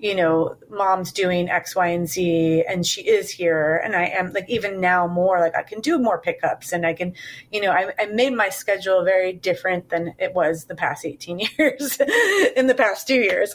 you 0.00 0.14
know, 0.14 0.56
mom's 0.70 1.12
doing 1.12 1.50
X, 1.50 1.76
Y, 1.76 1.88
and 1.88 2.08
Z, 2.08 2.64
and 2.66 2.86
she 2.86 3.02
is 3.02 3.30
here. 3.30 3.76
And 3.84 3.94
I 3.94 4.06
am 4.06 4.32
like, 4.32 4.48
even 4.48 4.80
now 4.80 5.06
more, 5.06 5.38
like 5.38 5.54
I 5.54 5.62
can 5.62 5.80
do 5.80 5.98
more 5.98 6.18
pickups 6.18 6.72
and 6.72 6.86
I 6.86 6.94
can, 6.94 7.14
you 7.52 7.60
know, 7.60 7.70
I, 7.70 7.92
I 7.98 8.06
made 8.06 8.32
my 8.32 8.48
schedule 8.48 9.04
very 9.04 9.34
different 9.34 9.90
than 9.90 10.14
it 10.18 10.32
was 10.34 10.64
the 10.64 10.74
past 10.74 11.04
18 11.04 11.40
years, 11.58 12.00
in 12.56 12.66
the 12.66 12.74
past 12.74 13.06
two 13.06 13.20
years. 13.20 13.54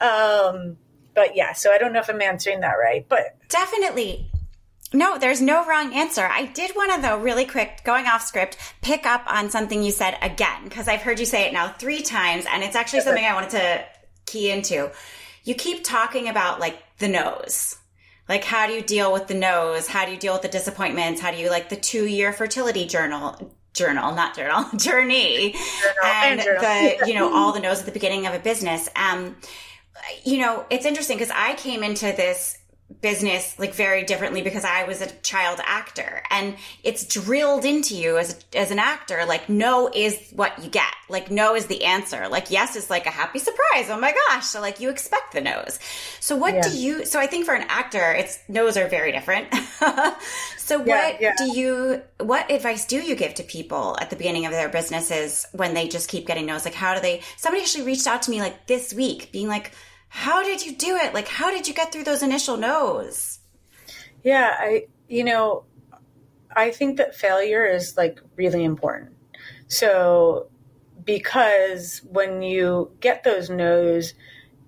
Um, 0.00 0.78
but 1.14 1.36
yeah, 1.36 1.52
so 1.52 1.70
I 1.70 1.76
don't 1.76 1.92
know 1.92 2.00
if 2.00 2.08
I'm 2.08 2.22
answering 2.22 2.60
that 2.60 2.74
right, 2.74 3.06
but 3.06 3.36
definitely. 3.50 4.30
No, 4.94 5.18
there's 5.18 5.40
no 5.40 5.66
wrong 5.66 5.94
answer. 5.94 6.26
I 6.30 6.46
did 6.46 6.74
want 6.76 6.94
to, 6.94 7.00
though, 7.00 7.18
really 7.18 7.46
quick, 7.46 7.82
going 7.82 8.06
off 8.06 8.22
script, 8.22 8.58
pick 8.82 9.06
up 9.06 9.22
on 9.26 9.50
something 9.50 9.82
you 9.82 9.90
said 9.90 10.18
again, 10.20 10.64
because 10.64 10.86
I've 10.86 11.00
heard 11.00 11.18
you 11.18 11.24
say 11.24 11.46
it 11.46 11.52
now 11.52 11.68
three 11.68 12.02
times, 12.02 12.44
and 12.50 12.62
it's 12.62 12.76
actually 12.76 13.00
something 13.00 13.24
I 13.24 13.32
wanted 13.32 13.50
to 13.50 13.84
key 14.26 14.50
into 14.50 14.90
you 15.44 15.54
keep 15.54 15.84
talking 15.84 16.28
about 16.28 16.60
like 16.60 16.78
the 16.98 17.08
nose. 17.08 17.76
Like, 18.28 18.44
how 18.44 18.66
do 18.66 18.72
you 18.72 18.82
deal 18.82 19.12
with 19.12 19.26
the 19.26 19.34
nose? 19.34 19.88
How 19.88 20.06
do 20.06 20.12
you 20.12 20.18
deal 20.18 20.32
with 20.32 20.42
the 20.42 20.48
disappointments? 20.48 21.20
How 21.20 21.32
do 21.32 21.38
you 21.38 21.50
like 21.50 21.68
the 21.68 21.76
two 21.76 22.06
year 22.06 22.32
fertility 22.32 22.86
journal? 22.86 23.52
Journal, 23.74 24.14
not 24.14 24.36
journal, 24.36 24.66
journey, 24.76 25.52
journal 25.52 25.94
and, 26.04 26.40
and 26.40 26.42
journal. 26.42 26.60
the 26.60 27.08
you 27.08 27.14
know 27.14 27.34
all 27.34 27.52
the 27.52 27.60
no's 27.60 27.80
at 27.80 27.86
the 27.86 27.92
beginning 27.92 28.26
of 28.26 28.34
a 28.34 28.38
business. 28.38 28.88
Um, 28.94 29.36
you 30.24 30.38
know, 30.38 30.66
it's 30.68 30.84
interesting 30.84 31.16
because 31.16 31.32
I 31.34 31.54
came 31.54 31.82
into 31.82 32.06
this 32.06 32.58
business 33.00 33.58
like 33.58 33.74
very 33.74 34.04
differently 34.04 34.42
because 34.42 34.64
I 34.64 34.84
was 34.84 35.00
a 35.00 35.10
child 35.22 35.60
actor. 35.64 36.22
And 36.30 36.56
it's 36.82 37.06
drilled 37.06 37.64
into 37.64 37.94
you 37.94 38.18
as 38.18 38.44
a, 38.52 38.58
as 38.58 38.70
an 38.70 38.78
actor 38.78 39.24
like 39.26 39.48
no 39.48 39.90
is 39.92 40.18
what 40.32 40.62
you 40.62 40.70
get. 40.70 40.92
Like 41.08 41.30
no 41.30 41.54
is 41.54 41.66
the 41.66 41.84
answer. 41.84 42.28
Like 42.28 42.50
yes 42.50 42.76
is 42.76 42.90
like 42.90 43.06
a 43.06 43.10
happy 43.10 43.38
surprise. 43.38 43.88
Oh 43.88 43.98
my 43.98 44.14
gosh. 44.28 44.46
So 44.46 44.60
like 44.60 44.80
you 44.80 44.90
expect 44.90 45.32
the 45.32 45.40
no's. 45.40 45.78
So 46.20 46.36
what 46.36 46.54
yeah. 46.54 46.62
do 46.62 46.76
you 46.76 47.04
so 47.04 47.18
I 47.18 47.26
think 47.26 47.46
for 47.46 47.54
an 47.54 47.66
actor 47.68 48.12
it's 48.12 48.38
no's 48.48 48.76
are 48.76 48.88
very 48.88 49.12
different. 49.12 49.48
So 50.64 50.78
what 50.78 51.20
yeah, 51.20 51.32
yeah. 51.32 51.34
do 51.36 51.58
you 51.58 52.02
what 52.18 52.50
advice 52.50 52.86
do 52.86 52.96
you 52.96 53.16
give 53.16 53.34
to 53.34 53.42
people 53.42 53.96
at 54.00 54.10
the 54.10 54.16
beginning 54.16 54.46
of 54.46 54.52
their 54.52 54.68
businesses 54.68 55.44
when 55.52 55.74
they 55.74 55.88
just 55.88 56.08
keep 56.08 56.26
getting 56.26 56.46
no's? 56.46 56.64
Like 56.64 56.72
how 56.72 56.94
do 56.94 57.00
they 57.00 57.20
somebody 57.36 57.62
actually 57.62 57.84
reached 57.84 58.06
out 58.06 58.22
to 58.22 58.30
me 58.30 58.40
like 58.40 58.68
this 58.68 58.94
week 58.94 59.32
being 59.32 59.48
like 59.48 59.72
how 60.14 60.42
did 60.42 60.64
you 60.64 60.76
do 60.76 60.96
it? 60.96 61.14
Like, 61.14 61.26
how 61.26 61.50
did 61.50 61.66
you 61.66 61.72
get 61.72 61.90
through 61.90 62.04
those 62.04 62.22
initial 62.22 62.58
no's? 62.58 63.38
Yeah, 64.22 64.54
I, 64.58 64.88
you 65.08 65.24
know, 65.24 65.64
I 66.54 66.70
think 66.70 66.98
that 66.98 67.14
failure 67.16 67.64
is 67.64 67.96
like 67.96 68.20
really 68.36 68.62
important. 68.62 69.16
So, 69.68 70.50
because 71.02 72.02
when 72.04 72.42
you 72.42 72.92
get 73.00 73.24
those 73.24 73.48
no's, 73.48 74.12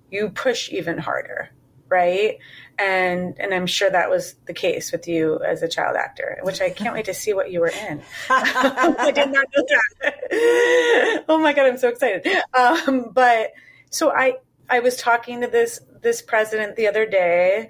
you 0.09 0.29
push 0.29 0.71
even 0.71 0.97
harder, 0.97 1.51
right? 1.89 2.39
And 2.79 3.39
and 3.39 3.53
I'm 3.53 3.67
sure 3.67 3.91
that 3.91 4.09
was 4.09 4.33
the 4.47 4.53
case 4.53 4.91
with 4.91 5.07
you 5.07 5.39
as 5.43 5.61
a 5.61 5.67
child 5.67 5.95
actor, 5.95 6.39
which 6.41 6.59
I 6.59 6.71
can't 6.71 6.95
wait 6.95 7.05
to 7.05 7.13
see 7.13 7.33
what 7.33 7.51
you 7.51 7.59
were 7.59 7.71
in. 7.87 8.01
I 8.31 9.11
did 9.13 9.31
not 9.31 9.45
know 9.55 9.63
that. 10.01 11.23
oh 11.29 11.37
my 11.37 11.53
god, 11.53 11.67
I'm 11.67 11.77
so 11.77 11.89
excited. 11.89 12.27
Um, 12.55 13.11
but 13.13 13.51
so 13.91 14.11
I 14.11 14.37
I 14.69 14.79
was 14.79 14.97
talking 14.97 15.41
to 15.41 15.47
this 15.47 15.79
this 16.01 16.21
president 16.21 16.75
the 16.75 16.87
other 16.87 17.05
day, 17.05 17.69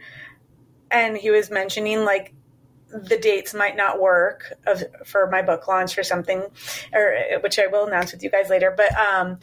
and 0.92 1.18
he 1.18 1.32
was 1.32 1.50
mentioning 1.50 2.04
like 2.04 2.34
the 2.90 3.18
dates 3.18 3.54
might 3.54 3.76
not 3.76 4.00
work 4.00 4.54
of, 4.66 4.84
for 5.06 5.30
my 5.30 5.42
book 5.42 5.68
launch 5.68 5.98
or 5.98 6.04
something, 6.04 6.44
or 6.94 7.16
which 7.42 7.60
I 7.60 7.68
will 7.68 7.88
announce 7.88 8.12
with 8.12 8.24
you 8.24 8.30
guys 8.30 8.50
later. 8.50 8.74
But 8.76 8.96
um, 8.96 9.40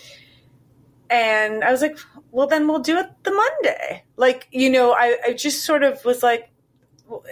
and 1.10 1.62
I 1.62 1.70
was 1.70 1.82
like, 1.82 1.98
well, 2.30 2.46
then 2.46 2.66
we'll 2.66 2.78
do 2.78 2.98
it 2.98 3.06
the 3.22 3.32
Monday. 3.32 4.04
Like 4.16 4.48
you 4.50 4.70
know, 4.70 4.92
I, 4.92 5.18
I 5.26 5.32
just 5.32 5.64
sort 5.64 5.82
of 5.82 6.04
was 6.04 6.22
like, 6.22 6.50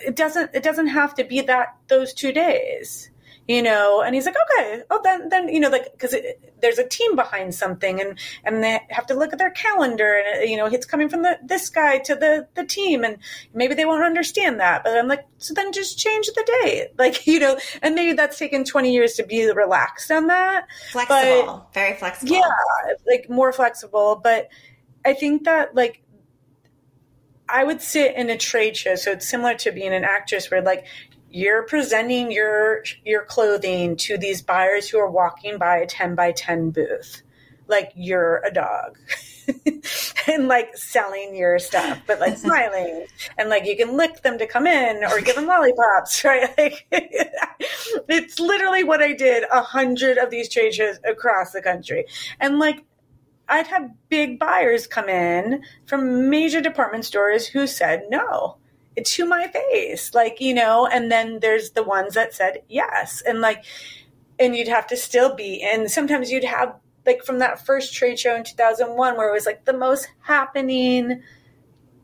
it 0.07 0.17
doesn't 0.17 0.55
it 0.55 0.63
doesn't 0.63 0.89
have 0.89 1.15
to 1.15 1.25
be 1.25 1.41
that 1.43 1.77
those 1.89 2.13
two 2.13 2.33
days 2.33 3.10
you 3.51 3.63
know 3.63 4.01
and 4.01 4.15
he's 4.15 4.27
like 4.27 4.37
okay 4.47 4.83
oh 4.91 5.01
then 5.03 5.29
then 5.29 5.49
you 5.49 5.59
know 5.59 5.69
like 5.69 5.91
because 5.91 6.15
there's 6.63 6.79
a 6.79 6.87
team 6.87 7.17
behind 7.17 7.53
something 7.53 8.01
and 8.01 8.17
and 8.45 8.63
they 8.63 8.79
have 8.91 9.05
to 9.05 9.13
look 9.15 9.33
at 9.33 9.41
their 9.41 9.51
calendar 9.51 10.23
and 10.25 10.43
uh, 10.43 10.45
you 10.45 10.57
know 10.57 10.67
it's 10.67 10.87
coming 10.87 11.09
from 11.09 11.23
the 11.23 11.37
this 11.43 11.69
guy 11.69 11.99
to 11.99 12.15
the 12.15 12.47
the 12.55 12.65
team 12.65 13.03
and 13.03 13.19
maybe 13.53 13.75
they 13.75 13.85
won't 13.85 14.05
understand 14.05 14.61
that 14.61 14.85
but 14.85 14.97
i'm 14.97 15.09
like 15.09 15.27
so 15.39 15.53
then 15.53 15.73
just 15.73 15.99
change 15.99 16.27
the 16.29 16.59
date. 16.63 16.89
Like 17.01 17.27
you 17.27 17.41
know 17.41 17.59
and 17.83 17.95
maybe 17.95 18.13
that's 18.13 18.39
taken 18.39 18.63
20 18.63 18.93
years 18.93 19.15
to 19.15 19.25
be 19.25 19.51
relaxed 19.51 20.11
on 20.11 20.27
that 20.27 20.67
flexible. 20.93 21.67
but, 21.73 21.75
very 21.75 21.97
flexible. 21.97 22.33
Yeah 22.35 22.51
like 23.07 23.29
more 23.29 23.53
flexible 23.53 24.21
but 24.23 24.49
I 25.05 25.15
think 25.15 25.45
that 25.45 25.75
like 25.75 26.03
I 27.53 27.65
would 27.65 27.83
sit 27.83 28.15
in 28.15 28.31
a 28.31 28.37
trade 28.37 28.77
show, 28.77 28.95
so 28.95 29.13
it's 29.13 29.29
similar 29.29 29.55
to 29.57 29.73
being 29.73 29.93
an 29.93 30.05
actress 30.05 30.51
where 30.51 30.63
like 30.63 30.87
you're 31.31 31.63
presenting 31.63 32.31
your 32.33 32.83
your 33.05 33.25
clothing 33.25 33.97
to 33.97 34.19
these 34.19 34.43
buyers 34.43 34.89
who 34.89 34.99
are 34.99 35.11
walking 35.11 35.59
by 35.59 35.77
a 35.79 35.87
10 35.87 36.15
by 36.15 36.33
10 36.33 36.71
booth 36.71 37.23
like 37.69 37.93
you're 37.95 38.43
a 38.45 38.53
dog 38.53 38.99
and 40.27 40.49
like 40.49 40.77
selling 40.77 41.35
your 41.37 41.59
stuff 41.59 42.01
but 42.07 42.19
like 42.19 42.37
smiling 42.39 43.07
and 43.39 43.49
like 43.49 43.65
you 43.65 43.77
can 43.77 43.97
lick 43.97 44.23
them 44.23 44.39
to 44.39 44.47
come 44.47 44.67
in 44.67 45.05
or 45.05 45.21
give 45.21 45.37
them 45.37 45.47
lollipops 45.47 46.25
right? 46.25 46.51
Like 46.59 46.87
it's 48.09 48.41
literally 48.41 48.83
what 48.83 49.01
i 49.01 49.13
did 49.13 49.45
a 49.53 49.63
hundred 49.63 50.19
of 50.19 50.31
these 50.31 50.49
trade 50.49 50.75
shows 50.75 50.99
across 51.05 51.53
the 51.53 51.63
country. 51.63 52.07
And 52.41 52.59
like 52.59 52.85
i'd 53.49 53.69
have 53.69 53.91
big 54.09 54.39
buyers 54.41 54.89
come 54.89 55.09
in 55.09 55.63
from 55.87 56.29
major 56.29 56.61
department 56.61 57.05
stores 57.05 57.47
who 57.47 57.69
said 57.69 58.03
no 58.11 58.57
to 59.05 59.27
my 59.27 59.49
face 59.49 60.15
like 60.15 60.41
you 60.41 60.55
know 60.55 60.87
and 60.87 61.11
then 61.11 61.39
there's 61.41 61.71
the 61.71 61.83
ones 61.83 62.15
that 62.15 62.35
said 62.35 62.63
yes 62.69 63.23
and 63.27 63.41
like 63.41 63.65
and 64.39 64.57
you'd 64.57 64.69
have 64.69 64.87
to 64.87 64.97
still 64.97 65.35
be 65.35 65.63
and 65.63 65.91
sometimes 65.91 66.31
you'd 66.31 66.45
have 66.45 66.75
like 67.07 67.25
from 67.25 67.39
that 67.39 67.65
first 67.65 67.95
trade 67.95 68.19
show 68.19 68.35
in 68.37 68.45
2001 68.45 69.17
where 69.17 69.29
it 69.29 69.33
was 69.33 69.47
like 69.47 69.65
the 69.65 69.73
most 69.73 70.09
happening 70.21 71.23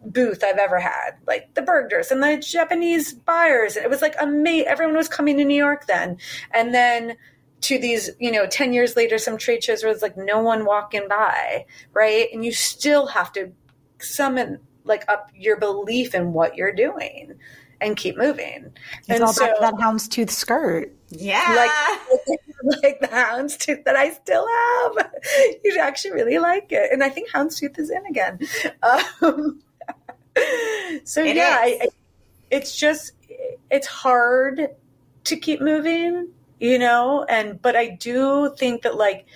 booth 0.07 0.45
I've 0.45 0.59
ever 0.59 0.79
had, 0.79 1.13
like 1.27 1.53
the 1.55 1.63
Bergdorfs 1.63 2.11
and 2.11 2.23
the 2.23 2.39
Japanese 2.39 3.13
buyers. 3.13 3.77
It 3.77 3.91
was 3.91 4.03
like 4.03 4.15
amazing. 4.21 4.69
Everyone 4.69 4.97
was 4.97 5.09
coming 5.09 5.37
to 5.39 5.45
New 5.45 5.57
York 5.57 5.87
then. 5.87 6.19
And 6.53 6.75
then 6.75 7.17
to 7.63 7.79
these, 7.79 8.11
you 8.19 8.31
know, 8.31 8.47
10 8.47 8.73
years 8.73 8.97
later, 8.97 9.19
some 9.19 9.39
trade 9.39 9.65
shows 9.65 9.83
where 9.83 9.93
it's 9.93 10.03
like 10.03 10.17
no 10.17 10.41
one 10.41 10.65
walking 10.65 11.09
by, 11.09 11.67
right? 11.93 12.29
And 12.33 12.45
you 12.45 12.53
still 12.53 13.07
have 13.07 13.33
to 13.33 13.53
summon 13.99 14.61
like 14.87 15.05
up 15.09 15.31
your 15.35 15.59
belief 15.59 16.15
in 16.15 16.33
what 16.33 16.57
you're 16.57 16.73
doing 16.73 17.35
and 17.81 17.97
keep 17.97 18.17
moving. 18.17 18.73
It's 19.01 19.09
and 19.09 19.23
all 19.23 19.33
so, 19.33 19.47
back 19.47 19.57
to 19.57 19.61
that 19.63 19.75
houndstooth 19.75 20.31
skirt. 20.31 20.93
Yeah. 21.11 21.45
Like, 21.55 22.83
like 22.83 23.01
the 23.01 23.09
houndstooth 23.09 23.85
that 23.85 23.97
I 23.97 24.13
still 24.13 24.47
have. 24.47 25.11
You 25.65 25.79
actually 25.81 26.13
really 26.13 26.39
like 26.39 26.71
it. 26.71 26.91
And 26.93 27.03
I 27.03 27.09
think 27.09 27.31
houndstooth 27.31 27.79
is 27.79 27.91
in 27.91 28.07
again. 28.07 28.39
Um, 28.83 29.61
so 31.05 31.23
it 31.23 31.37
yeah, 31.37 31.57
I, 31.61 31.79
I, 31.83 31.89
it's 32.51 32.77
just, 32.77 33.13
it's 33.71 33.87
hard 33.87 34.69
to 35.25 35.37
keep 35.37 35.61
moving, 35.61 36.29
you 36.61 36.79
know, 36.79 37.25
and, 37.29 37.61
but 37.61 37.77
I 37.77 37.89
do 37.89 38.55
think 38.57 38.83
that 38.83 38.97
like 38.97 39.27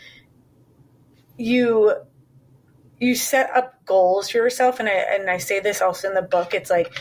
you, 1.37 1.95
you 3.01 3.17
set 3.17 3.51
up 3.57 3.85
goals 3.85 4.31
for 4.31 4.39
yourself. 4.39 4.79
And 4.79 4.89
I, 4.89 4.93
and 4.93 5.29
I 5.29 5.39
say 5.39 5.59
this 5.59 5.83
also 5.83 6.09
in 6.09 6.15
the 6.15 6.23
book, 6.23 6.55
it's 6.55 6.71
like, 6.71 6.97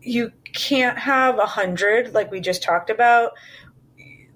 you 0.00 0.32
can't 0.52 0.98
have 0.98 1.38
a 1.38 1.46
hundred 1.46 2.12
like 2.12 2.30
we 2.30 2.38
just 2.38 2.62
talked 2.62 2.90
about 2.90 3.32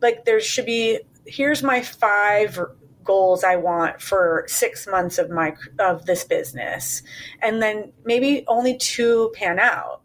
like 0.00 0.24
there 0.24 0.40
should 0.40 0.64
be 0.64 0.98
here's 1.26 1.62
my 1.62 1.82
five 1.82 2.58
goals 3.04 3.42
I 3.42 3.56
want 3.56 4.02
for 4.02 4.44
six 4.46 4.86
months 4.86 5.18
of 5.18 5.30
my 5.30 5.54
of 5.78 6.04
this 6.06 6.24
business, 6.24 7.02
and 7.40 7.62
then 7.62 7.92
maybe 8.04 8.44
only 8.46 8.76
two 8.76 9.32
pan 9.34 9.58
out. 9.58 10.02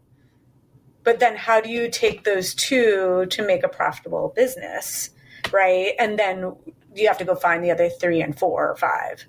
But 1.02 1.20
then, 1.20 1.36
how 1.36 1.60
do 1.60 1.68
you 1.68 1.90
take 1.90 2.24
those 2.24 2.54
two 2.54 3.26
to 3.28 3.46
make 3.46 3.62
a 3.62 3.68
profitable 3.68 4.32
business, 4.34 5.10
right? 5.52 5.92
And 5.98 6.18
then 6.18 6.56
you 6.94 7.08
have 7.08 7.18
to 7.18 7.24
go 7.24 7.34
find 7.34 7.62
the 7.62 7.70
other 7.70 7.90
three 7.90 8.22
and 8.22 8.38
four 8.38 8.70
or 8.70 8.76
five. 8.76 9.26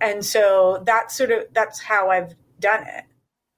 And 0.00 0.24
so 0.24 0.82
that's 0.84 1.16
sort 1.16 1.30
of 1.30 1.44
that's 1.52 1.80
how 1.80 2.10
I've 2.10 2.34
done 2.60 2.86
it 2.86 3.04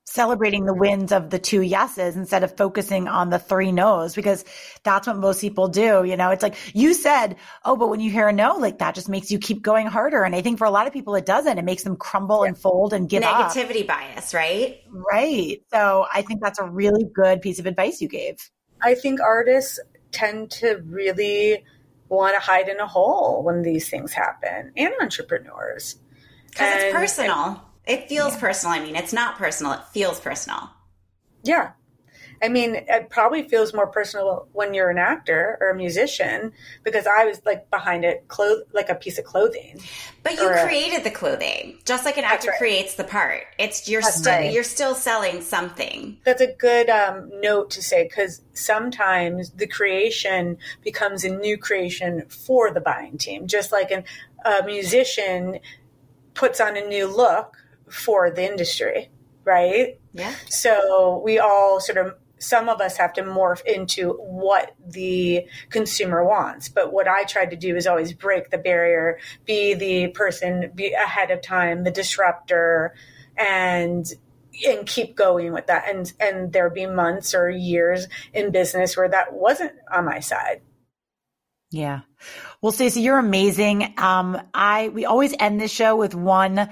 celebrating 0.08 0.64
the 0.64 0.72
wins 0.72 1.12
of 1.12 1.28
the 1.28 1.38
two 1.38 1.60
yeses 1.60 2.16
instead 2.16 2.42
of 2.42 2.56
focusing 2.56 3.06
on 3.08 3.28
the 3.28 3.38
three 3.38 3.70
no's 3.70 4.14
because 4.14 4.42
that's 4.82 5.06
what 5.06 5.18
most 5.18 5.40
people 5.40 5.68
do. 5.68 6.02
You 6.02 6.16
know, 6.16 6.30
it's 6.30 6.42
like 6.42 6.56
you 6.74 6.94
said, 6.94 7.36
Oh, 7.64 7.76
but 7.76 7.88
when 7.88 8.00
you 8.00 8.10
hear 8.10 8.26
a 8.28 8.32
no, 8.32 8.56
like 8.56 8.78
that 8.78 8.94
just 8.94 9.08
makes 9.08 9.30
you 9.30 9.38
keep 9.38 9.62
going 9.62 9.86
harder. 9.86 10.24
And 10.24 10.34
I 10.34 10.40
think 10.40 10.58
for 10.58 10.64
a 10.64 10.70
lot 10.70 10.86
of 10.86 10.94
people, 10.94 11.14
it 11.14 11.26
doesn't. 11.26 11.58
It 11.58 11.64
makes 11.64 11.82
them 11.82 11.96
crumble 11.96 12.42
yeah. 12.42 12.48
and 12.48 12.58
fold 12.58 12.94
and 12.94 13.08
give 13.08 13.22
Negativity 13.22 13.82
up. 13.82 13.88
bias, 13.88 14.32
right? 14.32 14.78
Right. 14.88 15.62
So 15.70 16.06
I 16.12 16.22
think 16.22 16.40
that's 16.40 16.58
a 16.58 16.64
really 16.64 17.04
good 17.04 17.42
piece 17.42 17.58
of 17.58 17.66
advice 17.66 18.00
you 18.00 18.08
gave. 18.08 18.36
I 18.80 18.94
think 18.94 19.20
artists 19.20 19.78
tend 20.10 20.50
to 20.52 20.82
really 20.86 21.64
want 22.08 22.34
to 22.34 22.40
hide 22.40 22.68
in 22.68 22.80
a 22.80 22.86
hole 22.86 23.42
when 23.42 23.60
these 23.60 23.90
things 23.90 24.12
happen 24.12 24.72
and 24.74 24.94
entrepreneurs. 25.02 25.96
Because 26.50 26.82
it's 26.82 26.94
personal. 26.94 27.46
And, 27.46 27.58
it 27.86 28.08
feels 28.08 28.34
yeah. 28.34 28.40
personal. 28.40 28.74
I 28.74 28.84
mean, 28.84 28.96
it's 28.96 29.12
not 29.12 29.36
personal. 29.36 29.72
It 29.72 29.84
feels 29.92 30.20
personal. 30.20 30.70
Yeah. 31.42 31.72
I 32.42 32.48
mean, 32.48 32.76
it 32.76 33.10
probably 33.10 33.48
feels 33.48 33.74
more 33.74 33.86
personal 33.86 34.48
when 34.52 34.74
you're 34.74 34.90
an 34.90 34.98
actor 34.98 35.58
or 35.60 35.70
a 35.70 35.74
musician 35.74 36.52
because 36.84 37.06
I 37.06 37.24
was 37.24 37.40
like 37.44 37.68
behind 37.70 38.04
it, 38.04 38.28
cloth 38.28 38.62
like 38.72 38.88
a 38.88 38.94
piece 38.94 39.18
of 39.18 39.24
clothing. 39.24 39.80
But 40.22 40.34
you 40.34 40.48
created 40.48 41.00
a, 41.00 41.04
the 41.04 41.10
clothing, 41.10 41.78
just 41.84 42.04
like 42.04 42.16
an 42.16 42.24
actor 42.24 42.50
right. 42.50 42.58
creates 42.58 42.94
the 42.94 43.04
part. 43.04 43.42
It's 43.58 43.88
you're 43.88 44.02
still 44.02 44.32
right. 44.32 44.52
you're 44.52 44.62
still 44.62 44.94
selling 44.94 45.40
something. 45.40 46.18
That's 46.24 46.40
a 46.40 46.52
good 46.52 46.88
um, 46.88 47.30
note 47.40 47.70
to 47.70 47.82
say 47.82 48.04
because 48.04 48.42
sometimes 48.52 49.50
the 49.50 49.66
creation 49.66 50.58
becomes 50.82 51.24
a 51.24 51.30
new 51.30 51.58
creation 51.58 52.26
for 52.28 52.70
the 52.70 52.80
buying 52.80 53.18
team, 53.18 53.46
just 53.46 53.72
like 53.72 53.90
an, 53.90 54.04
a 54.44 54.64
musician 54.64 55.58
puts 56.38 56.60
on 56.60 56.76
a 56.76 56.86
new 56.86 57.06
look 57.08 57.56
for 57.90 58.30
the 58.30 58.44
industry, 58.44 59.10
right? 59.44 59.98
Yeah. 60.12 60.32
So 60.48 61.20
we 61.24 61.40
all 61.40 61.80
sort 61.80 61.98
of 61.98 62.14
some 62.38 62.68
of 62.68 62.80
us 62.80 62.96
have 62.96 63.12
to 63.14 63.22
morph 63.22 63.64
into 63.64 64.12
what 64.12 64.72
the 64.86 65.44
consumer 65.70 66.24
wants. 66.24 66.68
But 66.68 66.92
what 66.92 67.08
I 67.08 67.24
tried 67.24 67.50
to 67.50 67.56
do 67.56 67.74
is 67.74 67.88
always 67.88 68.12
break 68.12 68.50
the 68.50 68.58
barrier, 68.58 69.18
be 69.44 69.74
the 69.74 70.08
person, 70.08 70.70
be 70.76 70.92
ahead 70.92 71.32
of 71.32 71.42
time, 71.42 71.82
the 71.82 71.90
disruptor, 71.90 72.94
and 73.36 74.06
and 74.66 74.86
keep 74.86 75.16
going 75.16 75.52
with 75.52 75.66
that. 75.66 75.88
And 75.88 76.12
and 76.20 76.52
there'll 76.52 76.72
be 76.72 76.86
months 76.86 77.34
or 77.34 77.50
years 77.50 78.06
in 78.32 78.52
business 78.52 78.96
where 78.96 79.08
that 79.08 79.32
wasn't 79.32 79.72
on 79.92 80.04
my 80.04 80.20
side. 80.20 80.60
Yeah. 81.70 82.00
Well, 82.62 82.72
Stacy, 82.72 83.02
you're 83.02 83.18
amazing. 83.18 83.94
Um, 83.98 84.40
I 84.54 84.88
we 84.88 85.04
always 85.04 85.34
end 85.38 85.60
this 85.60 85.70
show 85.70 85.96
with 85.96 86.14
one 86.14 86.70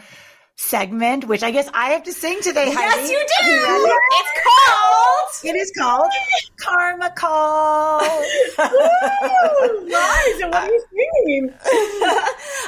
segment, 0.57 1.27
which 1.29 1.43
I 1.43 1.51
guess 1.51 1.69
I 1.75 1.91
have 1.91 2.05
to 2.05 2.13
sing 2.13 2.41
today. 2.41 2.67
Yes, 2.67 2.95
Heidi. 2.95 3.13
you 3.13 3.19
do. 3.19 3.97
It's 4.13 4.31
called. 4.43 5.55
It 5.55 5.57
is 5.59 5.71
called 5.79 6.11
Karma 6.59 7.11
Call. 7.11 8.01
Woo! 8.59 9.87
And 10.39 10.53
what 10.53 10.55
are 10.55 10.67
you 10.67 10.85
singing? 11.27 11.53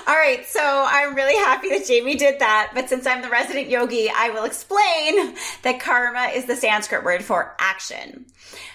All 0.09 0.14
right. 0.16 0.46
So 0.46 0.61
I'm 0.62 1.14
really 1.14 1.36
happy 1.36 1.68
that 1.68 1.86
Jamie 1.86 2.14
did 2.14 2.38
that. 2.38 2.70
But 2.74 2.88
since 2.88 3.06
I'm 3.06 3.20
the 3.20 3.28
resident 3.28 3.68
yogi, 3.68 4.09
I 4.09 4.30
will 4.30 4.44
explain 4.44 5.36
that 5.64 5.80
karma 5.80 6.30
is 6.34 6.46
the 6.46 6.56
Sanskrit 6.56 7.04
word 7.04 7.22
for 7.22 7.54
action. 7.59 8.24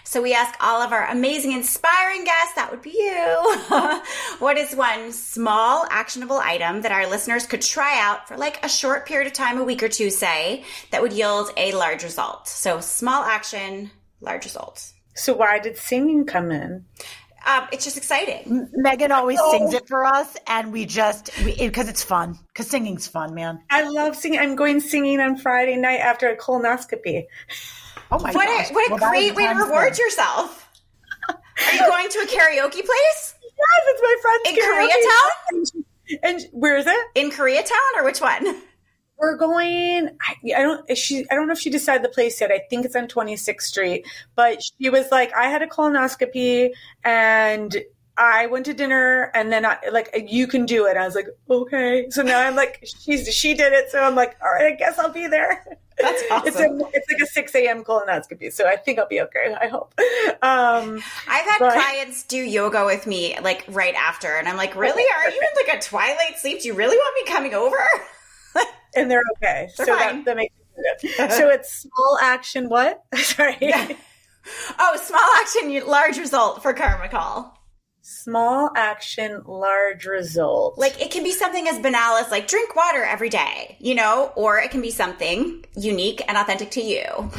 So 0.03 0.21
we 0.21 0.36
ask 0.36 0.53
all 0.61 0.84
of 0.84 0.91
our 0.91 1.07
amazing, 1.07 1.53
inspiring 1.53 2.23
guests, 2.23 2.53
that 2.53 2.69
would 2.69 2.84
be 2.84 2.91
you, 2.91 4.01
what 4.38 4.59
is 4.59 4.75
one 4.75 5.11
small 5.11 5.88
actionable 5.89 6.38
item 6.38 6.84
that 6.84 6.91
our 6.91 7.07
listeners 7.07 7.47
could 7.47 7.63
try 7.63 7.99
out 7.99 8.27
for 8.27 8.38
like 8.38 8.63
a 8.63 8.69
short 8.69 9.07
period 9.07 9.25
of 9.25 9.34
time, 9.34 9.57
a 9.57 9.63
week 9.63 9.81
or 9.81 9.89
two, 9.89 10.11
say, 10.11 10.63
that 10.91 11.01
would 11.01 11.13
yield 11.13 11.49
a 11.57 11.71
large 11.71 12.03
result? 12.03 12.47
So 12.47 12.79
small 12.79 13.23
action, 13.23 13.89
large 14.21 14.45
results. 14.45 14.93
So 15.15 15.34
why 15.34 15.57
did 15.57 15.77
singing 15.77 16.25
come 16.25 16.51
in? 16.51 16.86
Um, 17.46 17.68
it's 17.72 17.84
just 17.84 17.98
exciting. 17.98 18.70
Megan 18.74 19.12
always 19.12 19.39
oh. 19.41 19.52
sings 19.52 19.74
it 19.74 19.88
for 19.88 20.06
us, 20.06 20.36
and 20.48 20.72
we 20.72 20.86
just 20.86 21.30
because 21.44 21.88
it, 21.88 21.91
it's 21.91 22.04
fun. 22.04 22.39
Because 22.48 22.68
singing's 22.68 23.08
fun, 23.08 23.34
man. 23.34 23.62
I 23.70 23.88
love 23.88 24.16
singing. 24.16 24.39
I'm 24.39 24.56
going 24.56 24.80
singing 24.80 25.20
on 25.20 25.38
Friday 25.38 25.76
night 25.76 26.00
after 26.00 26.30
a 26.30 26.38
colonoscopy. 26.38 27.26
Oh 28.12 28.20
my 28.20 28.32
what 28.32 28.46
gosh. 28.46 28.70
A, 28.70 28.74
what 28.74 28.89
a 28.89 28.96
well, 28.96 29.10
great 29.12 29.36
way 29.36 29.48
to 29.48 29.54
reward 29.56 29.98
yourself. 29.98 30.70
Are 31.30 31.74
you 31.74 31.80
going 31.80 32.10
to 32.10 32.20
a 32.20 32.26
karaoke 32.26 32.84
place? 32.86 33.36
Yes, 33.44 33.84
it's 33.88 34.02
my 34.02 34.16
friend's 34.22 34.50
in 34.50 34.56
Koreatown. 34.66 35.84
And, 36.10 36.41
and 36.41 36.50
where 36.52 36.78
is 36.78 36.86
it? 36.88 37.08
In 37.16 37.30
Koreatown, 37.30 37.98
or 37.98 38.04
which 38.04 38.22
one? 38.22 38.62
We're 39.18 39.38
going. 39.38 40.09
I, 40.22 40.36
I 40.55 40.61
don't. 40.61 40.97
She. 40.97 41.26
I 41.30 41.36
don't 41.36 41.47
know 41.47 41.53
if 41.53 41.59
she 41.59 41.70
decided 41.70 42.03
the 42.03 42.09
place 42.09 42.41
yet. 42.41 42.51
I 42.51 42.59
think 42.70 42.86
it's 42.86 42.95
on 42.95 43.07
26th 43.07 43.61
Street. 43.61 44.05
But 44.36 44.61
she 44.61 44.89
was 44.89 45.11
like, 45.11 45.34
I 45.34 45.45
had 45.45 45.61
a 45.61 45.68
colonoscopy, 45.68 46.72
and 47.03 47.76
I 48.16 48.45
went 48.45 48.66
to 48.66 48.74
dinner 48.74 49.32
and 49.34 49.51
then 49.51 49.66
I 49.66 49.80
like 49.91 50.26
you 50.28 50.45
can 50.45 50.66
do 50.66 50.86
it. 50.86 50.97
I 50.97 51.05
was 51.05 51.16
like, 51.16 51.28
okay. 51.49 52.09
So 52.09 52.22
now 52.22 52.39
I'm 52.39 52.55
like, 52.55 52.84
she's 52.84 53.28
she 53.34 53.55
did 53.55 53.74
it. 53.74 53.89
So 53.89 53.99
I'm 53.99 54.16
like, 54.16 54.38
all 54.43 54.51
right, 54.51 54.72
I 54.72 54.76
guess 54.76 54.99
I'll 54.99 55.11
be 55.11 55.28
there. 55.28 55.66
That's 55.99 56.24
awesome. 56.32 56.43
It's, 56.47 56.59
a, 56.59 56.89
it's 56.93 57.11
like 57.11 57.22
a 57.22 57.26
6 57.26 57.55
a.m. 57.55 57.84
colonoscopy, 57.84 58.51
so 58.51 58.68
I 58.68 58.76
think 58.76 58.99
I'll 58.99 59.07
be 59.07 59.22
okay. 59.22 59.55
I 59.59 59.68
hope. 59.68 59.93
Um, 60.41 61.01
I've 61.28 61.45
had 61.45 61.59
but, 61.59 61.74
clients 61.74 62.24
do 62.24 62.38
yoga 62.38 62.86
with 62.86 63.07
me 63.07 63.38
like 63.41 63.64
right 63.68 63.95
after, 63.95 64.36
and 64.36 64.47
I'm 64.47 64.57
like, 64.57 64.76
really? 64.76 65.03
Are 65.03 65.30
you 65.30 65.39
in 65.39 65.68
like 65.68 65.78
a 65.78 65.82
twilight 65.82 66.38
sleep? 66.38 66.61
Do 66.61 66.68
you 66.68 66.74
really 66.74 66.97
want 66.97 67.16
me 67.16 67.32
coming 67.32 67.53
over? 67.53 67.78
and 68.95 69.10
they're 69.10 69.24
okay. 69.38 69.70
They're 69.78 69.86
so 69.86 69.97
fine. 69.97 70.18
that, 70.18 70.26
that 70.26 70.38
makes 70.38 70.54
me 70.56 70.64
so 71.30 71.49
it's 71.49 71.72
small 71.72 72.18
action. 72.22 72.70
What? 72.70 73.04
Sorry. 73.16 73.58
Oh, 74.80 74.97
small 75.01 75.30
action, 75.41 75.88
large 75.88 76.18
result 76.18 76.62
for 76.62 76.74
Karma 76.74 77.10
Call. 77.10 77.58
Small 78.01 78.70
action, 78.76 79.43
large 79.45 80.06
result. 80.06 80.78
Like 80.78 80.99
it 81.01 81.12
can 81.12 81.24
be 81.24 81.32
something 81.32 81.68
as 81.68 81.80
banal 81.80 82.18
as 82.18 82.32
like 82.32 82.47
drink 82.47 82.76
water 82.76 83.04
every 83.04 83.30
day, 83.30 83.78
you 83.80 83.95
know, 83.95 84.34
or 84.36 84.60
it 84.60 84.72
can 84.72 84.82
be 84.82 84.91
something 84.91 85.64
unique 85.78 86.22
and 86.28 86.38
authentic 86.38 86.72
to 86.72 86.82
you. 86.82 87.32